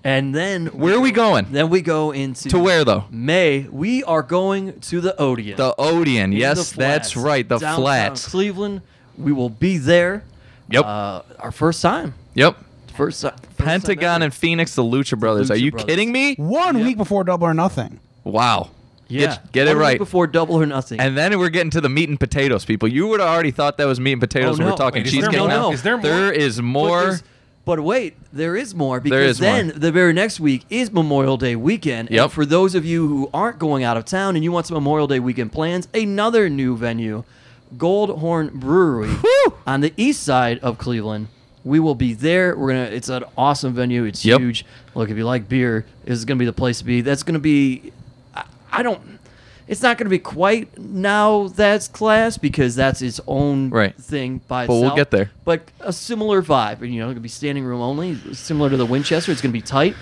And 0.04 0.34
then 0.34 0.66
where 0.66 0.96
are 0.96 1.00
we 1.00 1.12
going? 1.12 1.46
Then 1.52 1.70
we 1.70 1.80
go 1.80 2.10
into 2.10 2.48
To 2.48 2.58
where, 2.58 2.84
though? 2.84 3.04
May. 3.10 3.66
We 3.70 4.02
are 4.04 4.22
going 4.22 4.80
to 4.80 5.00
the 5.00 5.16
Odeon. 5.20 5.56
The 5.56 5.74
Odeon. 5.78 6.32
In 6.32 6.38
Yes, 6.38 6.72
the 6.72 6.78
that's 6.78 7.12
Flats. 7.12 7.16
right. 7.24 7.48
The 7.48 7.58
Downtown 7.58 7.80
flats. 7.80 8.28
Cleveland. 8.28 8.82
We 9.16 9.32
will 9.32 9.50
be 9.50 9.78
there. 9.78 10.24
Yep. 10.70 10.84
Uh, 10.84 11.22
our 11.38 11.52
first 11.52 11.82
time. 11.82 12.14
Yep. 12.34 12.56
First, 12.96 13.22
ti- 13.22 13.28
first 13.28 13.42
time 13.58 13.66
Pentagon 13.66 14.16
ever. 14.16 14.24
and 14.24 14.34
Phoenix, 14.34 14.74
the 14.74 14.82
Lucha 14.82 15.18
Brothers. 15.18 15.50
Are 15.50 15.56
you 15.56 15.70
Brothers. 15.70 15.86
kidding 15.88 16.10
me? 16.12 16.34
one 16.34 16.76
Yep. 16.78 16.86
week 16.86 16.96
before 16.96 17.22
Double 17.24 17.46
or 17.46 17.54
Nothing. 17.54 18.00
Wow. 18.24 18.70
yeah, 19.08 19.26
Get, 19.26 19.52
get 19.52 19.66
it 19.68 19.70
One 19.70 19.76
week 19.78 19.82
right. 19.84 19.98
before 19.98 20.26
Double 20.26 20.56
or 20.56 20.66
Nothing. 20.66 20.98
And 21.00 21.16
then 21.16 21.38
we're 21.38 21.48
getting 21.50 21.70
to 21.70 21.80
the 21.80 21.88
meat 21.88 22.08
and 22.08 22.18
potatoes, 22.18 22.64
people. 22.64 22.88
You 22.88 23.06
would 23.08 23.20
have 23.20 23.28
already 23.28 23.50
thought 23.50 23.76
that 23.78 23.84
was 23.86 24.00
meat 24.00 24.12
and 24.12 24.20
potatoes 24.20 24.56
Oh, 24.56 24.58
when 24.58 24.66
no. 24.66 24.72
we're 24.72 24.76
talking 24.78 25.02
Wait, 25.02 25.06
is 25.06 25.12
there 25.12 25.20
cheesecake 25.22 25.38
more? 25.38 25.48
now. 25.48 25.62
No. 25.68 25.72
Is 25.72 25.82
there 25.82 25.96
more? 25.96 26.02
There 26.02 26.32
is 26.32 26.56
But 26.56 26.64
more. 26.64 27.00
there's- 27.02 27.22
But 27.64 27.80
wait, 27.80 28.16
there 28.32 28.56
is 28.56 28.74
more 28.74 28.98
because 28.98 29.36
is 29.36 29.40
more. 29.40 29.52
then 29.52 29.72
the 29.76 29.92
very 29.92 30.12
next 30.12 30.40
week 30.40 30.64
is 30.68 30.90
Memorial 30.90 31.36
Day 31.36 31.54
weekend. 31.54 32.10
Yep. 32.10 32.22
And 32.24 32.32
for 32.32 32.44
those 32.44 32.74
of 32.74 32.84
you 32.84 33.06
who 33.06 33.30
aren't 33.32 33.58
going 33.60 33.84
out 33.84 33.96
of 33.96 34.04
town 34.04 34.34
and 34.34 34.42
you 34.42 34.50
want 34.50 34.66
some 34.66 34.74
Memorial 34.74 35.06
Day 35.06 35.20
weekend 35.20 35.52
plans, 35.52 35.86
another 35.94 36.48
new 36.50 36.76
venue, 36.76 37.22
Goldhorn 37.76 38.52
Brewery 38.52 39.14
on 39.66 39.80
the 39.80 39.92
east 39.96 40.22
side 40.22 40.58
of 40.58 40.78
Cleveland. 40.78 41.28
We 41.64 41.78
will 41.78 41.94
be 41.94 42.12
there. 42.12 42.56
We're 42.56 42.68
gonna. 42.70 42.84
It's 42.86 43.08
an 43.08 43.22
awesome 43.38 43.72
venue. 43.74 44.02
It's 44.04 44.24
Yep. 44.24 44.40
huge. 44.40 44.66
Look, 44.96 45.10
if 45.10 45.16
you 45.16 45.24
like 45.24 45.48
beer, 45.48 45.86
this 46.04 46.18
is 46.18 46.24
gonna 46.24 46.38
be 46.38 46.44
the 46.44 46.52
place 46.52 46.78
to 46.78 46.84
be. 46.84 47.00
That's 47.02 47.22
gonna 47.22 47.38
be. 47.38 47.92
I, 48.34 48.42
I 48.72 48.82
don't. 48.82 49.00
It's 49.68 49.82
not 49.82 49.96
going 49.96 50.06
to 50.06 50.10
be 50.10 50.18
quite 50.18 50.76
now 50.78 51.48
that's 51.48 51.88
class 51.88 52.36
because 52.36 52.74
that's 52.74 53.00
its 53.00 53.20
own 53.26 53.70
Right. 53.70 53.94
thing 53.96 54.40
by 54.48 54.66
But 54.66 54.74
we'll 54.74 54.82
itself. 54.84 54.96
get 54.96 55.10
there. 55.10 55.30
But 55.44 55.62
a 55.80 55.92
similar 55.92 56.42
vibe. 56.42 56.80
And 56.82 56.92
you 56.92 57.00
know, 57.00 57.06
it's 57.06 57.14
going 57.14 57.14
to 57.16 57.20
be 57.20 57.28
standing 57.28 57.64
room 57.64 57.80
only, 57.80 58.18
similar 58.34 58.70
to 58.70 58.76
the 58.76 58.86
Winchester. 58.86 59.30
It's 59.32 59.40
going 59.40 59.52
to 59.52 59.58
be 59.58 59.62
tight. 59.62 59.94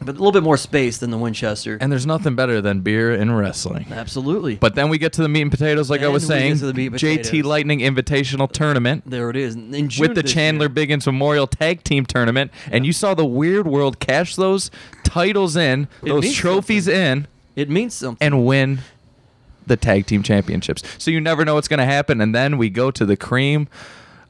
but 0.00 0.10
a 0.10 0.18
little 0.18 0.32
bit 0.32 0.42
more 0.42 0.56
space 0.58 0.98
than 0.98 1.10
the 1.10 1.16
Winchester. 1.16 1.78
And 1.80 1.90
there's 1.90 2.04
nothing 2.04 2.34
better 2.34 2.60
than 2.60 2.80
beer 2.80 3.12
and 3.14 3.38
wrestling. 3.38 3.86
Absolutely. 3.90 4.56
But 4.56 4.74
then 4.74 4.88
we 4.90 4.98
get 4.98 5.14
to 5.14 5.22
the 5.22 5.28
meat 5.28 5.42
and 5.42 5.50
potatoes, 5.50 5.88
like 5.88 6.00
I 6.00 6.04
Then 6.04 6.12
was 6.12 6.24
we 6.24 6.28
saying. 6.28 6.52
get 6.54 6.58
to 6.60 6.66
the 6.66 6.74
meat 6.74 6.86
and 6.88 6.96
JT 6.96 7.22
potatoes. 7.22 7.44
Lightning 7.46 7.78
Invitational 7.78 8.50
Tournament 8.50 9.04
there 9.06 9.30
it 9.30 9.36
is. 9.36 9.54
In 9.54 9.88
June 9.88 10.02
with 10.02 10.14
the 10.14 10.22
this 10.22 10.32
Chandler 10.32 10.66
year. 10.66 10.74
Biggins 10.86 11.06
Memorial 11.06 11.46
Tag 11.46 11.84
Team 11.84 12.04
Tournament, 12.04 12.50
and 12.70 12.84
you 12.84 12.92
saw 12.92 13.14
the 13.14 13.24
Weird 13.24 13.66
World 13.66 13.98
cash 13.98 14.36
those 14.36 14.70
titles 15.04 15.56
in, 15.56 15.88
those 16.02 16.24
means 16.24 16.34
trophies 16.34 16.86
in, 16.88 17.26
It 17.56 17.68
means 17.70 17.94
something. 17.94 18.24
and 18.24 18.44
win 18.46 18.80
the 19.66 19.76
tag 19.76 20.06
team 20.06 20.22
championships. 20.22 20.82
So 20.98 21.10
you 21.10 21.20
never 21.20 21.44
know 21.44 21.54
what's 21.54 21.68
going 21.68 21.78
to 21.78 21.86
happen, 21.86 22.20
and 22.20 22.34
then 22.34 22.58
we 22.58 22.68
go 22.70 22.90
to 22.90 23.06
the 23.06 23.16
cream 23.16 23.68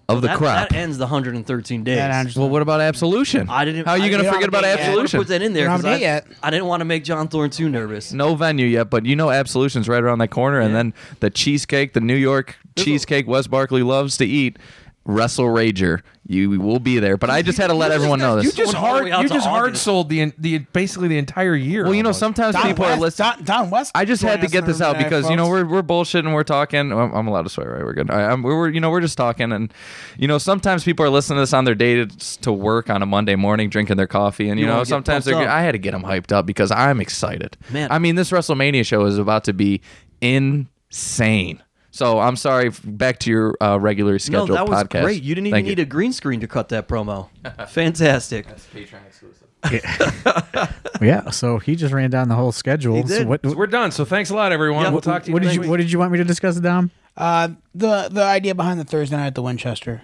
of 0.09 0.21
the 0.21 0.29
that, 0.29 0.37
crop. 0.37 0.69
that 0.69 0.77
ends 0.77 0.99
the 0.99 1.05
113 1.07 1.83
days. 1.83 1.97
That 1.97 2.11
ends- 2.11 2.37
well, 2.37 2.51
what 2.51 2.61
about 2.61 2.81
Absolution? 2.83 3.49
I 3.49 3.65
didn't. 3.65 3.87
How 3.87 3.93
are 3.93 3.99
you 3.99 4.05
I 4.05 4.09
going 4.11 4.19
to 4.19 4.23
didn't 4.25 4.35
forget 4.35 4.49
about 4.51 4.65
have 4.65 4.79
yet. 4.79 4.87
I 4.87 4.91
Absolution? 4.91 5.19
put 5.21 5.29
that 5.29 5.41
in 5.43 5.55
there 5.55 5.63
We 5.63 5.67
don't 5.69 5.71
have 5.73 5.81
'cause 5.81 5.91
a 5.93 5.95
I, 5.95 5.99
yet. 5.99 6.27
I 6.43 6.51
didn't 6.51 6.67
want 6.67 6.83
to 6.83 6.85
make 6.85 7.05
John 7.05 7.27
Thorne 7.29 7.49
too 7.51 7.71
nervous. 7.71 8.13
no 8.13 8.35
venue 8.35 8.67
yet, 8.67 8.91
but 8.91 9.07
you 9.07 9.17
know 9.17 9.31
Absolution's 9.31 9.89
right 9.89 10.03
around 10.03 10.19
that 10.19 10.29
corner, 10.29 10.61
and 10.61 10.71
Yeah. 10.73 10.77
then 10.77 10.95
the 11.21 11.31
cheesecake, 11.31 11.95
the 11.95 12.01
New 12.01 12.17
York 12.17 12.57
cheesecake 12.77 13.27
Wes 13.27 13.47
Barkley 13.47 13.83
loves 13.83 14.19
to 14.19 14.27
eat. 14.27 14.59
Wrestle 15.07 15.47
Rager, 15.47 16.01
you 16.27 16.59
will 16.59 16.79
be 16.79 16.99
there. 16.99 17.19
But 17.19 17.29
I 17.29 17.43
just 17.43 17.59
had 17.59 17.67
to 17.67 17.75
let 17.75 17.91
everyone 17.91 18.19
know 18.19 18.37
this. 18.37 18.45
You 18.45 18.51
this. 18.51 18.57
just 18.57 18.73
Going 18.73 18.85
all 18.85 19.05
the 19.05 19.11
hard. 19.11 19.23
You 19.23 19.29
just 19.29 19.47
hard 19.47 19.77
sold 19.77 20.09
the 20.09 20.33
the 20.39 20.59
basically 20.59 21.09
the 21.09 21.19
entire 21.19 21.55
year. 21.55 21.85
well, 21.85 21.95
you 21.95 22.03
know, 22.03 22.09
almost. 22.09 22.21
sometimes 22.21 22.55
Don 22.55 22.63
people 22.65 22.87
are 22.87 22.97
listening. 22.97 23.29
Don, 23.37 23.45
Don 23.45 23.71
West. 23.71 23.93
I 23.95 24.07
just 24.07 24.23
had 24.23 24.41
to 24.41 24.47
get 24.47 24.65
this 24.65 24.81
out 24.81 24.95
Monday, 24.95 25.05
because 25.05 25.29
you 25.29 25.37
know 25.37 25.49
we're 25.49 25.67
we're 25.67 25.83
bullshitting, 25.83 26.33
we're 26.33 26.43
talking. 26.43 26.91
I'm, 26.91 27.13
I'm 27.15 27.27
allowed 27.27 27.43
to 27.43 27.51
swear, 27.51 27.71
right? 27.71 27.85
We're 27.85 27.93
good. 27.93 28.11
I, 28.11 28.31
I'm, 28.31 28.43
we're 28.43 28.71
you 28.71 28.81
know 28.81 28.91
we're 28.91 29.03
just 29.03 29.19
talking, 29.19 29.53
and 29.53 29.73
you 30.17 30.27
know 30.27 30.39
sometimes 30.39 30.85
people 30.85 31.05
are 31.05 31.11
listening 31.11 31.37
to 31.37 31.43
this 31.43 31.53
on 31.53 31.65
their 31.65 31.75
day 31.75 31.97
to, 31.97 32.41
to 32.41 32.53
work 32.53 32.89
on 32.89 33.03
a 33.03 33.07
Monday 33.07 33.37
morning, 33.37 33.69
drinking 33.69 33.99
their 33.99 34.07
coffee, 34.07 34.49
and 34.49 34.59
you, 34.59 34.67
You 34.67 34.73
know 34.73 34.85
sometimes 34.85 35.27
they're. 35.27 35.37
up. 35.37 35.49
I 35.49 35.61
had 35.61 35.73
to 35.73 35.79
get 35.79 35.91
them 35.93 36.03
hyped 36.03 36.33
up 36.33 36.47
because 36.47 36.71
I'm 36.71 37.01
excited. 37.01 37.59
Man. 37.71 37.93
I 37.93 37.99
mean 37.99 38.15
this 38.15 38.31
WrestleMania 38.31 38.87
show 38.87 39.05
is 39.05 39.19
about 39.19 39.45
to 39.45 39.53
be 39.53 39.83
insane. 40.23 41.63
So 41.95 42.19
I'm 42.19 42.35
sorry. 42.35 42.71
Back 42.83 43.21
to 43.21 43.31
your 43.31 43.55
uh, 43.61 43.79
regularly 43.79 44.19
No, 44.29 44.47
that 44.47 44.69
was 44.69 44.83
podcast. 44.83 45.03
great. 45.03 45.23
You 45.23 45.37
didn't 45.37 45.47
even 45.47 45.57
Thank 45.59 45.67
need 45.69 45.79
a 45.79 45.85
green 45.85 46.13
screen 46.13 46.41
to 46.41 46.49
cut 46.49 46.69
that 46.71 46.89
promo. 46.89 47.29
Fantastic. 47.69 48.49
That's 48.49 48.67
Patreon 48.67 49.07
exclusive. 49.07 49.47
yeah, 51.01 51.31
so 51.31 51.59
he 51.59 51.77
just 51.77 51.95
ran 51.95 52.11
down 52.11 52.29
the 52.29 52.35
whole 52.35 52.51
schedule. 52.51 52.97
He 52.97 53.03
So 53.07 53.19
did. 53.19 53.29
what, 53.29 53.47
So 53.47 53.55
we're 53.55 53.69
done. 53.69 53.93
So 53.93 54.05
thanks 54.05 54.31
a 54.31 54.35
lot, 54.35 54.51
everyone. 54.51 54.83
Yeah, 54.83 54.91
we'll 54.91 55.03
talk 55.03 55.23
to 55.23 55.29
you. 55.29 55.35
what 55.35 55.43
did 55.43 55.55
you 55.55 55.61
week. 55.61 55.71
What 55.71 55.77
did 55.77 55.93
you 55.93 56.01
want 56.01 56.11
me 56.11 56.19
to 56.19 56.25
discuss, 56.25 56.59
Dom? 56.59 56.91
Uh, 57.17 57.51
the 57.77 58.09
the 58.11 58.25
idea 58.25 58.57
behind 58.57 58.81
the 58.81 58.85
Thursday 58.85 59.17
night 59.17 59.29
at 59.29 59.35
the 59.37 59.43
Winchester. 59.43 60.03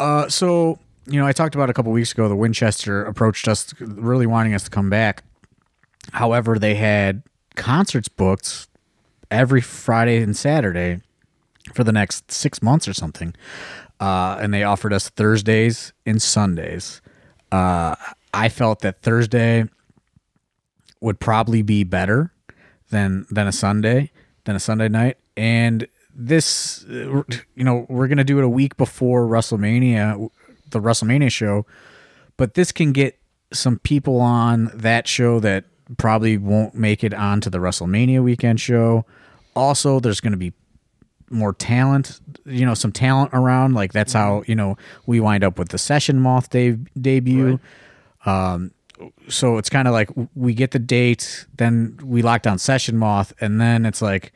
Uh, 0.00 0.26
so 0.30 0.78
you 1.06 1.20
know, 1.20 1.26
I 1.26 1.32
talked 1.32 1.54
about 1.54 1.68
a 1.68 1.74
couple 1.74 1.92
weeks 1.92 2.12
ago. 2.12 2.30
The 2.30 2.34
Winchester 2.36 3.04
approached 3.04 3.46
us, 3.46 3.74
really 3.78 4.26
wanting 4.26 4.54
us 4.54 4.64
to 4.64 4.70
come 4.70 4.88
back. 4.88 5.22
However, 6.12 6.58
they 6.58 6.76
had 6.76 7.22
concerts 7.56 8.08
booked 8.08 8.68
every 9.30 9.60
Friday 9.60 10.22
and 10.22 10.36
Saturday 10.36 11.00
for 11.74 11.84
the 11.84 11.92
next 11.92 12.30
six 12.30 12.62
months 12.62 12.88
or 12.88 12.94
something, 12.94 13.34
uh, 14.00 14.38
and 14.40 14.52
they 14.52 14.62
offered 14.62 14.92
us 14.92 15.08
Thursdays 15.10 15.92
and 16.06 16.20
Sundays. 16.20 17.00
Uh, 17.50 17.94
I 18.32 18.48
felt 18.48 18.80
that 18.80 19.02
Thursday 19.02 19.64
would 21.00 21.20
probably 21.20 21.62
be 21.62 21.84
better 21.84 22.32
than 22.90 23.26
than 23.30 23.46
a 23.46 23.52
Sunday 23.52 24.10
than 24.44 24.56
a 24.56 24.60
Sunday 24.60 24.88
night. 24.88 25.18
And 25.36 25.86
this, 26.14 26.84
you 26.88 27.24
know, 27.56 27.86
we're 27.88 28.08
gonna 28.08 28.24
do 28.24 28.38
it 28.38 28.44
a 28.44 28.48
week 28.48 28.76
before 28.76 29.26
WrestleMania, 29.26 30.30
the 30.70 30.80
WrestleMania 30.80 31.30
show, 31.30 31.66
but 32.36 32.54
this 32.54 32.72
can 32.72 32.92
get 32.92 33.18
some 33.52 33.78
people 33.78 34.20
on 34.20 34.70
that 34.74 35.06
show 35.06 35.40
that 35.40 35.64
probably 35.96 36.36
won't 36.36 36.74
make 36.74 37.02
it 37.02 37.14
onto 37.14 37.48
the 37.48 37.58
WrestleMania 37.58 38.22
weekend 38.22 38.60
show. 38.60 39.04
Also, 39.58 40.00
there's 40.00 40.20
gonna 40.20 40.36
be 40.36 40.52
more 41.30 41.52
talent, 41.52 42.20
you 42.46 42.64
know, 42.64 42.74
some 42.74 42.92
talent 42.92 43.30
around. 43.32 43.74
Like 43.74 43.92
that's 43.92 44.12
how 44.12 44.44
you 44.46 44.54
know 44.54 44.76
we 45.06 45.20
wind 45.20 45.44
up 45.44 45.58
with 45.58 45.68
the 45.70 45.78
Session 45.78 46.20
Moth 46.20 46.50
de- 46.50 46.78
debut. 47.00 47.58
Um, 48.24 48.72
so 49.28 49.58
it's 49.58 49.68
kind 49.70 49.86
of 49.86 49.92
like 49.94 50.10
we 50.34 50.54
get 50.54 50.70
the 50.72 50.78
date, 50.78 51.46
then 51.56 51.98
we 52.02 52.22
lock 52.22 52.42
down 52.42 52.58
Session 52.58 52.96
Moth, 52.96 53.32
and 53.40 53.60
then 53.60 53.84
it's 53.86 54.02
like, 54.02 54.32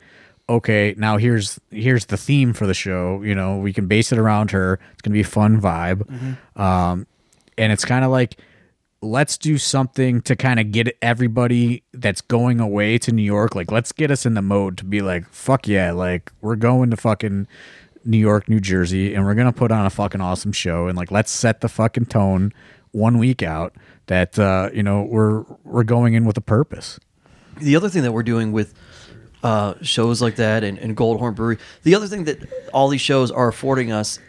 okay, 0.49 0.93
now 0.97 1.17
here's 1.17 1.59
here's 1.71 2.05
the 2.05 2.17
theme 2.17 2.53
for 2.53 2.67
the 2.67 2.73
show. 2.73 3.21
You 3.23 3.35
know, 3.35 3.57
we 3.57 3.73
can 3.73 3.87
base 3.87 4.11
it 4.11 4.17
around 4.19 4.51
her. 4.51 4.79
It's 4.93 5.01
gonna 5.01 5.13
be 5.13 5.21
a 5.21 5.25
fun 5.25 5.59
vibe, 5.59 6.37
um, 6.59 7.07
and 7.57 7.71
it's 7.71 7.85
kind 7.85 8.05
of 8.05 8.11
like 8.11 8.37
let's 9.03 9.37
do 9.37 9.57
something 9.57 10.21
to 10.21 10.35
kind 10.35 10.59
of 10.59 10.71
get 10.71 10.97
everybody 11.01 11.83
that's 11.93 12.21
going 12.21 12.59
away 12.59 12.97
to 12.99 13.11
New 13.11 13.23
York. 13.23 13.55
Like, 13.55 13.71
let's 13.71 13.91
get 13.91 14.09
us 14.09 14.25
in 14.25 14.33
the 14.33 14.41
mode 14.41 14.77
to 14.77 14.85
be 14.85 15.01
like, 15.01 15.27
fuck 15.29 15.67
yeah, 15.67 15.91
like 15.91 16.31
we're 16.41 16.55
going 16.55 16.89
to 16.91 16.97
fucking 16.97 17.47
New 18.05 18.17
York, 18.17 18.49
New 18.49 18.59
Jersey, 18.59 19.13
and 19.13 19.25
we're 19.25 19.35
gonna 19.35 19.53
put 19.53 19.71
on 19.71 19.85
a 19.85 19.89
fucking 19.89 20.21
awesome 20.21 20.51
show. 20.51 20.87
And 20.87 20.97
like, 20.97 21.11
let's 21.11 21.31
set 21.31 21.61
the 21.61 21.69
fucking 21.69 22.05
tone 22.07 22.53
one 22.91 23.17
week 23.17 23.41
out 23.41 23.75
that 24.07 24.37
uh, 24.37 24.69
you 24.73 24.83
know 24.83 25.03
we're 25.03 25.43
we're 25.63 25.83
going 25.83 26.13
in 26.13 26.25
with 26.25 26.37
a 26.37 26.41
purpose. 26.41 26.99
the 27.59 27.75
other 27.75 27.89
thing 27.89 28.03
that 28.03 28.11
we're 28.11 28.23
doing 28.23 28.51
with 28.51 28.73
uh, 29.43 29.75
shows 29.81 30.21
like 30.21 30.37
that 30.37 30.63
and, 30.63 30.77
and 30.77 30.95
Goldhorn 30.95 31.35
Brewery, 31.35 31.57
the 31.83 31.95
other 31.95 32.07
thing 32.07 32.23
that 32.25 32.39
all 32.73 32.87
these 32.87 33.01
shows 33.01 33.31
are 33.31 33.47
affording 33.47 33.91
us, 33.91 34.19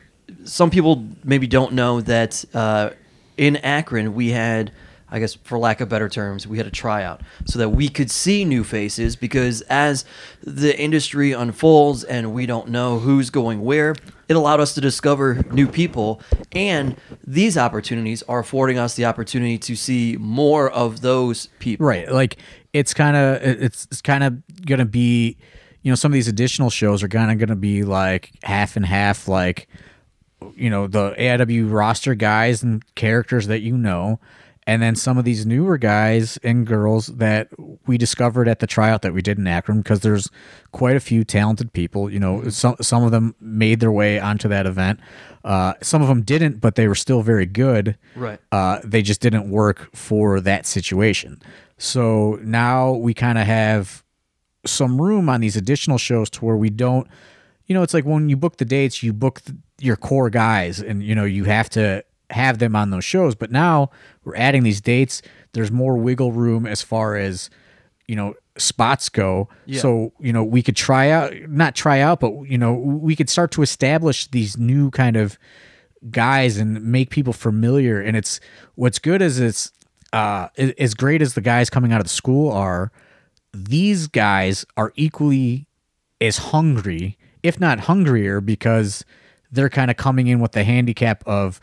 some 0.44 0.70
people 0.70 1.06
maybe 1.22 1.46
don't 1.46 1.72
know 1.72 2.00
that 2.00 2.44
uh, 2.54 2.90
in 3.36 3.56
Akron 3.56 4.14
we 4.14 4.30
had, 4.30 4.72
I 5.10 5.18
guess 5.18 5.34
for 5.34 5.58
lack 5.58 5.80
of 5.80 5.88
better 5.88 6.08
terms, 6.08 6.46
we 6.46 6.58
had 6.58 6.66
a 6.66 6.70
tryout 6.70 7.20
so 7.44 7.58
that 7.58 7.70
we 7.70 7.88
could 7.88 8.10
see 8.10 8.44
new 8.44 8.64
faces 8.64 9.16
because 9.16 9.60
as 9.62 10.04
the 10.42 10.78
industry 10.78 11.32
unfolds 11.32 12.04
and 12.04 12.32
we 12.32 12.46
don't 12.46 12.68
know 12.68 12.98
who's 12.98 13.30
going 13.30 13.62
where, 13.62 13.94
it 14.28 14.36
allowed 14.36 14.60
us 14.60 14.74
to 14.74 14.80
discover 14.80 15.42
new 15.52 15.68
people 15.68 16.20
and 16.52 16.96
these 17.26 17.58
opportunities 17.58 18.22
are 18.24 18.38
affording 18.38 18.78
us 18.78 18.94
the 18.94 19.04
opportunity 19.04 19.58
to 19.58 19.76
see 19.76 20.16
more 20.18 20.70
of 20.70 21.00
those 21.02 21.48
people. 21.58 21.86
Right. 21.86 22.10
Like 22.10 22.36
it's 22.72 22.94
kind 22.94 23.16
of 23.16 23.42
it's 23.42 23.86
it's 23.90 24.00
kind 24.00 24.24
of 24.24 24.42
gonna 24.66 24.86
be, 24.86 25.36
you 25.82 25.90
know, 25.90 25.94
some 25.94 26.10
of 26.10 26.14
these 26.14 26.28
additional 26.28 26.70
shows 26.70 27.02
are 27.02 27.08
kind 27.08 27.30
of 27.30 27.38
gonna 27.38 27.56
be 27.56 27.84
like 27.84 28.32
half 28.42 28.76
and 28.76 28.86
half, 28.86 29.28
like 29.28 29.68
you 30.56 30.70
know 30.70 30.86
the 30.86 31.12
AIW 31.12 31.72
roster 31.72 32.14
guys 32.14 32.62
and 32.62 32.82
characters 32.94 33.46
that 33.46 33.60
you 33.60 33.76
know, 33.76 34.20
and 34.66 34.82
then 34.82 34.96
some 34.96 35.18
of 35.18 35.24
these 35.24 35.44
newer 35.44 35.76
guys 35.76 36.38
and 36.42 36.66
girls 36.66 37.08
that 37.08 37.48
we 37.86 37.98
discovered 37.98 38.48
at 38.48 38.60
the 38.60 38.66
tryout 38.66 39.02
that 39.02 39.12
we 39.12 39.22
did 39.22 39.38
in 39.38 39.46
Akron 39.46 39.78
because 39.78 40.00
there's 40.00 40.30
quite 40.72 40.96
a 40.96 41.00
few 41.00 41.24
talented 41.24 41.72
people. 41.72 42.10
You 42.10 42.20
know, 42.20 42.48
some 42.48 42.76
some 42.80 43.02
of 43.04 43.10
them 43.10 43.34
made 43.40 43.80
their 43.80 43.92
way 43.92 44.18
onto 44.18 44.48
that 44.48 44.66
event. 44.66 45.00
Uh, 45.44 45.74
some 45.82 46.00
of 46.00 46.08
them 46.08 46.22
didn't, 46.22 46.60
but 46.60 46.74
they 46.74 46.88
were 46.88 46.94
still 46.94 47.22
very 47.22 47.46
good. 47.46 47.98
Right. 48.16 48.40
Uh, 48.50 48.80
they 48.82 49.02
just 49.02 49.20
didn't 49.20 49.50
work 49.50 49.94
for 49.94 50.40
that 50.40 50.64
situation. 50.64 51.42
So 51.76 52.38
now 52.42 52.92
we 52.92 53.12
kind 53.12 53.36
of 53.36 53.46
have 53.46 54.02
some 54.64 55.00
room 55.00 55.28
on 55.28 55.42
these 55.42 55.56
additional 55.56 55.98
shows 55.98 56.30
to 56.30 56.44
where 56.44 56.56
we 56.56 56.70
don't 56.70 57.06
you 57.66 57.74
know 57.74 57.82
it's 57.82 57.94
like 57.94 58.04
when 58.04 58.28
you 58.28 58.36
book 58.36 58.56
the 58.58 58.64
dates 58.64 59.02
you 59.02 59.12
book 59.12 59.40
th- 59.42 59.58
your 59.80 59.96
core 59.96 60.30
guys 60.30 60.80
and 60.80 61.02
you 61.02 61.14
know 61.14 61.24
you 61.24 61.44
have 61.44 61.68
to 61.70 62.04
have 62.30 62.58
them 62.58 62.74
on 62.74 62.90
those 62.90 63.04
shows. 63.04 63.34
But 63.34 63.50
now 63.50 63.90
we're 64.24 64.36
adding 64.36 64.62
these 64.62 64.80
dates. 64.80 65.22
There's 65.52 65.70
more 65.70 65.96
wiggle 65.96 66.32
room 66.32 66.66
as 66.66 66.82
far 66.82 67.16
as 67.16 67.50
you 68.08 68.16
know 68.16 68.34
spots 68.56 69.08
go. 69.08 69.48
Yeah. 69.66 69.80
so 69.80 70.12
you 70.18 70.32
know 70.32 70.44
we 70.44 70.62
could 70.62 70.76
try 70.76 71.10
out 71.10 71.32
not 71.48 71.74
try 71.74 72.00
out 72.00 72.20
but 72.20 72.32
you 72.44 72.58
know 72.58 72.74
we 72.74 73.16
could 73.16 73.28
start 73.28 73.50
to 73.52 73.62
establish 73.62 74.26
these 74.28 74.56
new 74.56 74.90
kind 74.90 75.16
of 75.16 75.38
guys 76.10 76.56
and 76.58 76.82
make 76.84 77.10
people 77.10 77.32
familiar. 77.32 78.00
And 78.00 78.16
it's 78.16 78.40
what's 78.74 78.98
good 78.98 79.22
is 79.22 79.40
it's 79.40 79.72
uh 80.12 80.48
as 80.56 80.94
great 80.94 81.22
as 81.22 81.34
the 81.34 81.40
guys 81.40 81.70
coming 81.70 81.92
out 81.92 82.00
of 82.00 82.04
the 82.06 82.10
school 82.10 82.50
are 82.50 82.92
these 83.52 84.06
guys 84.06 84.64
are 84.76 84.92
equally 84.96 85.66
as 86.20 86.38
hungry, 86.38 87.16
if 87.44 87.60
not 87.60 87.80
hungrier, 87.80 88.40
because 88.40 89.04
they're 89.52 89.68
kind 89.68 89.90
of 89.90 89.96
coming 89.96 90.26
in 90.26 90.40
with 90.40 90.52
the 90.52 90.64
handicap 90.64 91.22
of 91.26 91.60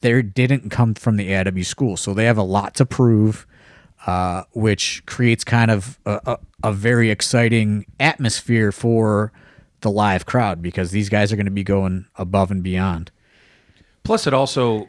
they 0.00 0.22
didn't 0.22 0.70
come 0.70 0.94
from 0.94 1.16
the 1.16 1.28
AIW 1.28 1.66
school, 1.66 1.96
so 1.96 2.14
they 2.14 2.24
have 2.24 2.38
a 2.38 2.42
lot 2.42 2.74
to 2.76 2.86
prove, 2.86 3.46
uh, 4.06 4.44
which 4.52 5.04
creates 5.06 5.44
kind 5.44 5.70
of 5.70 5.98
a, 6.06 6.20
a, 6.26 6.38
a 6.68 6.72
very 6.72 7.10
exciting 7.10 7.84
atmosphere 7.98 8.70
for 8.70 9.32
the 9.80 9.90
live 9.90 10.24
crowd 10.24 10.62
because 10.62 10.92
these 10.92 11.08
guys 11.08 11.32
are 11.32 11.36
going 11.36 11.46
to 11.46 11.52
be 11.52 11.64
going 11.64 12.06
above 12.16 12.50
and 12.50 12.62
beyond. 12.62 13.10
Plus, 14.04 14.26
it 14.26 14.34
also 14.34 14.88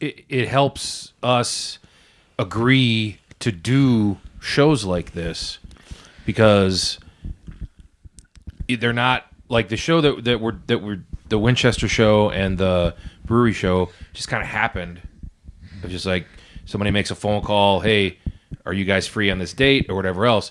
it, 0.00 0.24
it 0.28 0.48
helps 0.48 1.12
us 1.22 1.78
agree 2.38 3.18
to 3.40 3.52
do 3.52 4.18
shows 4.40 4.84
like 4.84 5.12
this 5.12 5.58
because 6.24 6.98
they're 8.68 8.92
not 8.92 9.26
like 9.48 9.68
the 9.68 9.76
show 9.76 10.00
that 10.00 10.24
that 10.24 10.40
were 10.40 10.56
that 10.66 10.78
were 10.82 11.00
the 11.28 11.38
Winchester 11.38 11.88
show 11.88 12.30
and 12.30 12.58
the 12.58 12.94
brewery 13.24 13.52
show 13.52 13.90
just 14.12 14.28
kind 14.28 14.42
of 14.42 14.48
happened. 14.48 15.00
It's 15.82 15.92
just 15.92 16.06
like 16.06 16.26
somebody 16.64 16.90
makes 16.90 17.10
a 17.10 17.14
phone 17.14 17.42
call, 17.42 17.80
hey, 17.80 18.18
are 18.66 18.72
you 18.72 18.84
guys 18.84 19.06
free 19.06 19.30
on 19.30 19.38
this 19.38 19.52
date 19.52 19.86
or 19.88 19.96
whatever 19.96 20.26
else. 20.26 20.50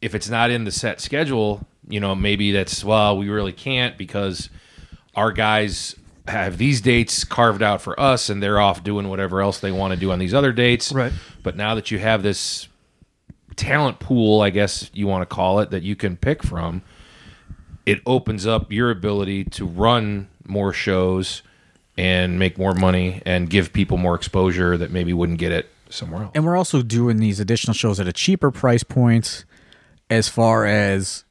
If 0.00 0.14
it's 0.14 0.28
not 0.28 0.50
in 0.50 0.64
the 0.64 0.72
set 0.72 1.00
schedule, 1.00 1.66
you 1.88 2.00
know, 2.00 2.14
maybe 2.14 2.52
that's 2.52 2.84
well, 2.84 3.16
we 3.16 3.28
really 3.28 3.52
can't 3.52 3.96
because 3.96 4.50
our 5.14 5.32
guys 5.32 5.94
have 6.26 6.58
these 6.58 6.80
dates 6.80 7.24
carved 7.24 7.62
out 7.62 7.82
for 7.82 7.98
us 8.00 8.30
and 8.30 8.42
they're 8.42 8.58
off 8.58 8.82
doing 8.82 9.08
whatever 9.08 9.40
else 9.42 9.60
they 9.60 9.70
want 9.70 9.92
to 9.92 10.00
do 10.00 10.10
on 10.10 10.18
these 10.18 10.34
other 10.34 10.52
dates. 10.52 10.92
Right. 10.92 11.12
But 11.42 11.56
now 11.56 11.74
that 11.74 11.90
you 11.90 11.98
have 11.98 12.22
this 12.22 12.68
talent 13.56 14.00
pool, 14.00 14.40
I 14.40 14.50
guess 14.50 14.90
you 14.94 15.06
want 15.06 15.28
to 15.28 15.34
call 15.34 15.60
it, 15.60 15.70
that 15.70 15.82
you 15.82 15.94
can 15.96 16.16
pick 16.16 16.42
from, 16.42 16.82
it 17.86 18.00
opens 18.06 18.46
up 18.46 18.72
your 18.72 18.90
ability 18.90 19.44
to 19.44 19.66
run 19.66 20.28
more 20.46 20.72
shows 20.72 21.42
and 21.96 22.38
make 22.38 22.58
more 22.58 22.74
money 22.74 23.22
and 23.24 23.48
give 23.48 23.72
people 23.72 23.96
more 23.96 24.14
exposure 24.14 24.76
that 24.76 24.90
maybe 24.90 25.12
wouldn't 25.12 25.38
get 25.38 25.52
it 25.52 25.68
somewhere 25.90 26.22
else. 26.24 26.32
and 26.34 26.44
we're 26.44 26.56
also 26.56 26.82
doing 26.82 27.18
these 27.18 27.38
additional 27.38 27.74
shows 27.74 28.00
at 28.00 28.08
a 28.08 28.12
cheaper 28.12 28.50
price 28.50 28.82
point 28.82 29.44
as 30.10 30.28
far 30.28 30.66
as 30.66 31.24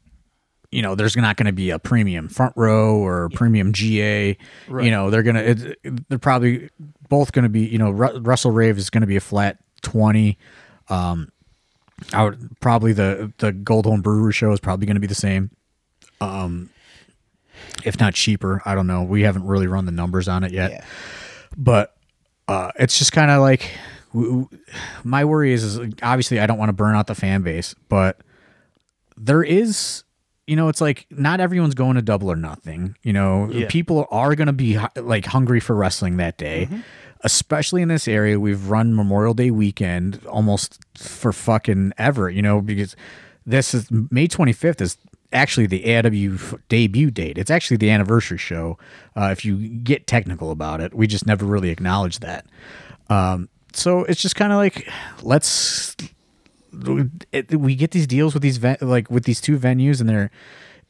you 0.71 0.81
know 0.81 0.95
there's 0.95 1.15
not 1.17 1.35
going 1.35 1.45
to 1.47 1.51
be 1.53 1.69
a 1.69 1.77
premium 1.79 2.29
front 2.29 2.53
row 2.55 2.95
or 2.95 3.29
premium 3.33 3.71
ga 3.73 4.37
you 4.85 4.89
know 4.91 5.09
they're 5.09 5.21
going 5.23 5.35
to 5.35 5.75
they're 6.07 6.17
probably 6.17 6.69
both 7.09 7.31
going 7.33 7.43
to 7.43 7.49
be 7.49 7.61
you 7.65 7.77
know 7.77 7.91
Ru- 7.91 8.19
Wrestle 8.19 8.51
Rave 8.51 8.77
is 8.77 8.89
going 8.89 9.01
to 9.01 9.07
be 9.07 9.15
a 9.17 9.21
flat 9.21 9.57
20 9.81 10.37
um 10.89 11.29
i 12.13 12.23
would 12.23 12.59
probably 12.61 12.93
the 12.93 13.31
the 13.37 13.51
goldhorn 13.51 14.01
brewery 14.01 14.33
show 14.33 14.51
is 14.51 14.59
probably 14.59 14.85
going 14.85 14.95
to 14.95 15.01
be 15.01 15.07
the 15.07 15.13
same 15.15 15.51
um 16.21 16.69
if 17.85 17.99
not 17.99 18.13
cheaper 18.13 18.61
i 18.65 18.73
don't 18.75 18.87
know 18.87 19.03
we 19.03 19.21
haven't 19.23 19.45
really 19.45 19.67
run 19.67 19.85
the 19.85 19.91
numbers 19.91 20.27
on 20.27 20.43
it 20.43 20.51
yet 20.51 20.71
Yeah. 20.71 20.85
but 21.57 21.95
uh, 22.47 22.71
it's 22.77 22.97
just 22.99 23.13
kind 23.13 23.31
of 23.31 23.39
like 23.41 23.71
w- 24.13 24.41
w- 24.49 24.63
my 25.05 25.23
worry 25.23 25.53
is, 25.53 25.63
is 25.63 25.79
obviously 26.01 26.41
I 26.41 26.45
don't 26.45 26.57
want 26.57 26.67
to 26.69 26.73
burn 26.73 26.93
out 26.93 27.07
the 27.07 27.15
fan 27.15 27.41
base, 27.41 27.73
but 27.87 28.19
there 29.15 29.41
is, 29.41 30.03
you 30.45 30.57
know, 30.57 30.67
it's 30.67 30.81
like 30.81 31.05
not 31.09 31.39
everyone's 31.39 31.73
going 31.73 31.95
to 31.95 32.01
double 32.01 32.29
or 32.29 32.35
nothing. 32.35 32.97
You 33.01 33.13
know, 33.13 33.49
Yeah. 33.49 33.67
people 33.69 34.05
are 34.11 34.35
going 34.35 34.47
to 34.47 34.51
be 34.53 34.77
like 34.97 35.25
hungry 35.27 35.61
for 35.61 35.73
wrestling 35.73 36.17
that 36.17 36.37
day. 36.37 36.67
Especially 37.21 37.81
in 37.81 37.87
this 37.87 38.09
area, 38.09 38.37
we've 38.37 38.67
run 38.67 38.93
Memorial 38.93 39.33
Day 39.33 39.49
weekend 39.49 40.19
almost 40.27 40.79
for 40.97 41.31
fucking 41.31 41.93
ever, 41.97 42.29
you 42.29 42.41
know, 42.41 42.59
because 42.59 42.97
this 43.45 43.73
is 43.73 43.89
May 43.89 44.27
25th 44.27 44.81
is 44.81 44.97
actually 45.33 45.67
the 45.67 45.95
AW 45.95 46.57
debut 46.69 47.11
date. 47.11 47.37
It's 47.37 47.51
actually 47.51 47.77
the 47.77 47.89
anniversary 47.89 48.37
show. 48.37 48.77
Uh, 49.15 49.29
if 49.31 49.43
you 49.45 49.57
get 49.57 50.07
technical 50.07 50.51
about 50.51 50.81
it, 50.81 50.93
we 50.93 51.07
just 51.07 51.25
never 51.25 51.45
really 51.45 51.69
acknowledge 51.69 52.19
that. 52.19 52.45
Um, 53.09 53.49
so 53.73 54.03
it's 54.05 54.21
just 54.21 54.35
kind 54.35 54.51
of 54.53 54.57
like 54.57 54.87
let's 55.21 55.95
it, 57.31 57.59
we 57.59 57.75
get 57.75 57.91
these 57.91 58.07
deals 58.07 58.33
with 58.33 58.41
these 58.43 58.57
ven- 58.57 58.77
like 58.81 59.09
with 59.11 59.25
these 59.25 59.41
two 59.41 59.57
venues, 59.57 59.99
and 59.99 60.09
they're 60.09 60.31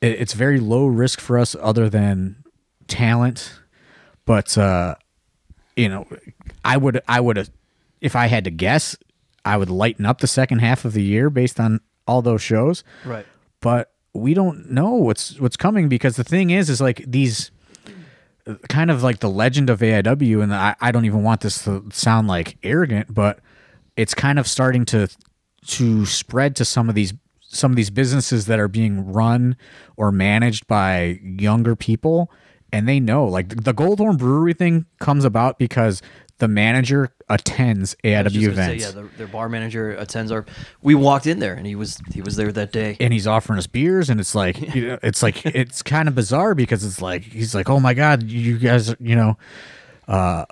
it, 0.01 0.11
it's 0.21 0.33
very 0.33 0.59
low 0.59 0.85
risk 0.85 1.19
for 1.19 1.37
us 1.37 1.55
other 1.59 1.89
than 1.89 2.43
talent, 2.87 3.59
but 4.25 4.57
uh, 4.57 4.95
you 5.75 5.89
know, 5.89 6.07
I 6.63 6.77
would 6.77 7.01
I 7.07 7.19
would 7.19 7.49
if 8.01 8.15
I 8.15 8.27
had 8.27 8.43
to 8.45 8.51
guess, 8.51 8.95
I 9.45 9.57
would 9.57 9.69
lighten 9.69 10.05
up 10.05 10.19
the 10.19 10.27
second 10.27 10.59
half 10.59 10.85
of 10.85 10.93
the 10.93 11.03
year 11.03 11.29
based 11.29 11.59
on 11.59 11.79
all 12.05 12.21
those 12.21 12.41
shows 12.41 12.83
Right. 13.05 13.25
but 13.61 13.92
we 14.13 14.33
don't 14.33 14.69
know 14.69 14.91
what's 14.91 15.39
what's 15.39 15.57
coming 15.57 15.89
because 15.89 16.15
the 16.15 16.23
thing 16.23 16.49
is 16.49 16.69
is 16.69 16.79
like 16.79 17.03
these 17.07 17.51
kind 18.69 18.91
of 18.91 19.01
like 19.01 19.19
the 19.19 19.29
legend 19.29 19.69
of 19.69 19.79
AIW 19.79 20.43
and 20.43 20.53
I, 20.53 20.75
I 20.81 20.91
don't 20.91 21.05
even 21.05 21.23
want 21.23 21.41
this 21.41 21.63
to 21.63 21.85
sound 21.91 22.27
like 22.27 22.57
arrogant 22.61 23.13
but 23.13 23.39
it's 23.95 24.13
kind 24.13 24.37
of 24.37 24.47
starting 24.47 24.85
to 24.85 25.07
to 25.65 26.05
spread 26.05 26.55
to 26.57 26.65
some 26.65 26.89
of 26.89 26.95
these 26.95 27.13
some 27.55 27.71
of 27.71 27.75
these 27.75 27.89
businesses 27.89 28.47
that 28.47 28.59
are 28.59 28.67
being 28.67 29.11
run 29.11 29.55
or 29.95 30.11
managed 30.11 30.67
by 30.67 31.19
younger 31.23 31.75
people. 31.75 32.31
And 32.71 32.89
they 32.89 32.99
know 32.99 33.25
like 33.25 33.63
the 33.63 33.73
Goldhorn 33.73 34.17
Brewery 34.17 34.53
thing 34.53 34.87
comes 34.99 35.23
about 35.23 35.59
because 35.59 36.01
the 36.39 36.47
manager 36.47 37.13
attends 37.29 37.95
AIW 38.03 38.29
just 38.29 38.35
say, 38.45 38.51
events 38.51 38.83
yeah, 38.85 38.91
the, 38.91 39.07
their 39.17 39.27
bar 39.27 39.47
manager 39.49 39.91
attends 39.91 40.31
our. 40.31 40.45
We 40.81 40.95
walked 40.95 41.25
in 41.27 41.39
there 41.39 41.53
and 41.53 41.65
he 41.65 41.75
was 41.75 41.99
he 42.11 42.21
was 42.21 42.35
there 42.35 42.51
that 42.51 42.71
day. 42.71 42.97
and 42.99 43.13
he's 43.13 43.27
offering 43.27 43.57
us 43.59 43.67
beers 43.67 44.09
and 44.09 44.19
it's 44.19 44.35
like 44.35 44.59
you 44.75 44.87
know, 44.89 44.99
it's 45.03 45.23
like 45.23 45.45
it's 45.45 45.81
kind 45.81 46.07
of 46.09 46.15
bizarre 46.15 46.53
because 46.55 46.83
it's 46.83 47.01
like 47.01 47.23
he's 47.23 47.53
like 47.55 47.69
oh 47.69 47.79
my 47.79 47.93
god 47.93 48.23
you 48.23 48.57
guys 48.57 48.93
you 48.99 49.15
know 49.15 49.37
uh 50.07 50.45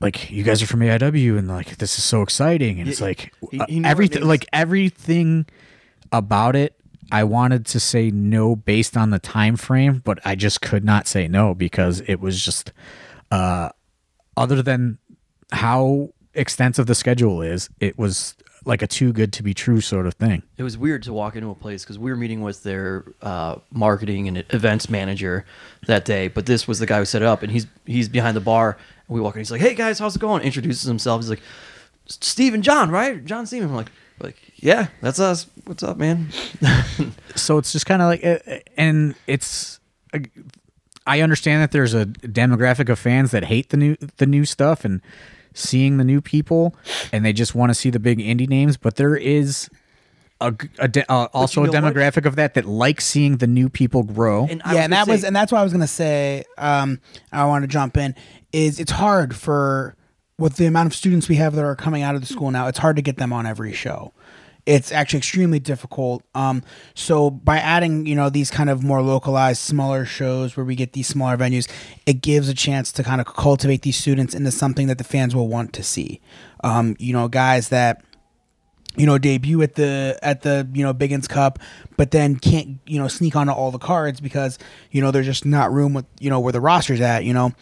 like 0.00 0.30
you 0.30 0.42
guys 0.42 0.62
are 0.62 0.66
from 0.66 0.80
AIW 0.80 1.38
and 1.38 1.48
like 1.48 1.78
this 1.78 1.96
is 1.98 2.04
so 2.04 2.22
exciting 2.22 2.78
and 2.80 2.88
it's 2.88 3.00
Yeah, 3.00 3.06
like 3.06 3.32
he- 3.50 3.58
uh, 3.60 3.66
he 3.68 3.82
everything 3.84 4.22
like 4.24 4.46
everything 4.52 5.46
about 6.12 6.54
it 6.54 6.74
I 7.10 7.24
wanted 7.24 7.66
to 7.66 7.80
say 7.80 8.10
no 8.10 8.56
based 8.56 8.96
on 8.96 9.10
the 9.10 9.18
time 9.18 9.56
frame 9.56 10.02
but 10.04 10.18
I 10.24 10.34
just 10.34 10.60
could 10.60 10.84
not 10.84 11.06
say 11.06 11.28
no 11.28 11.54
because 11.54 12.00
it 12.06 12.20
was 12.20 12.40
just 12.44 12.72
uh 13.30 13.70
other 14.36 14.62
than 14.62 14.98
how 15.52 16.10
extensive 16.34 16.86
the 16.86 16.94
schedule 16.94 17.40
is 17.42 17.70
it 17.80 17.98
was 17.98 18.34
like 18.64 18.82
a 18.82 18.86
too 18.86 19.12
good 19.12 19.32
to 19.32 19.42
be 19.44 19.54
true 19.54 19.80
sort 19.80 20.06
of 20.06 20.14
thing 20.14 20.42
It 20.58 20.64
was 20.64 20.76
weird 20.76 21.04
to 21.04 21.12
walk 21.12 21.36
into 21.36 21.50
a 21.50 21.54
place 21.54 21.84
because 21.84 21.98
we 21.98 22.10
were 22.10 22.16
meeting 22.16 22.40
with 22.42 22.62
their 22.64 23.04
uh, 23.22 23.56
marketing 23.70 24.26
and 24.26 24.44
events 24.50 24.90
manager 24.90 25.44
that 25.86 26.04
day. 26.04 26.26
But 26.28 26.46
this 26.46 26.66
was 26.66 26.80
the 26.80 26.86
guy 26.86 26.98
who 26.98 27.04
set 27.04 27.22
it 27.22 27.26
up, 27.26 27.42
and 27.44 27.52
he's 27.52 27.66
he's 27.86 28.08
behind 28.08 28.36
the 28.36 28.40
bar. 28.40 28.76
And 29.06 29.14
we 29.14 29.20
walk 29.20 29.36
in, 29.36 29.40
he's 29.40 29.52
like, 29.52 29.60
"Hey 29.60 29.74
guys, 29.74 30.00
how's 30.00 30.16
it 30.16 30.18
going?" 30.18 30.42
Introduces 30.42 30.82
himself. 30.82 31.20
He's 31.20 31.30
like, 31.30 31.42
"Steve 32.06 32.54
and 32.54 32.64
John, 32.64 32.90
right? 32.90 33.24
John 33.24 33.46
Steven." 33.46 33.68
I'm 33.68 33.76
like, 33.76 33.92
"Like, 34.18 34.36
yeah, 34.56 34.88
that's 35.00 35.20
us. 35.20 35.46
What's 35.64 35.84
up, 35.84 35.96
man?" 35.96 36.30
so 37.36 37.58
it's 37.58 37.70
just 37.70 37.86
kind 37.86 38.02
of 38.02 38.08
like 38.08 38.24
uh, 38.24 38.38
and 38.76 39.14
it's 39.28 39.78
i 41.06 41.20
understand 41.20 41.62
that 41.62 41.70
there's 41.72 41.94
a 41.94 42.06
demographic 42.06 42.88
of 42.88 42.98
fans 42.98 43.30
that 43.30 43.44
hate 43.44 43.70
the 43.70 43.76
new 43.76 43.96
the 44.18 44.26
new 44.26 44.44
stuff 44.44 44.84
and 44.84 45.00
seeing 45.54 45.96
the 45.96 46.04
new 46.04 46.20
people 46.20 46.74
and 47.12 47.24
they 47.24 47.32
just 47.32 47.54
want 47.54 47.70
to 47.70 47.74
see 47.74 47.88
the 47.90 47.98
big 48.00 48.18
indie 48.18 48.48
names 48.48 48.76
but 48.76 48.96
there 48.96 49.16
is 49.16 49.68
a, 50.40 50.52
g- 50.52 50.68
a 50.78 50.86
de- 50.86 51.10
uh, 51.10 51.28
also 51.32 51.62
you 51.64 51.70
a 51.70 51.72
know 51.72 51.80
what? 51.80 51.94
demographic 51.94 52.26
of 52.26 52.36
that 52.36 52.52
that 52.54 52.66
likes 52.66 53.06
seeing 53.06 53.38
the 53.38 53.46
new 53.46 53.70
people 53.70 54.02
grow 54.02 54.46
And 54.50 54.60
yeah, 54.66 54.82
and 54.84 54.92
gonna 54.92 54.96
that 54.96 55.08
was 55.08 55.24
and 55.24 55.34
that's 55.34 55.50
what 55.50 55.60
I 55.60 55.64
was 55.64 55.72
gonna 55.72 55.86
say. 55.86 56.44
Um, 56.58 57.00
I 57.32 57.46
want 57.46 57.62
to 57.62 57.68
jump 57.68 57.96
in. 57.96 58.14
Is 58.52 58.78
it's 58.78 58.90
hard 58.92 59.34
for 59.34 59.96
with 60.38 60.56
the 60.56 60.66
amount 60.66 60.88
of 60.88 60.94
students 60.94 61.26
we 61.30 61.36
have 61.36 61.54
that 61.54 61.64
are 61.64 61.74
coming 61.74 62.02
out 62.02 62.14
of 62.16 62.20
the 62.20 62.26
school 62.26 62.50
now. 62.50 62.66
It's 62.66 62.76
hard 62.78 62.96
to 62.96 63.02
get 63.02 63.16
them 63.16 63.32
on 63.32 63.46
every 63.46 63.72
show. 63.72 64.12
It's 64.66 64.90
actually 64.90 65.18
extremely 65.18 65.60
difficult. 65.60 66.24
Um, 66.34 66.62
so 66.94 67.30
by 67.30 67.58
adding, 67.58 68.04
you 68.04 68.16
know, 68.16 68.28
these 68.28 68.50
kind 68.50 68.68
of 68.68 68.82
more 68.82 69.00
localized, 69.00 69.60
smaller 69.60 70.04
shows 70.04 70.56
where 70.56 70.66
we 70.66 70.74
get 70.74 70.92
these 70.92 71.06
smaller 71.06 71.36
venues, 71.36 71.70
it 72.04 72.20
gives 72.20 72.48
a 72.48 72.54
chance 72.54 72.90
to 72.92 73.04
kind 73.04 73.20
of 73.20 73.26
cultivate 73.28 73.82
these 73.82 73.96
students 73.96 74.34
into 74.34 74.50
something 74.50 74.88
that 74.88 74.98
the 74.98 75.04
fans 75.04 75.36
will 75.36 75.48
want 75.48 75.72
to 75.74 75.84
see. 75.84 76.20
Um, 76.64 76.96
you 76.98 77.12
know, 77.12 77.28
guys 77.28 77.68
that 77.68 78.02
you 78.96 79.06
know 79.06 79.18
debut 79.18 79.62
at 79.62 79.74
the 79.74 80.18
at 80.22 80.42
the 80.42 80.68
you 80.72 80.82
know 80.82 80.92
Biggins 80.92 81.28
Cup, 81.28 81.58
but 81.96 82.10
then 82.10 82.36
can't 82.36 82.78
you 82.86 82.98
know 82.98 83.08
sneak 83.08 83.36
onto 83.36 83.52
all 83.52 83.70
the 83.70 83.78
cards 83.78 84.20
because 84.20 84.58
you 84.90 85.00
know 85.00 85.10
there's 85.10 85.26
just 85.26 85.44
not 85.44 85.72
room 85.72 85.94
with 85.94 86.06
you 86.18 86.30
know 86.30 86.40
where 86.40 86.52
the 86.52 86.60
roster's 86.60 87.00
at. 87.00 87.24
You 87.24 87.34
know, 87.34 87.52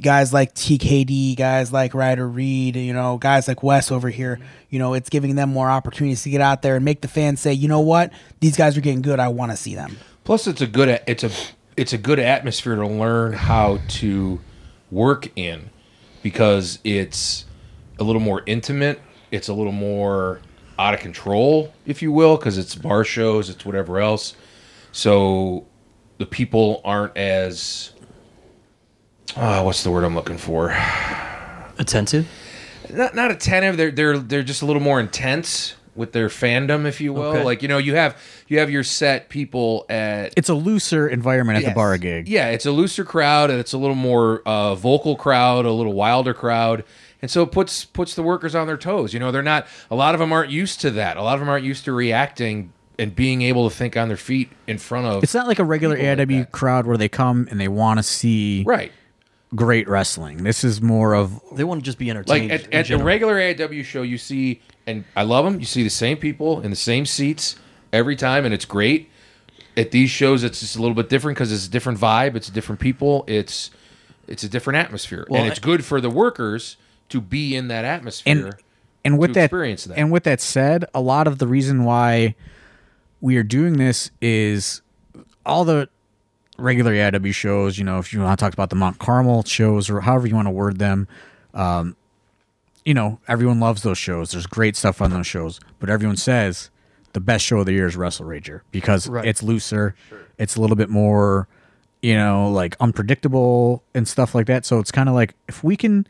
guys 0.00 0.32
like 0.32 0.54
TKD, 0.54 1.36
guys 1.36 1.72
like 1.72 1.94
Ryder 1.94 2.28
Reed, 2.28 2.76
you 2.76 2.92
know, 2.92 3.18
guys 3.18 3.48
like 3.48 3.62
Wes 3.62 3.90
over 3.90 4.10
here. 4.10 4.38
You 4.70 4.78
know, 4.78 4.94
it's 4.94 5.08
giving 5.08 5.34
them 5.34 5.50
more 5.50 5.70
opportunities 5.70 6.22
to 6.22 6.30
get 6.30 6.40
out 6.40 6.62
there 6.62 6.76
and 6.76 6.84
make 6.84 7.00
the 7.00 7.08
fans 7.08 7.40
say, 7.40 7.52
you 7.52 7.68
know 7.68 7.80
what, 7.80 8.12
these 8.40 8.56
guys 8.56 8.76
are 8.76 8.80
getting 8.80 9.02
good. 9.02 9.20
I 9.20 9.28
want 9.28 9.52
to 9.52 9.56
see 9.56 9.74
them. 9.74 9.96
Plus, 10.24 10.46
it's 10.46 10.60
a 10.60 10.66
good 10.66 11.00
it's 11.06 11.24
a 11.24 11.30
it's 11.76 11.92
a 11.92 11.98
good 11.98 12.18
atmosphere 12.18 12.76
to 12.76 12.86
learn 12.86 13.32
how 13.32 13.78
to 13.88 14.40
work 14.90 15.28
in 15.36 15.70
because 16.22 16.78
it's 16.84 17.44
a 17.98 18.04
little 18.04 18.20
more 18.20 18.42
intimate. 18.46 19.00
It's 19.30 19.48
a 19.48 19.54
little 19.54 19.72
more 19.72 20.40
out 20.78 20.94
of 20.94 21.00
control, 21.00 21.72
if 21.86 22.02
you 22.02 22.12
will, 22.12 22.36
because 22.36 22.56
it's 22.56 22.74
bar 22.74 23.04
shows, 23.04 23.50
it's 23.50 23.64
whatever 23.64 23.98
else. 23.98 24.34
So 24.92 25.66
the 26.18 26.26
people 26.26 26.80
aren't 26.84 27.16
as 27.16 27.92
uh, 29.36 29.62
what's 29.62 29.82
the 29.84 29.90
word 29.90 30.04
I'm 30.04 30.14
looking 30.14 30.38
for? 30.38 30.70
Attentive. 31.78 32.26
not 32.90 33.14
not 33.14 33.30
attentive. 33.30 33.76
They're 33.76 33.90
they're 33.90 34.18
they're 34.18 34.42
just 34.42 34.62
a 34.62 34.66
little 34.66 34.82
more 34.82 34.98
intense 35.00 35.74
with 35.94 36.12
their 36.12 36.28
fandom, 36.28 36.86
if 36.86 37.00
you 37.00 37.12
will. 37.12 37.22
Okay. 37.30 37.44
Like 37.44 37.62
you 37.62 37.68
know, 37.68 37.78
you 37.78 37.94
have 37.94 38.16
you 38.48 38.58
have 38.58 38.70
your 38.70 38.82
set 38.84 39.28
people 39.28 39.84
at 39.88 40.32
it's 40.36 40.48
a 40.48 40.54
looser 40.54 41.08
environment 41.08 41.56
at 41.58 41.60
the 41.62 41.68
Yes. 41.68 41.74
bar 41.74 41.96
gig 41.98 42.28
Yeah, 42.28 42.48
it's 42.48 42.66
a 42.66 42.70
looser 42.72 43.04
crowd 43.04 43.50
and 43.50 43.58
it's 43.60 43.72
a 43.72 43.78
little 43.78 43.96
more 43.96 44.42
uh, 44.46 44.74
vocal 44.74 45.16
crowd, 45.16 45.66
a 45.66 45.72
little 45.72 45.92
wilder 45.94 46.34
crowd. 46.34 46.84
And 47.20 47.28
so 47.30 47.42
it 47.42 47.50
puts 47.52 47.84
puts 47.84 48.14
the 48.14 48.22
workers 48.22 48.54
on 48.54 48.66
their 48.68 48.76
toes. 48.76 49.12
You 49.12 49.20
know, 49.20 49.30
they're 49.32 49.42
not 49.42 49.66
a 49.90 49.94
lot 49.96 50.14
of 50.14 50.20
them 50.20 50.32
aren't 50.32 50.50
used 50.50 50.80
to 50.82 50.90
that. 50.92 51.16
A 51.16 51.22
lot 51.22 51.34
of 51.34 51.40
them 51.40 51.48
aren't 51.48 51.64
used 51.64 51.84
to 51.86 51.92
reacting 51.92 52.72
and 53.00 53.14
being 53.14 53.42
able 53.42 53.68
to 53.68 53.74
think 53.74 53.96
on 53.96 54.08
their 54.08 54.16
feet 54.16 54.50
in 54.66 54.78
front 54.78 55.06
of 55.06 55.22
it's 55.22 55.34
not 55.34 55.46
like 55.46 55.60
a 55.60 55.64
regular 55.64 55.94
People 55.96 56.36
like 56.38 56.50
crowd 56.52 56.84
where 56.86 56.96
they 56.96 57.08
come 57.08 57.46
and 57.50 57.60
they 57.60 57.68
want 57.68 57.98
to 57.98 58.02
see 58.02 58.64
Right. 58.66 58.90
Great 59.54 59.88
wrestling. 59.88 60.42
This 60.44 60.64
is 60.64 60.80
more 60.82 61.14
of 61.14 61.40
They 61.54 61.64
want 61.64 61.80
to 61.80 61.84
just 61.84 61.98
be 61.98 62.06
Like 62.12 62.42
entertained. 62.42 62.52
at, 62.52 62.72
at 62.74 62.86
the 62.88 63.02
regular 63.02 63.34
AIW 63.36 63.84
show, 63.84 64.02
you 64.02 64.18
see, 64.18 64.60
and 64.86 65.04
I 65.16 65.22
love 65.22 65.44
them. 65.44 65.58
You 65.60 65.66
see 65.66 65.82
the 65.82 65.88
same 65.90 66.16
people 66.18 66.60
in 66.60 66.70
the 66.70 66.76
same 66.76 67.06
seats 67.06 67.56
every 67.92 68.16
time, 68.16 68.44
and 68.44 68.52
it's 68.52 68.64
great. 68.66 69.10
At 69.76 69.90
these 69.92 70.10
shows, 70.10 70.42
it's 70.44 70.60
just 70.60 70.76
a 70.76 70.80
little 70.80 70.94
bit 70.94 71.08
different 71.08 71.36
because 71.38 71.52
it's 71.52 71.66
a 71.66 71.70
different 71.70 71.98
vibe. 72.00 72.34
It's 72.34 72.50
different 72.50 72.80
people. 72.80 73.24
It's 73.26 73.70
it's 74.26 74.42
a 74.44 74.48
different 74.48 74.76
atmosphere, 74.76 75.26
Well, 75.30 75.40
and 75.40 75.50
it's 75.50 75.58
good 75.60 75.84
for 75.84 76.00
the 76.02 76.10
workers 76.10 76.76
to 77.08 77.20
be 77.20 77.56
in 77.56 77.68
that 77.68 77.84
atmosphere. 77.86 78.32
and 78.46 78.54
and 79.04 79.18
with 79.18 79.32
that, 79.34 79.44
experience 79.44 79.84
that. 79.84 79.96
and 79.96 80.10
with 80.10 80.24
that 80.24 80.40
said, 80.40 80.84
a 80.92 81.00
lot 81.00 81.26
of 81.26 81.38
the 81.38 81.46
reason 81.46 81.84
why 81.84 82.34
we 83.22 83.36
are 83.36 83.42
doing 83.42 83.78
this 83.78 84.10
is 84.20 84.82
all 85.46 85.64
the 85.64 85.88
regular 86.58 86.92
AIW 86.92 87.32
shows. 87.34 87.78
You 87.78 87.84
know, 87.84 87.98
if 87.98 88.12
you 88.12 88.20
want 88.20 88.38
to 88.38 88.42
talk 88.44 88.52
about 88.52 88.70
the 88.70 88.76
Mount 88.76 88.98
Carmel 88.98 89.44
shows 89.44 89.88
or 89.88 90.00
however 90.00 90.26
you 90.26 90.34
want 90.34 90.46
to 90.46 90.50
word 90.52 90.78
them, 90.78 91.08
um, 91.54 91.96
you 92.84 92.94
know, 92.94 93.18
everyone 93.28 93.60
loves 93.60 93.82
those 93.82 93.98
shows. 93.98 94.30
There's 94.32 94.46
great 94.46 94.76
stuff 94.76 95.00
on 95.02 95.10
those 95.10 95.26
shows, 95.26 95.60
but 95.78 95.90
everyone 95.90 96.16
says 96.16 96.70
the 97.12 97.20
best 97.20 97.44
show 97.44 97.58
of 97.58 97.66
the 97.66 97.72
year 97.72 97.86
is 97.86 97.96
Wrestle 97.96 98.26
Rager 98.26 98.60
because 98.70 99.08
Right. 99.08 99.24
it's 99.26 99.42
looser, 99.42 99.94
it's 100.38 100.56
a 100.56 100.60
little 100.60 100.76
bit 100.76 100.88
more, 100.90 101.48
you 102.02 102.14
know, 102.14 102.50
like 102.50 102.76
unpredictable 102.80 103.82
and 103.94 104.06
stuff 104.06 104.34
like 104.34 104.46
that. 104.46 104.64
So 104.64 104.78
it's 104.78 104.90
kind 104.92 105.08
of 105.08 105.14
like 105.14 105.34
if 105.48 105.62
we 105.64 105.76
can, 105.76 106.06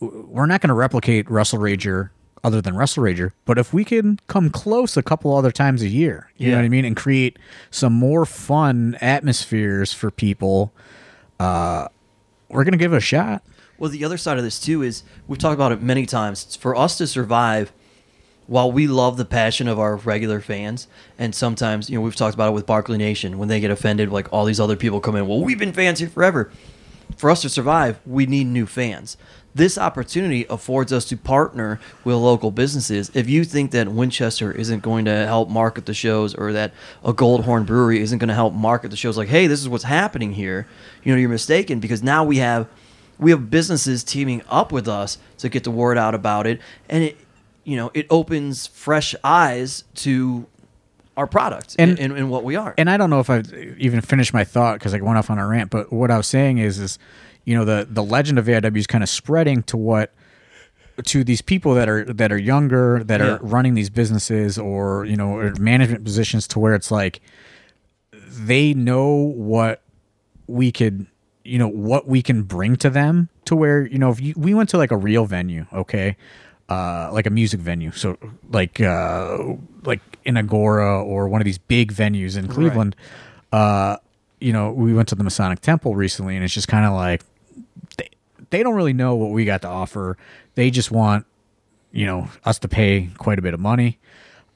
we're 0.00 0.46
not 0.46 0.60
going 0.60 0.68
to 0.68 0.74
replicate 0.74 1.30
Wrestle 1.30 1.58
Rager 1.58 2.10
other 2.44 2.60
than 2.60 2.76
Wrestle 2.76 3.02
Rager, 3.02 3.32
but 3.44 3.58
if 3.58 3.72
we 3.72 3.84
can 3.84 4.18
come 4.26 4.50
close 4.50 4.96
a 4.96 5.02
couple 5.02 5.36
other 5.36 5.50
times 5.52 5.82
a 5.82 5.88
year, 5.88 6.30
you 6.36 6.50
know 6.50 6.56
what 6.56 6.64
I 6.64 6.68
mean, 6.68 6.84
and 6.84 6.96
create 6.96 7.38
some 7.70 7.92
more 7.92 8.24
fun 8.24 8.96
atmospheres 9.00 9.92
for 9.92 10.10
people, 10.10 10.72
uh, 11.40 11.88
we're 12.48 12.64
going 12.64 12.72
to 12.72 12.78
give 12.78 12.92
it 12.92 12.96
a 12.96 13.00
shot. 13.00 13.42
Well, 13.78 13.90
the 13.90 14.04
other 14.04 14.18
side 14.18 14.38
of 14.38 14.44
this 14.44 14.58
too 14.58 14.82
is 14.82 15.04
we've 15.26 15.38
talked 15.38 15.54
about 15.54 15.72
it 15.72 15.82
many 15.82 16.06
times. 16.06 16.44
It's 16.44 16.56
for 16.56 16.74
us 16.74 16.98
to 16.98 17.06
survive, 17.06 17.72
while 18.46 18.72
we 18.72 18.86
love 18.86 19.18
the 19.18 19.26
passion 19.26 19.68
of 19.68 19.78
our 19.78 19.96
regular 19.96 20.40
fans, 20.40 20.88
and 21.18 21.34
sometimes 21.34 21.90
you 21.90 21.98
know 21.98 22.02
we've 22.02 22.16
talked 22.16 22.34
about 22.34 22.48
it 22.48 22.54
with 22.54 22.66
Barkley 22.66 22.98
Nation 22.98 23.38
when 23.38 23.48
they 23.48 23.60
get 23.60 23.70
offended, 23.70 24.10
like 24.10 24.32
all 24.32 24.46
these 24.46 24.58
other 24.58 24.74
people 24.74 25.00
come 25.00 25.16
in. 25.16 25.28
Well, 25.28 25.42
we've 25.42 25.58
been 25.58 25.72
fans 25.72 25.98
here 25.98 26.08
forever. 26.08 26.50
For 27.16 27.30
us 27.30 27.42
to 27.42 27.48
survive, 27.48 28.00
we 28.06 28.26
need 28.26 28.46
new 28.46 28.66
fans. 28.66 29.16
This 29.58 29.76
opportunity 29.76 30.46
affords 30.48 30.92
us 30.92 31.04
to 31.06 31.16
partner 31.16 31.80
with 32.04 32.14
local 32.14 32.52
businesses. 32.52 33.10
If 33.12 33.28
you 33.28 33.42
think 33.44 33.72
that 33.72 33.88
Winchester 33.88 34.52
isn't 34.52 34.82
going 34.84 35.04
to 35.06 35.26
help 35.26 35.48
market 35.50 35.84
the 35.86 35.94
shows, 35.94 36.32
or 36.34 36.52
that 36.52 36.72
a 37.04 37.12
Goldhorn 37.12 37.66
Brewery 37.66 38.00
isn't 38.00 38.18
going 38.18 38.28
to 38.28 38.34
help 38.34 38.54
market 38.54 38.92
the 38.92 38.96
shows, 38.96 39.18
like, 39.18 39.26
hey, 39.28 39.48
this 39.48 39.60
is 39.60 39.68
what's 39.68 39.82
happening 39.82 40.32
here, 40.32 40.68
you 41.02 41.12
know, 41.12 41.18
you're 41.18 41.28
mistaken 41.28 41.80
because 41.80 42.04
now 42.04 42.22
we 42.24 42.36
have 42.38 42.68
we 43.18 43.32
have 43.32 43.50
businesses 43.50 44.04
teaming 44.04 44.42
up 44.48 44.70
with 44.70 44.86
us 44.86 45.18
to 45.38 45.48
get 45.48 45.64
the 45.64 45.72
word 45.72 45.98
out 45.98 46.14
about 46.14 46.46
it 46.46 46.60
and 46.88 47.02
it 47.02 47.16
you 47.64 47.74
know 47.76 47.90
it 47.92 48.06
opens 48.10 48.68
fresh 48.68 49.12
eyes 49.24 49.82
to 49.96 50.46
our 51.16 51.26
product 51.26 51.74
and, 51.80 51.90
And- 51.90 51.98
and, 51.98 52.16
and 52.16 52.30
what 52.30 52.44
we 52.44 52.54
are 52.54 52.74
and 52.78 52.88
I 52.88 52.96
don't 52.96 53.10
know 53.10 53.18
if 53.18 53.28
I 53.28 53.42
even 53.76 54.02
finished 54.02 54.32
my 54.32 54.44
thought 54.44 54.74
because 54.78 54.94
I 54.94 55.00
went 55.00 55.18
off 55.18 55.30
on 55.30 55.38
a 55.40 55.46
rant. 55.48 55.68
But 55.70 55.92
what 55.92 56.12
I 56.12 56.16
was 56.16 56.28
saying 56.28 56.58
is, 56.58 56.78
is 56.78 56.96
you 57.48 57.54
know 57.56 57.64
the 57.64 57.86
the 57.90 58.02
legend 58.02 58.38
of 58.38 58.44
AIW 58.46 58.76
is 58.76 58.86
kind 58.86 59.02
of 59.02 59.08
spreading 59.08 59.62
to 59.64 59.76
what 59.76 60.12
to 61.06 61.24
these 61.24 61.40
people 61.40 61.74
that 61.74 61.88
are 61.88 62.04
that 62.04 62.30
are 62.30 62.38
younger 62.38 63.02
that 63.04 63.20
Yeah. 63.20 63.26
are 63.26 63.38
running 63.40 63.74
these 63.74 63.88
businesses 63.90 64.58
or 64.58 65.04
you 65.06 65.16
know 65.16 65.30
or 65.38 65.52
management 65.58 66.04
positions 66.04 66.46
to 66.48 66.58
where 66.58 66.74
it's 66.74 66.90
like 66.90 67.20
they 68.12 68.74
know 68.74 69.08
what 69.50 69.80
we 70.46 70.70
could 70.72 71.06
you 71.44 71.58
know 71.58 71.68
what 71.68 72.06
we 72.06 72.20
can 72.22 72.42
bring 72.42 72.76
to 72.76 72.90
them 72.90 73.28
to 73.46 73.56
where 73.56 73.86
you 73.86 73.98
know 73.98 74.10
if 74.10 74.20
you, 74.20 74.34
we 74.36 74.52
went 74.54 74.68
to 74.70 74.76
like 74.76 74.90
a 74.90 74.96
real 74.96 75.24
venue 75.24 75.64
okay? 75.72 76.16
Uh 76.68 77.08
like 77.14 77.26
a 77.26 77.30
music 77.30 77.60
venue. 77.60 77.92
So 77.92 78.18
like 78.50 78.78
uh 78.80 79.38
like 79.84 80.00
in 80.26 80.36
agora 80.36 81.02
or 81.02 81.26
one 81.28 81.40
of 81.40 81.46
these 81.46 81.56
big 81.58 81.92
venues 81.94 82.36
in 82.36 82.46
cleveland. 82.48 82.94
Uh 83.52 83.96
you 84.40 84.52
know 84.52 84.70
we 84.72 84.92
went 84.92 85.08
to 85.08 85.14
the 85.14 85.24
masonic 85.24 85.60
temple 85.60 85.96
recently 85.96 86.34
and 86.36 86.44
it's 86.44 86.52
just 86.54 86.68
kind 86.68 86.84
of 86.84 86.92
like 86.92 87.22
they, 88.50 88.62
don't 88.62 88.74
really 88.74 88.92
know 88.92 89.14
what 89.14 89.30
we 89.30 89.44
got 89.44 89.62
to 89.62 89.68
offer. 89.68 90.16
They 90.54 90.70
just 90.70 90.90
want 90.90 91.26
you 91.92 92.06
know 92.06 92.28
us 92.44 92.58
to 92.60 92.68
pay 92.68 93.08
quite 93.18 93.38
a 93.38 93.42
bit 93.42 93.54
of 93.54 93.60
money 93.60 93.98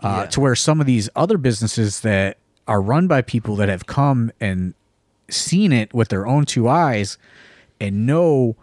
uh, 0.01 0.23
Yeah. 0.23 0.27
to 0.31 0.41
where 0.41 0.55
some 0.55 0.81
of 0.81 0.87
these 0.87 1.09
other 1.17 1.39
businesses 1.39 2.01
that 2.01 2.37
are 2.69 2.81
run 2.81 3.07
by 3.07 3.23
people 3.23 3.57
that 3.57 3.69
have 3.69 3.87
come 3.87 4.31
and 4.41 4.75
seen 5.29 5.73
it 5.73 5.93
with 5.95 6.09
their 6.09 6.27
own 6.27 6.45
two 6.45 6.69
eyes 6.69 7.19
and 7.81 8.07
know 8.07 8.55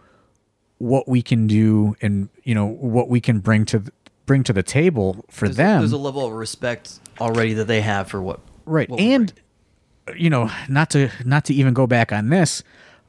what 0.78 1.08
we 1.08 1.20
can 1.20 1.46
do 1.46 1.96
and 2.00 2.28
you 2.44 2.54
know 2.54 2.66
what 2.66 3.08
we 3.08 3.20
can 3.20 3.40
bring 3.40 3.64
to 3.66 3.82
bring 4.24 4.42
to 4.44 4.52
the 4.52 4.62
table 4.62 5.24
for 5.28 5.46
there's, 5.46 5.56
them. 5.56 5.80
there's 5.80 5.92
a 5.92 5.98
level 5.98 6.24
of 6.24 6.32
respect 6.32 7.00
already 7.20 7.52
that 7.52 7.66
they 7.66 7.80
have 7.80 8.08
for 8.08 8.22
what 8.22 8.40
right. 8.64 8.88
what 8.88 9.00
and 9.00 9.32
you 10.16 10.30
know 10.30 10.50
not 10.68 10.88
to 10.90 11.10
not 11.24 11.44
to 11.44 11.52
even 11.52 11.74
go 11.74 11.86
back 11.86 12.12
on 12.12 12.30
this 12.30 12.62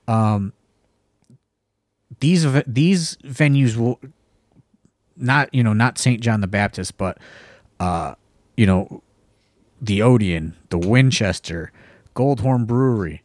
um 0.07 0.51
these 2.21 2.45
these 2.65 3.17
venues 3.17 3.75
will 3.75 3.99
not 5.17 5.53
you 5.53 5.63
know 5.63 5.73
not 5.73 5.97
St. 5.97 6.21
John 6.21 6.41
the 6.41 6.47
Baptist 6.47 6.97
but 6.97 7.17
uh 7.79 8.15
you 8.55 8.65
know 8.65 9.03
the 9.81 10.01
Odeon 10.01 10.55
the 10.69 10.77
Winchester 10.77 11.71
Goldhorn 12.15 12.65
Brewery 12.65 13.23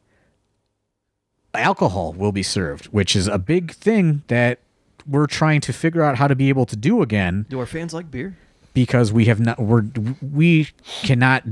alcohol 1.54 2.12
will 2.12 2.32
be 2.32 2.42
served 2.42 2.86
which 2.86 3.14
is 3.14 3.28
a 3.28 3.38
big 3.38 3.72
thing 3.72 4.22
that 4.26 4.58
we're 5.06 5.26
trying 5.26 5.60
to 5.60 5.72
figure 5.72 6.02
out 6.02 6.16
how 6.16 6.26
to 6.26 6.34
be 6.34 6.48
able 6.48 6.66
to 6.66 6.76
do 6.76 7.00
again. 7.00 7.46
Do 7.48 7.60
our 7.60 7.66
fans 7.66 7.94
like 7.94 8.10
beer? 8.10 8.36
Because 8.74 9.12
we 9.12 9.26
have 9.26 9.40
not 9.40 9.58
we're 9.58 9.84
we 10.20 10.68
cannot 11.02 11.44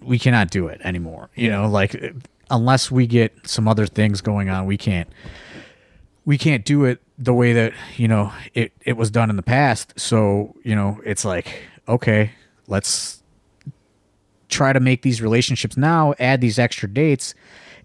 we 0.00 0.18
cannot 0.18 0.50
do 0.50 0.66
it 0.68 0.80
anymore 0.82 1.30
you 1.34 1.50
know 1.50 1.68
like 1.68 2.14
unless 2.50 2.90
we 2.90 3.06
get 3.06 3.32
some 3.46 3.66
other 3.66 3.86
things 3.86 4.20
going 4.20 4.48
on 4.48 4.66
we 4.66 4.76
can't 4.76 5.08
we 6.24 6.38
can't 6.38 6.64
do 6.64 6.84
it 6.84 7.00
the 7.18 7.32
way 7.34 7.52
that 7.52 7.72
you 7.96 8.08
know 8.08 8.32
it 8.54 8.72
it 8.84 8.96
was 8.96 9.10
done 9.10 9.30
in 9.30 9.36
the 9.36 9.42
past 9.42 9.92
so 9.96 10.54
you 10.64 10.74
know 10.74 11.00
it's 11.04 11.24
like 11.24 11.62
okay 11.88 12.30
let's 12.66 13.22
try 14.48 14.72
to 14.72 14.80
make 14.80 15.02
these 15.02 15.20
relationships 15.22 15.76
now 15.76 16.14
add 16.18 16.40
these 16.40 16.58
extra 16.58 16.88
dates 16.88 17.34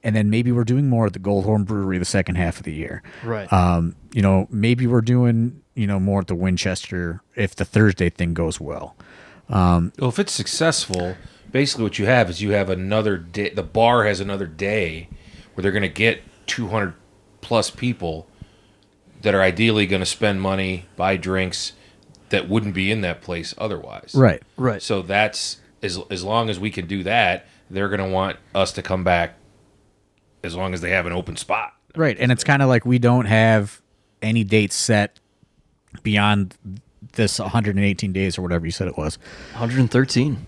and 0.04 0.16
then 0.16 0.30
maybe 0.30 0.52
we're 0.52 0.64
doing 0.64 0.88
more 0.88 1.06
at 1.08 1.14
the 1.14 1.20
goldhorn 1.20 1.66
brewery 1.66 1.98
the 1.98 2.06
second 2.06 2.36
half 2.36 2.58
of 2.58 2.64
the 2.64 2.74
year 2.74 3.02
Right. 3.24 3.52
um 3.52 3.96
you 4.14 4.22
know 4.22 4.48
maybe 4.52 4.88
we're 4.88 5.02
doing 5.02 5.62
you 5.76 5.88
know 5.88 6.00
more 6.00 6.22
at 6.22 6.28
the 6.28 6.36
winchester 6.36 7.22
if 7.36 7.56
the 7.56 7.66
thursday 7.66 8.10
thing 8.10 8.34
goes 8.34 8.60
well 8.60 8.96
Well, 9.50 9.92
if 10.00 10.20
it's 10.20 10.32
successful, 10.34 11.16
basically 11.52 11.84
what 11.84 11.98
you 11.98 12.06
have 12.06 12.30
is 12.30 12.40
you 12.40 12.52
have 12.52 12.70
another 12.70 13.18
day. 13.18 13.50
The 13.50 13.64
bar 13.64 14.06
has 14.06 14.20
another 14.20 14.46
day 14.46 15.10
where 15.54 15.64
they're 15.64 15.72
going 15.72 15.82
to 15.82 15.88
get 15.90 16.22
200 16.46 16.94
plus 17.42 17.72
people 17.72 18.28
that 19.22 19.36
are 19.36 19.42
ideally 19.42 19.86
going 19.86 20.02
to 20.02 20.06
spend 20.06 20.42
money, 20.42 20.86
buy 20.96 21.18
drinks 21.18 21.74
that 22.30 22.48
wouldn't 22.48 22.74
be 22.74 22.92
in 22.92 23.02
that 23.02 23.22
place 23.22 23.54
otherwise. 23.58 24.12
right 24.16 24.42
right 24.56 24.82
So 24.82 25.02
that's 25.02 25.58
as 25.82 26.00
as 26.10 26.24
long 26.24 26.50
as 26.50 26.60
we 26.60 26.70
can 26.70 26.86
do 26.86 27.04
that, 27.04 27.48
they're 27.70 27.90
going 27.90 28.02
to 28.02 28.10
want 28.10 28.38
us 28.54 28.72
to 28.74 28.82
come 28.82 29.04
back 29.04 29.36
as 30.44 30.56
long 30.56 30.74
as 30.74 30.82
they 30.82 30.92
have 30.92 31.06
an 31.06 31.14
open 31.14 31.36
spot. 31.36 31.74
Right, 31.96 32.18
and 32.20 32.32
it's 32.32 32.44
kind 32.44 32.62
of 32.62 32.70
like 32.70 32.86
we 32.86 33.00
don't 33.00 33.26
have 33.26 33.82
any 34.22 34.44
dates 34.44 34.76
set 34.76 35.20
beyond 36.04 36.56
this 37.14 37.40
118 37.40 38.14
days 38.14 38.38
or 38.38 38.42
whatever 38.42 38.66
you 38.66 38.72
said 38.72 38.88
it 38.88 38.98
was. 38.98 39.18
113 39.54 40.46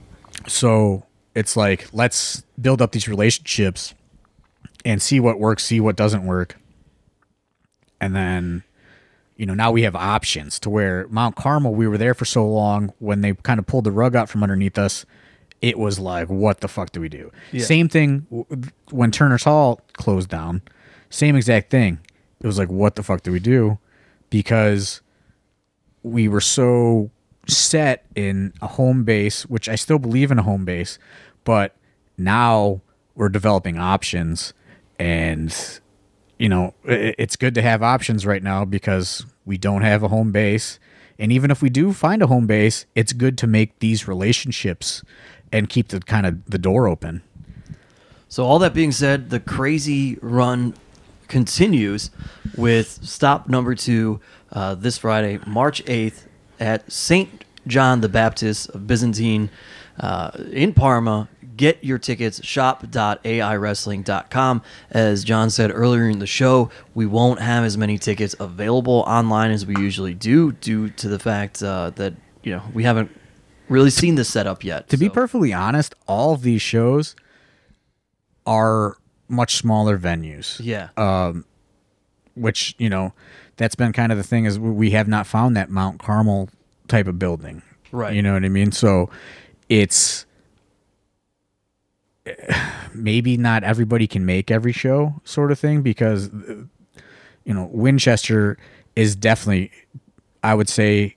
So 0.47 1.03
it's 1.33 1.57
like 1.57 1.87
let's 1.93 2.43
build 2.59 2.81
up 2.81 2.91
these 2.91 3.07
relationships 3.07 3.93
and 4.85 5.01
see 5.01 5.19
what 5.19 5.39
works, 5.39 5.63
see 5.63 5.79
what 5.79 5.95
doesn't 5.95 6.25
work, 6.25 6.57
and 8.01 8.13
then 8.15 8.63
you 9.37 9.45
know 9.45 9.53
now 9.53 9.71
we 9.71 9.83
have 9.83 9.95
options 9.95 10.59
to 10.59 10.69
where 10.69 11.07
Mount 11.07 11.37
Carmel 11.37 11.73
we 11.73 11.87
were 11.87 11.97
there 11.97 12.13
for 12.13 12.25
so 12.25 12.45
long 12.45 12.91
when 12.99 13.21
they 13.21 13.33
kind 13.33 13.59
of 13.59 13.65
pulled 13.65 13.85
the 13.85 13.91
rug 13.91 14.15
out 14.15 14.27
from 14.27 14.43
underneath 14.43 14.77
us. 14.77 15.05
It 15.61 15.77
was 15.77 15.99
like, 15.99 16.27
what 16.27 16.61
the 16.61 16.67
fuck 16.67 16.91
do 16.91 16.99
we 16.99 17.07
do? 17.07 17.31
Yeah. 17.51 17.63
Same 17.63 17.87
thing 17.87 18.25
when 18.89 19.11
Turner's 19.11 19.43
Hall 19.43 19.79
closed 19.93 20.27
down. 20.29 20.63
Same 21.11 21.35
exact 21.35 21.69
thing. 21.69 21.99
It 22.39 22.47
was 22.47 22.57
like, 22.57 22.69
what 22.69 22.95
the 22.95 23.03
fuck 23.03 23.21
do 23.21 23.31
we 23.31 23.39
do? 23.39 23.77
Because 24.31 25.01
we 26.01 26.27
were 26.27 26.41
so 26.41 27.11
set 27.47 28.05
in 28.15 28.53
a 28.59 28.67
home 28.67 29.03
base, 29.03 29.43
which 29.45 29.69
I 29.69 29.75
still 29.75 29.99
believe 29.99 30.31
in 30.31 30.39
a 30.39 30.43
home 30.43 30.65
base, 30.65 30.97
but 31.43 31.75
now 32.17 32.81
we're 33.13 33.29
developing 33.29 33.77
options 33.77 34.53
and 34.97 35.55
you 36.41 36.49
know, 36.49 36.73
it's 36.85 37.35
good 37.35 37.53
to 37.53 37.61
have 37.61 37.83
options 37.83 38.25
right 38.25 38.41
now 38.41 38.65
because 38.65 39.27
we 39.45 39.59
don't 39.59 39.83
have 39.83 40.01
a 40.01 40.07
home 40.07 40.31
base. 40.31 40.79
And 41.19 41.31
even 41.31 41.51
if 41.51 41.61
we 41.61 41.69
do 41.69 41.93
find 41.93 42.23
a 42.23 42.25
home 42.25 42.47
base, 42.47 42.87
it's 42.95 43.13
good 43.13 43.37
to 43.37 43.47
make 43.47 43.77
these 43.77 44.07
relationships 44.07 45.03
and 45.51 45.69
keep 45.69 45.89
the 45.89 45.99
kind 45.99 46.25
of 46.25 46.43
the 46.49 46.57
door 46.57 46.87
open. 46.87 47.21
So 48.27 48.43
all 48.43 48.57
that 48.57 48.73
being 48.73 48.91
said, 48.91 49.29
the 49.29 49.39
crazy 49.39 50.17
run 50.19 50.73
continues 51.27 52.09
with 52.57 52.87
stop 53.03 53.47
number 53.47 53.75
two 53.75 54.19
uh, 54.51 54.73
this 54.73 54.97
Friday, 54.97 55.39
March 55.45 55.85
8th 55.85 56.23
at 56.59 56.91
St. 56.91 57.45
John 57.67 58.01
the 58.01 58.09
Baptist 58.09 58.69
of 58.69 58.87
Byzantine 58.87 59.51
uh, 59.99 60.31
in 60.51 60.73
Parma. 60.73 61.29
Get 61.61 61.83
your 61.83 61.99
tickets, 61.99 62.43
shop.aiwrestling.com. 62.43 64.61
As 64.89 65.23
John 65.23 65.51
said 65.51 65.69
earlier 65.71 66.09
in 66.09 66.17
the 66.17 66.25
show, 66.25 66.71
we 66.95 67.05
won't 67.05 67.39
have 67.39 67.63
as 67.63 67.77
many 67.77 67.99
tickets 67.99 68.35
available 68.39 69.03
online 69.05 69.51
as 69.51 69.63
we 69.63 69.75
usually 69.77 70.15
do 70.15 70.53
due 70.53 70.89
to 70.89 71.07
the 71.07 71.19
fact 71.19 71.61
uh, 71.61 71.91
that, 71.97 72.15
you 72.41 72.51
know, 72.51 72.63
we 72.73 72.83
haven't 72.83 73.15
really 73.69 73.91
seen 73.91 74.15
this 74.15 74.27
setup 74.27 74.63
yet. 74.63 74.89
To 74.89 74.97
be 74.97 75.07
perfectly 75.07 75.53
honest, 75.53 75.93
all 76.07 76.33
of 76.33 76.41
these 76.41 76.63
shows 76.63 77.15
are 78.47 78.97
much 79.27 79.57
smaller 79.57 79.99
venues. 79.99 80.59
Yeah. 80.63 80.89
which 82.33 82.73
you 82.79 82.89
know 82.89 83.13
that's 83.57 83.75
been 83.75 83.93
kind 83.93 84.11
of 84.11 84.17
the 84.17 84.23
thing 84.23 84.45
is 84.45 84.57
we 84.57 84.89
have 84.91 85.07
not 85.07 85.27
found 85.27 85.55
that 85.57 85.69
Mount 85.69 85.99
Carmel 85.99 86.49
type 86.87 87.05
of 87.05 87.19
building. 87.19 87.61
Right. 87.91 88.15
You 88.15 88.23
know 88.23 88.33
what 88.33 88.43
I 88.43 88.49
mean? 88.49 88.71
So 88.71 89.11
it's 89.69 90.25
maybe 92.93 93.37
not 93.37 93.63
everybody 93.63 94.07
can 94.07 94.25
make 94.25 94.51
every 94.51 94.71
show 94.71 95.19
sort 95.23 95.51
of 95.51 95.59
thing 95.59 95.81
because 95.81 96.29
you 97.43 97.53
know 97.53 97.69
Winchester 97.71 98.57
is 98.95 99.15
definitely 99.15 99.71
I 100.43 100.53
would 100.53 100.69
say 100.69 101.15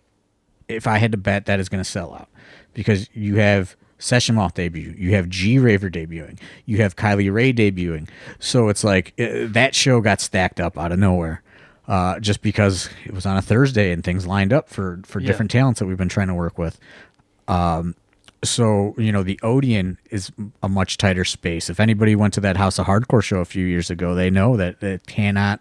if 0.69 0.87
I 0.87 0.99
had 0.99 1.13
to 1.13 1.19
bet 1.19 1.47
that 1.47 1.61
is 1.61 1.69
going 1.69 1.83
to 1.83 1.89
sell 1.89 2.15
out 2.15 2.29
because 2.73 3.09
you 3.15 3.37
have 3.37 3.77
Session 3.99 4.35
Moth 4.35 4.55
debut, 4.55 4.95
you 4.99 5.15
have 5.15 5.29
G 5.29 5.59
Raver 5.59 5.91
debuting, 5.91 6.39
you 6.67 6.79
have 6.79 6.97
Kylie 6.97 7.33
Rae 7.33 7.53
debuting. 7.53 8.09
So 8.39 8.69
it's 8.69 8.83
like 8.85 9.13
uh, 9.19 9.47
that 9.53 9.75
show 9.75 10.01
got 10.01 10.21
stacked 10.21 10.61
up 10.61 10.79
out 10.79 10.93
of 10.93 10.99
nowhere. 10.99 11.43
Uh, 11.87 12.19
just 12.19 12.41
because 12.41 12.89
it 13.05 13.13
was 13.13 13.27
on 13.27 13.37
a 13.37 13.43
Thursday 13.43 13.93
and 13.93 14.03
things 14.03 14.27
lined 14.27 14.55
up 14.55 14.71
for 14.71 15.01
for 15.05 15.21
Yeah. 15.21 15.27
different 15.27 15.51
talents 15.51 15.81
that 15.81 15.87
we've 15.87 15.99
been 15.99 16.09
trying 16.09 16.29
to 16.29 16.35
work 16.35 16.57
with. 16.57 16.79
Um, 17.47 17.95
so 18.45 18.95
you 18.99 19.13
know 19.13 19.23
the 19.23 19.39
Odeon 19.43 19.99
is 20.11 20.31
a 20.63 20.69
much 20.69 20.99
tighter 20.99 21.25
space. 21.25 21.69
If 21.71 21.81
anybody 21.81 22.15
went 22.15 22.35
to 22.35 22.41
that 22.41 22.57
House 22.57 22.79
of 22.79 22.87
Hardcore 22.87 23.23
show 23.23 23.39
a 23.39 23.45
few 23.45 23.67
years 23.67 23.91
ago, 23.91 24.15
they 24.15 24.31
know 24.31 24.57
that 24.57 24.83
it 24.83 25.07
cannot. 25.07 25.61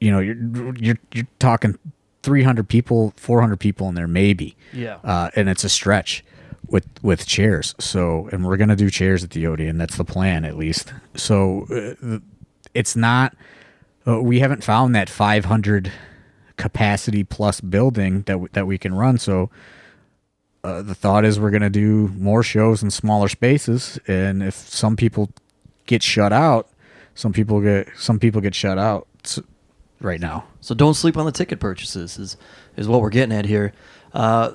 You 0.00 0.10
know, 0.10 0.18
you're 0.18 0.74
you're 0.76 0.98
you're 1.12 1.26
talking 1.38 1.78
300 2.22 2.68
people, 2.68 3.12
400 3.16 3.60
people 3.60 3.88
in 3.88 3.94
there, 3.94 4.08
maybe. 4.08 4.56
Yeah. 4.72 4.98
Uh, 5.04 5.30
and 5.36 5.48
it's 5.48 5.62
a 5.62 5.68
stretch 5.68 6.24
with 6.68 6.86
with 7.02 7.26
chairs. 7.26 7.74
So, 7.78 8.28
and 8.32 8.44
we're 8.44 8.56
gonna 8.56 8.76
do 8.76 8.90
chairs 8.90 9.22
at 9.22 9.30
the 9.30 9.46
Odeon. 9.46 9.78
That's 9.78 9.96
the 9.96 10.04
plan, 10.04 10.44
at 10.44 10.56
least. 10.56 10.92
So, 11.14 11.66
uh, 12.02 12.18
it's 12.72 12.96
not. 12.96 13.36
Uh, 14.06 14.20
we 14.20 14.40
haven't 14.40 14.64
found 14.64 14.94
that 14.94 15.08
500 15.08 15.92
capacity 16.56 17.24
plus 17.24 17.60
building 17.60 18.22
that 18.22 18.34
w- 18.34 18.48
that 18.52 18.66
we 18.66 18.78
can 18.78 18.94
run. 18.94 19.18
So, 19.18 19.50
uh, 20.64 20.82
the 20.82 20.94
thought 20.94 21.24
is 21.24 21.38
we're 21.38 21.50
going 21.50 21.62
to 21.62 21.70
do 21.70 22.08
more 22.16 22.42
shows 22.42 22.82
in 22.82 22.90
smaller 22.90 23.28
spaces, 23.28 23.98
and 24.08 24.42
if 24.42 24.54
some 24.54 24.96
people 24.96 25.30
get 25.86 26.02
shut 26.02 26.32
out, 26.32 26.68
some 27.14 27.32
people 27.32 27.60
get 27.60 27.88
some 27.96 28.18
people 28.18 28.40
get 28.40 28.54
shut 28.54 28.78
out 28.78 29.06
right 30.00 30.20
now. 30.20 30.44
So 30.60 30.74
don't 30.74 30.94
sleep 30.94 31.16
on 31.16 31.26
the 31.26 31.32
ticket 31.32 31.60
purchases 31.60 32.18
is 32.18 32.36
is 32.76 32.88
what 32.88 33.02
we're 33.02 33.10
getting 33.10 33.36
at 33.36 33.44
here. 33.44 33.72
Uh, 34.14 34.52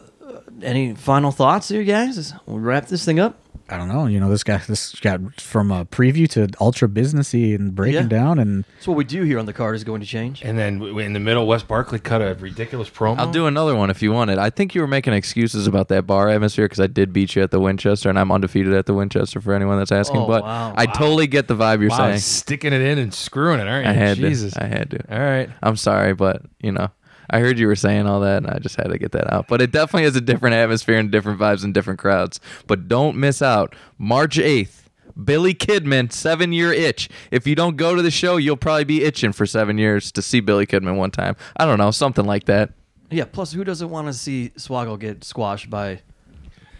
any 0.63 0.93
final 0.95 1.31
thoughts 1.31 1.69
here, 1.69 1.83
guys? 1.83 2.17
As 2.17 2.33
we 2.45 2.59
wrap 2.59 2.87
this 2.87 3.05
thing 3.05 3.19
up. 3.19 3.37
I 3.71 3.77
don't 3.77 3.87
know. 3.87 4.07
You 4.07 4.19
know, 4.19 4.31
this 4.31 4.43
guy 4.43 4.57
this 4.67 4.95
got 4.99 5.39
from 5.39 5.69
a 5.69 5.85
preview 5.85 6.27
to 6.29 6.47
ultra 6.59 6.87
businessy 6.87 7.53
and 7.53 7.75
breaking 7.75 8.01
Yeah. 8.01 8.07
down, 8.07 8.39
and 8.39 8.63
That's 8.73 8.87
what 8.87 8.97
we 8.97 9.03
do 9.03 9.21
here 9.21 9.37
on 9.37 9.45
the 9.45 9.53
card 9.53 9.75
is 9.75 9.83
going 9.83 10.01
to 10.01 10.07
change. 10.07 10.41
And 10.43 10.57
then 10.57 10.81
in 10.81 11.13
the 11.13 11.19
middle, 11.19 11.45
Wes 11.45 11.61
Barkley 11.61 11.99
cut 11.99 12.19
a 12.19 12.35
ridiculous 12.39 12.89
promo. 12.89 13.19
I'll 13.19 13.31
do 13.31 13.45
another 13.45 13.75
one 13.75 13.91
if 13.91 14.01
you 14.01 14.11
want 14.11 14.31
it. 14.31 14.39
I 14.39 14.49
think 14.49 14.73
you 14.73 14.81
were 14.81 14.87
making 14.87 15.13
excuses 15.13 15.67
about 15.67 15.87
that 15.89 16.07
bar 16.07 16.29
atmosphere 16.29 16.65
because 16.65 16.79
I 16.79 16.87
did 16.87 17.13
beat 17.13 17.35
you 17.35 17.43
at 17.43 17.51
the 17.51 17.59
Winchester, 17.59 18.09
and 18.09 18.17
I'm 18.17 18.31
undefeated 18.31 18.73
at 18.73 18.87
the 18.87 18.95
Winchester 18.95 19.39
for 19.39 19.53
anyone 19.53 19.77
that's 19.77 19.91
asking. 19.91 20.21
Oh, 20.21 20.25
but 20.27 20.41
wow. 20.41 20.73
I 20.75 20.87
totally 20.87 21.27
get 21.27 21.47
the 21.47 21.55
vibe 21.55 21.81
you're 21.81 21.91
Wow, 21.91 21.97
saying. 21.97 22.19
sticking 22.21 22.73
it 22.73 22.81
in 22.81 22.97
and 22.97 23.13
screwing 23.13 23.59
it, 23.59 23.67
aren't 23.67 23.85
you? 23.85 23.91
I 23.91 23.93
had 23.93 24.17
Jesus. 24.17 24.53
to. 24.55 24.63
I 24.63 24.65
had 24.67 24.89
to. 24.89 25.13
All 25.15 25.19
right. 25.23 25.47
I'm 25.61 25.75
sorry, 25.75 26.15
but 26.15 26.41
you 26.59 26.71
know, 26.71 26.89
I 27.29 27.39
heard 27.39 27.59
you 27.59 27.67
were 27.67 27.75
saying 27.75 28.07
all 28.07 28.19
that, 28.21 28.37
and 28.43 28.47
I 28.47 28.59
just 28.59 28.75
had 28.75 28.87
to 28.89 28.97
get 28.97 29.11
that 29.13 29.31
out. 29.31 29.47
But 29.47 29.61
it 29.61 29.71
definitely 29.71 30.03
has 30.03 30.15
a 30.15 30.21
different 30.21 30.55
atmosphere 30.55 30.97
and 30.97 31.11
different 31.11 31.39
vibes 31.39 31.63
and 31.63 31.73
different 31.73 31.99
crowds. 31.99 32.39
But 32.67 32.87
don't 32.87 33.17
miss 33.17 33.41
out. 33.41 33.75
March 33.97 34.37
8th, 34.37 34.83
Billy 35.23 35.53
Kidman, 35.53 36.11
seven 36.11 36.53
year 36.53 36.71
itch. 36.71 37.09
If 37.31 37.45
you 37.45 37.55
don't 37.55 37.75
go 37.77 37.95
to 37.95 38.01
the 38.01 38.11
show, 38.11 38.37
you'll 38.37 38.57
probably 38.57 38.85
be 38.85 39.03
itching 39.03 39.31
for 39.33 39.45
seven 39.45 39.77
years 39.77 40.11
to 40.13 40.21
see 40.21 40.39
Billy 40.39 40.65
Kidman 40.65 40.95
one 40.97 41.11
time. 41.11 41.35
I 41.57 41.65
don't 41.65 41.77
know, 41.77 41.91
something 41.91 42.25
like 42.25 42.45
that. 42.45 42.71
Yeah. 43.11 43.25
Plus, 43.25 43.51
who 43.53 43.63
doesn't 43.63 43.89
want 43.89 44.07
to 44.07 44.13
see 44.13 44.51
Swoggle 44.55 44.99
get 44.99 45.23
squashed 45.23 45.69
by 45.69 46.01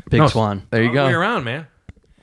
Big 0.09 0.21
No, 0.21 0.27
Swan? 0.27 0.67
There 0.69 0.81
you 0.81 0.89
All 0.89 0.95
the 0.95 1.01
way 1.05 1.11
go. 1.11 1.19
around, 1.19 1.43
man. 1.43 1.67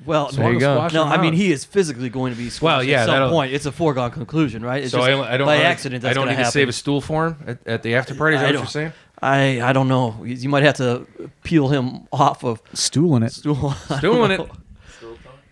Well, 0.06 0.30
There 0.30 0.52
you 0.52 0.60
go. 0.60 0.86
no, 0.88 1.04
I 1.04 1.20
mean 1.20 1.32
he 1.34 1.50
is 1.52 1.64
physically 1.64 2.08
going 2.08 2.32
to 2.32 2.38
be 2.38 2.48
squashed 2.48 2.62
Well, 2.62 2.82
yeah, 2.84 3.00
at 3.02 3.06
some 3.06 3.14
that'll- 3.14 3.30
point. 3.30 3.52
It's 3.52 3.66
a 3.66 3.72
foregone 3.72 4.10
conclusion, 4.12 4.62
right? 4.64 4.82
It's 4.84 4.92
So 4.92 4.98
just 4.98 5.10
I, 5.10 5.34
I 5.34 5.36
don't. 5.36 5.46
by 5.46 5.56
I- 5.56 5.62
accident. 5.62 6.02
That's 6.02 6.12
I 6.12 6.14
don't 6.14 6.22
gonna 6.26 6.32
need 6.32 6.36
to 6.36 6.44
happen. 6.44 6.52
save 6.52 6.68
a 6.68 6.72
stool 6.72 7.00
for 7.00 7.26
him 7.28 7.36
at, 7.46 7.58
at 7.66 7.82
the 7.82 7.94
after 7.96 8.14
party. 8.14 8.36
Is 8.36 8.40
that 8.40 8.46
I 8.46 8.48
what 8.48 8.52
don't- 8.52 8.62
you're 8.62 8.68
saying? 8.68 8.92
I 9.20 9.62
I 9.62 9.72
don't 9.72 9.88
know. 9.88 10.16
You 10.24 10.34
you 10.34 10.48
might 10.48 10.62
have 10.62 10.76
to 10.76 11.06
peel 11.42 11.68
him 11.68 12.06
off 12.12 12.44
of 12.44 12.62
stooling 12.74 13.22
it. 13.22 13.32
stool. 13.32 13.74
I 13.90 14.00
Doing 14.00 14.30
it. 14.30 14.40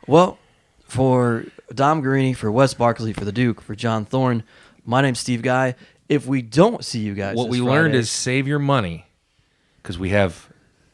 Well, 0.07 0.38
for 0.86 1.44
Dom 1.74 2.02
Garrini, 2.02 2.36
for 2.36 2.50
Wes 2.52 2.74
Barkley, 2.74 3.12
for 3.12 3.24
the 3.24 3.32
Duke, 3.32 3.61
for 3.61 3.74
John 3.74 4.05
Thorne, 4.05 4.42
my 4.84 5.00
name's 5.00 5.18
Steve 5.18 5.42
Guy. 5.42 5.74
If 6.09 6.26
we 6.26 6.42
don't 6.42 6.84
see 6.84 7.00
you 7.00 7.14
guys, 7.14 7.36
What 7.36 7.44
this 7.50 7.52
we 7.52 7.61
learned 7.62 7.92
Friday- 7.92 7.98
is 8.00 8.11
save 8.11 8.46
your 8.46 8.59
money 8.59 9.07
because 9.82 9.98
we 9.98 10.11
have 10.11 10.48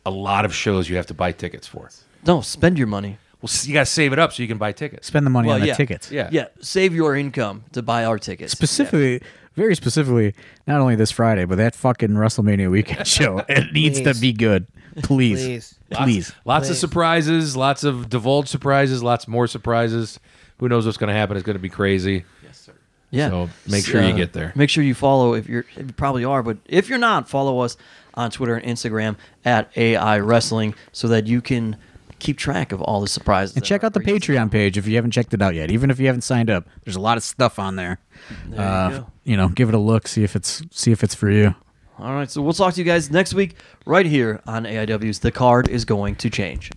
a 0.06 0.11
lot 0.11 0.44
of 0.44 0.54
shows 0.54 0.88
you 0.88 0.96
have 0.96 1.06
to 1.06 1.14
buy 1.14 1.32
tickets 1.32 1.66
for. 1.66 1.90
no 2.24 2.40
spend 2.40 2.78
your 2.78 2.86
money. 2.86 3.18
Well, 3.43 3.51
you 3.62 3.72
got 3.72 3.80
to 3.80 3.86
save 3.86 4.12
it 4.12 4.18
up 4.18 4.32
so 4.32 4.43
you 4.43 4.49
can 4.49 4.59
buy 4.59 4.72
tickets. 4.72 5.07
Spend 5.07 5.24
the 5.24 5.30
money 5.30 5.47
Well, 5.49 5.55
on 5.55 5.61
the 5.62 5.68
yeah. 5.68 5.74
tickets. 5.74 6.11
Yeah. 6.12 6.28
Yeah, 6.30 6.47
save 6.61 6.95
your 6.95 7.16
income 7.16 7.64
to 7.72 7.82
buy 7.82 8.05
our 8.05 8.18
tickets. 8.18 8.53
Specifically, 8.53 9.22
very 9.57 9.74
specifically, 9.74 10.34
not 10.66 10.80
only 10.80 10.95
this 10.95 11.11
Friday, 11.11 11.45
but 11.47 11.57
that 11.57 11.74
fucking 11.74 12.11
WrestleMania 12.11 12.70
weekend 12.70 13.07
show. 13.18 13.43
It 13.49 13.72
needs 13.72 14.01
to 14.03 14.14
be 14.14 14.32
good. 14.32 14.66
Please. 15.03 15.43
Please. 15.45 15.74
Please. 15.93 16.32
Lots 16.45 16.68
of 16.68 16.74
Please. 16.74 16.78
surprises, 16.80 17.57
lots 17.57 17.82
of 17.84 18.09
divulged 18.11 18.49
surprises, 18.49 19.03
lots 19.03 19.26
more 19.26 19.47
surprises. 19.47 20.20
Who 20.59 20.68
knows 20.68 20.84
what's 20.84 20.99
going 20.99 21.09
to 21.09 21.14
happen? 21.14 21.36
It's 21.36 21.47
going 21.47 21.57
to 21.57 21.62
be 21.62 21.68
crazy. 21.70 22.24
Yes, 22.45 22.59
sir. 22.61 22.72
Yeah. 23.11 23.30
So 23.30 23.49
make 23.66 23.84
sure 23.86 24.03
you 24.03 24.12
Uh, 24.12 24.16
get 24.16 24.32
there. 24.34 24.53
Make 24.55 24.68
sure 24.68 24.84
you 24.84 24.95
follow 24.95 25.34
if 25.34 25.49
you're 25.49 25.64
if 25.76 25.86
you 25.86 25.93
probably 25.95 26.24
are, 26.24 26.43
but 26.43 26.59
if 26.66 26.88
you're 26.88 26.99
not, 26.99 27.28
follow 27.28 27.61
us 27.61 27.76
on 28.14 28.30
Twitter 28.30 28.55
and 28.57 28.64
Instagram 28.76 29.16
at 29.45 29.70
AI 29.76 30.18
Wrestling 30.18 30.74
so 30.93 31.09
that 31.09 31.26
you 31.26 31.41
can 31.41 31.76
keep 32.21 32.39
track 32.39 32.73
of 32.73 32.81
all 32.83 33.01
the 33.01 33.09
surprises. 33.09 33.57
And 33.57 33.64
check 33.64 33.83
out 33.83 33.95
the. 33.95 34.01
Patreon 34.01 34.51
page 34.51 34.77
if 34.77 34.87
you 34.87 34.97
haven't 34.97 35.12
checked 35.12 35.35
it 35.35 35.43
out 35.43 35.55
yet. 35.55 35.71
Even 35.71 35.91
if 35.91 36.01
you 36.01 36.07
haven't 36.07 36.23
signed 36.23 36.51
up, 36.51 36.66
there's 36.85 36.97
a 36.97 37.01
lot 37.01 37.16
of 37.16 37.23
stuff 37.23 37.59
on 37.59 37.77
there. 37.77 38.01
There 38.47 38.59
you 38.59 38.64
uh, 38.64 38.89
go. 38.91 39.07
you 39.25 39.37
know, 39.37 39.49
give 39.49 39.68
it 39.68 39.75
a 39.75 39.79
look, 39.79 40.09
see 40.09 40.25
if 40.25 40.35
it's 40.35 40.62
see 40.71 40.91
if 40.91 41.05
it's 41.05 41.14
for 41.14 41.31
you. 41.31 41.55
All 41.99 42.14
right, 42.14 42.31
so 42.31 42.41
we'll 42.41 42.55
talk 42.55 42.75
to 42.75 42.81
you 42.81 42.85
guys 42.85 43.11
next 43.11 43.35
week 43.35 43.57
right 43.85 44.07
here 44.07 44.41
on 44.47 44.64
AIW's 44.64 45.18
The 45.18 45.31
Card 45.31 45.68
is 45.68 45.85
Going 45.85 46.16
to 46.16 46.31
Change. 46.31 46.71